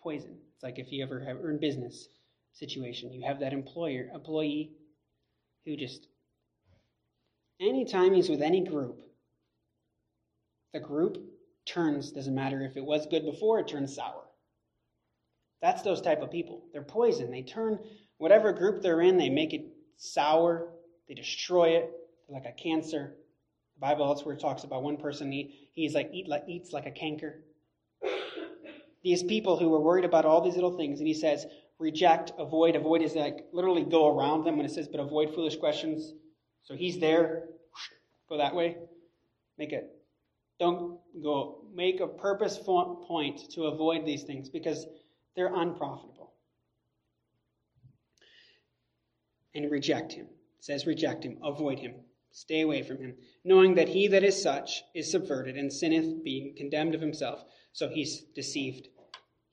poison. 0.00 0.38
It's 0.54 0.62
like 0.62 0.78
if 0.78 0.92
you 0.92 1.02
ever 1.02 1.20
have 1.20 1.38
in 1.44 1.58
business 1.58 2.08
situation, 2.52 3.12
you 3.12 3.26
have 3.26 3.40
that 3.40 3.52
employer 3.52 4.08
employee 4.14 4.70
who 5.64 5.76
just 5.76 6.06
anytime 7.60 8.14
he's 8.14 8.28
with 8.28 8.42
any 8.42 8.64
group, 8.64 9.02
the 10.72 10.80
group 10.80 11.31
turns, 11.66 12.12
doesn't 12.12 12.34
matter 12.34 12.62
if 12.62 12.76
it 12.76 12.84
was 12.84 13.06
good 13.06 13.24
before, 13.24 13.58
it 13.60 13.68
turns 13.68 13.94
sour. 13.94 14.22
That's 15.60 15.82
those 15.82 16.00
type 16.00 16.22
of 16.22 16.30
people. 16.30 16.64
They're 16.72 16.82
poison. 16.82 17.30
They 17.30 17.42
turn 17.42 17.78
whatever 18.18 18.52
group 18.52 18.82
they're 18.82 19.00
in, 19.00 19.16
they 19.16 19.30
make 19.30 19.52
it 19.52 19.66
sour, 19.96 20.68
they 21.08 21.14
destroy 21.14 21.70
it. 21.70 21.90
They're 22.28 22.38
like 22.38 22.46
a 22.46 22.52
cancer. 22.52 23.14
The 23.74 23.80
Bible 23.80 24.04
elsewhere 24.04 24.36
talks 24.36 24.64
about 24.64 24.82
one 24.82 24.96
person, 24.96 25.30
he, 25.30 25.68
he's 25.72 25.94
like, 25.94 26.10
eat 26.12 26.28
like 26.28 26.44
eats 26.48 26.72
like 26.72 26.86
a 26.86 26.90
canker. 26.90 27.42
These 29.02 29.24
people 29.24 29.56
who 29.56 29.74
are 29.74 29.80
worried 29.80 30.04
about 30.04 30.24
all 30.24 30.40
these 30.40 30.54
little 30.54 30.76
things, 30.76 31.00
and 31.00 31.08
he 31.08 31.14
says, 31.14 31.46
reject, 31.78 32.32
avoid. 32.38 32.76
Avoid 32.76 33.02
is 33.02 33.14
like 33.14 33.46
literally 33.52 33.82
go 33.84 34.16
around 34.16 34.44
them 34.44 34.56
when 34.56 34.66
it 34.66 34.70
says, 34.70 34.88
but 34.88 35.00
avoid 35.00 35.34
foolish 35.34 35.56
questions. 35.56 36.12
So 36.62 36.74
he's 36.74 36.98
there, 37.00 37.44
go 38.28 38.38
that 38.38 38.54
way. 38.54 38.76
Make 39.58 39.72
it. 39.72 39.90
Don't 40.60 41.00
go. 41.22 41.64
Make 41.74 42.00
a 42.00 42.06
purpose 42.06 42.58
point 42.58 43.50
to 43.52 43.64
avoid 43.64 44.06
these 44.06 44.22
things 44.22 44.48
because 44.48 44.86
they're 45.34 45.54
unprofitable. 45.54 46.32
And 49.54 49.70
reject 49.70 50.12
him. 50.12 50.26
It 50.58 50.64
says 50.64 50.86
reject 50.86 51.24
him, 51.24 51.38
avoid 51.42 51.78
him, 51.78 51.94
stay 52.30 52.60
away 52.60 52.82
from 52.82 52.98
him, 52.98 53.14
knowing 53.44 53.74
that 53.74 53.88
he 53.88 54.06
that 54.08 54.24
is 54.24 54.40
such 54.40 54.82
is 54.94 55.10
subverted 55.10 55.56
and 55.56 55.72
sinneth, 55.72 56.22
being 56.24 56.54
condemned 56.56 56.94
of 56.94 57.00
himself. 57.00 57.44
So 57.72 57.88
he's 57.88 58.22
deceived. 58.34 58.88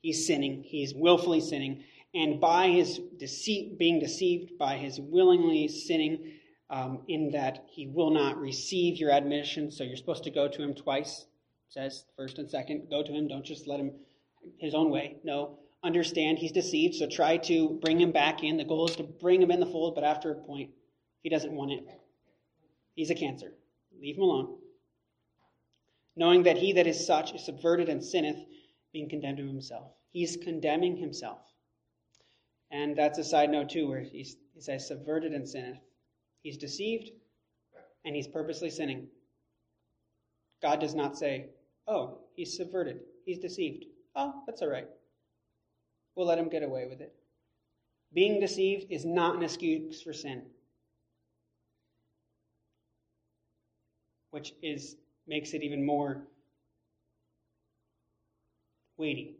He's 0.00 0.26
sinning. 0.26 0.62
He's 0.62 0.94
willfully 0.94 1.40
sinning. 1.40 1.84
And 2.14 2.40
by 2.40 2.68
his 2.68 3.00
deceit, 3.18 3.78
being 3.78 4.00
deceived, 4.00 4.58
by 4.58 4.76
his 4.76 4.98
willingly 5.00 5.68
sinning, 5.68 6.32
um, 6.70 7.02
in 7.08 7.32
that 7.32 7.64
he 7.68 7.86
will 7.86 8.10
not 8.10 8.38
receive 8.38 8.96
your 8.96 9.10
admission. 9.10 9.70
So 9.70 9.84
you're 9.84 9.96
supposed 9.96 10.24
to 10.24 10.30
go 10.30 10.48
to 10.48 10.62
him 10.62 10.74
twice, 10.74 11.26
says 11.70 12.04
first 12.16 12.38
and 12.38 12.50
second. 12.50 12.88
Go 12.90 13.02
to 13.02 13.12
him. 13.12 13.28
Don't 13.28 13.44
just 13.44 13.66
let 13.66 13.80
him 13.80 13.92
his 14.58 14.74
own 14.74 14.90
way. 14.90 15.16
No. 15.24 15.58
Understand 15.82 16.38
he's 16.38 16.52
deceived, 16.52 16.96
so 16.96 17.08
try 17.08 17.38
to 17.38 17.78
bring 17.80 17.98
him 17.98 18.12
back 18.12 18.44
in. 18.44 18.58
The 18.58 18.64
goal 18.64 18.86
is 18.86 18.96
to 18.96 19.02
bring 19.02 19.40
him 19.40 19.50
in 19.50 19.60
the 19.60 19.66
fold, 19.66 19.94
but 19.94 20.04
after 20.04 20.30
a 20.30 20.34
point, 20.34 20.70
he 21.22 21.30
doesn't 21.30 21.52
want 21.52 21.72
it. 21.72 21.84
He's 22.94 23.08
a 23.08 23.14
cancer. 23.14 23.54
Leave 23.98 24.16
him 24.16 24.22
alone. 24.22 24.58
Knowing 26.16 26.42
that 26.42 26.58
he 26.58 26.74
that 26.74 26.86
is 26.86 27.06
such 27.06 27.32
is 27.32 27.46
subverted 27.46 27.88
and 27.88 28.04
sinneth, 28.04 28.36
being 28.92 29.08
condemned 29.08 29.38
to 29.38 29.46
himself. 29.46 29.92
He's 30.10 30.36
condemning 30.36 30.98
himself. 30.98 31.38
And 32.70 32.94
that's 32.94 33.18
a 33.18 33.24
side 33.24 33.50
note, 33.50 33.70
too, 33.70 33.88
where 33.88 34.00
he 34.00 34.26
says 34.58 34.86
subverted 34.86 35.32
and 35.32 35.48
sinneth. 35.48 35.78
He's 36.42 36.58
deceived 36.58 37.10
and 38.04 38.14
he's 38.14 38.26
purposely 38.26 38.70
sinning. 38.70 39.08
God 40.62 40.80
does 40.80 40.94
not 40.94 41.16
say, 41.16 41.46
oh, 41.86 42.18
he's 42.34 42.56
subverted, 42.56 43.00
he's 43.24 43.38
deceived. 43.38 43.84
Oh, 44.14 44.42
that's 44.46 44.62
all 44.62 44.68
right. 44.68 44.88
We'll 46.14 46.26
let 46.26 46.38
him 46.38 46.48
get 46.48 46.62
away 46.62 46.86
with 46.88 47.00
it. 47.00 47.14
Being 48.12 48.40
deceived 48.40 48.90
is 48.90 49.04
not 49.04 49.36
an 49.36 49.42
excuse 49.42 50.02
for 50.02 50.12
sin, 50.12 50.42
which 54.30 54.52
is 54.62 54.96
makes 55.28 55.52
it 55.52 55.62
even 55.62 55.84
more 55.86 56.22
weighty. 58.96 59.36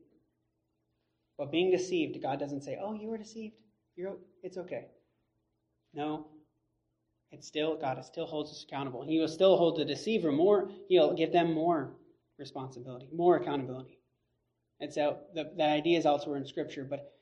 But 1.36 1.50
being 1.50 1.70
deceived, 1.70 2.22
God 2.22 2.38
doesn't 2.38 2.62
say, 2.62 2.78
"Oh, 2.80 2.94
you 2.94 3.08
were 3.08 3.18
deceived. 3.18 3.56
You're 3.96 4.16
it's 4.42 4.56
okay." 4.56 4.86
No, 5.92 6.28
it's 7.32 7.46
still 7.46 7.76
God 7.76 8.04
still 8.04 8.26
holds 8.26 8.52
us 8.52 8.62
accountable. 8.62 9.02
He 9.02 9.18
will 9.18 9.28
still 9.28 9.56
hold 9.56 9.78
the 9.78 9.84
deceiver 9.84 10.30
more. 10.30 10.70
He'll 10.88 11.14
give 11.14 11.32
them 11.32 11.52
more 11.52 11.90
responsibility, 12.40 13.06
more 13.14 13.36
accountability. 13.36 13.98
And 14.80 14.92
so 14.92 15.18
the, 15.34 15.52
the 15.56 15.64
idea 15.64 15.98
is 15.98 16.06
elsewhere 16.06 16.38
in 16.38 16.46
Scripture, 16.46 16.84
but 16.88 17.12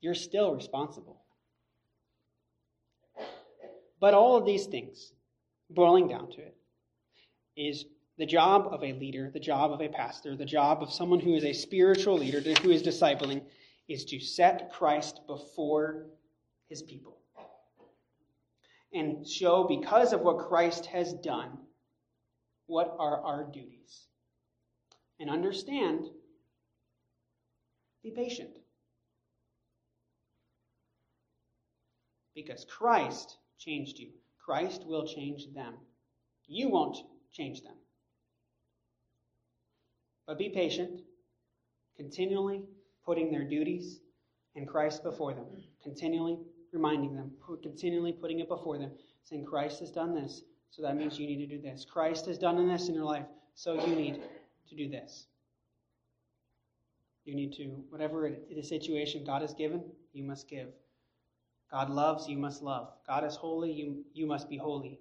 you're 0.00 0.14
still 0.14 0.54
responsible. 0.54 1.22
But 4.00 4.14
all 4.14 4.36
of 4.36 4.44
these 4.44 4.66
things, 4.66 5.12
boiling 5.70 6.08
down 6.08 6.30
to 6.32 6.40
it, 6.40 6.56
is 7.56 7.84
the 8.18 8.26
job 8.26 8.66
of 8.70 8.82
a 8.82 8.92
leader, 8.92 9.30
the 9.32 9.40
job 9.40 9.72
of 9.72 9.80
a 9.80 9.88
pastor, 9.88 10.36
the 10.36 10.44
job 10.44 10.82
of 10.82 10.92
someone 10.92 11.20
who 11.20 11.34
is 11.34 11.44
a 11.44 11.52
spiritual 11.52 12.18
leader, 12.18 12.40
who 12.60 12.70
is 12.70 12.82
discipling, 12.82 13.42
is 13.88 14.04
to 14.06 14.18
set 14.20 14.72
Christ 14.72 15.20
before 15.26 16.06
his 16.68 16.82
people 16.82 17.22
and 18.92 19.26
show, 19.26 19.64
because 19.64 20.12
of 20.12 20.20
what 20.20 20.48
Christ 20.48 20.86
has 20.86 21.12
done, 21.14 21.58
what 22.66 22.94
are 22.98 23.20
our 23.22 23.44
duties. 23.44 24.06
And 25.20 25.30
understand, 25.30 26.06
be 28.02 28.10
patient. 28.10 28.50
Because 32.34 32.64
Christ 32.64 33.36
changed 33.58 33.98
you. 33.98 34.08
Christ 34.44 34.84
will 34.86 35.06
change 35.06 35.46
them. 35.54 35.74
You 36.46 36.68
won't 36.68 36.96
change 37.32 37.62
them. 37.62 37.74
But 40.26 40.38
be 40.38 40.48
patient, 40.48 41.00
continually 41.96 42.64
putting 43.04 43.30
their 43.30 43.44
duties 43.44 44.00
and 44.56 44.68
Christ 44.68 45.02
before 45.02 45.34
them, 45.34 45.46
continually 45.82 46.38
reminding 46.72 47.14
them, 47.14 47.32
continually 47.62 48.12
putting 48.12 48.40
it 48.40 48.48
before 48.48 48.78
them, 48.78 48.92
saying, 49.24 49.44
Christ 49.44 49.80
has 49.80 49.90
done 49.90 50.14
this, 50.14 50.42
so 50.70 50.82
that 50.82 50.96
means 50.96 51.18
you 51.18 51.26
need 51.26 51.46
to 51.46 51.56
do 51.56 51.62
this. 51.62 51.84
Christ 51.84 52.26
has 52.26 52.38
done 52.38 52.66
this 52.68 52.88
in 52.88 52.94
your 52.94 53.04
life, 53.04 53.26
so 53.54 53.74
you 53.86 53.94
need 53.94 54.20
to 54.68 54.76
do 54.76 54.88
this. 54.88 55.26
You 57.24 57.34
need 57.34 57.52
to, 57.54 57.84
whatever 57.90 58.30
the 58.54 58.62
situation 58.62 59.24
God 59.24 59.42
has 59.42 59.54
given, 59.54 59.82
you 60.12 60.24
must 60.24 60.48
give. 60.48 60.68
God 61.70 61.88
loves, 61.88 62.28
you 62.28 62.36
must 62.36 62.62
love. 62.62 62.92
God 63.06 63.24
is 63.24 63.36
holy, 63.36 63.72
you, 63.72 64.04
you 64.12 64.26
must 64.26 64.48
be 64.48 64.56
holy. 64.56 64.98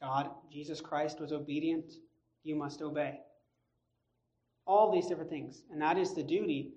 God, 0.00 0.30
Jesus 0.50 0.80
Christ 0.80 1.20
was 1.20 1.32
obedient, 1.32 1.92
you 2.44 2.54
must 2.54 2.80
obey. 2.80 3.18
All 4.66 4.92
these 4.92 5.06
different 5.06 5.30
things. 5.30 5.62
And 5.72 5.82
that 5.82 5.98
is 5.98 6.14
the 6.14 6.22
duty 6.22 6.74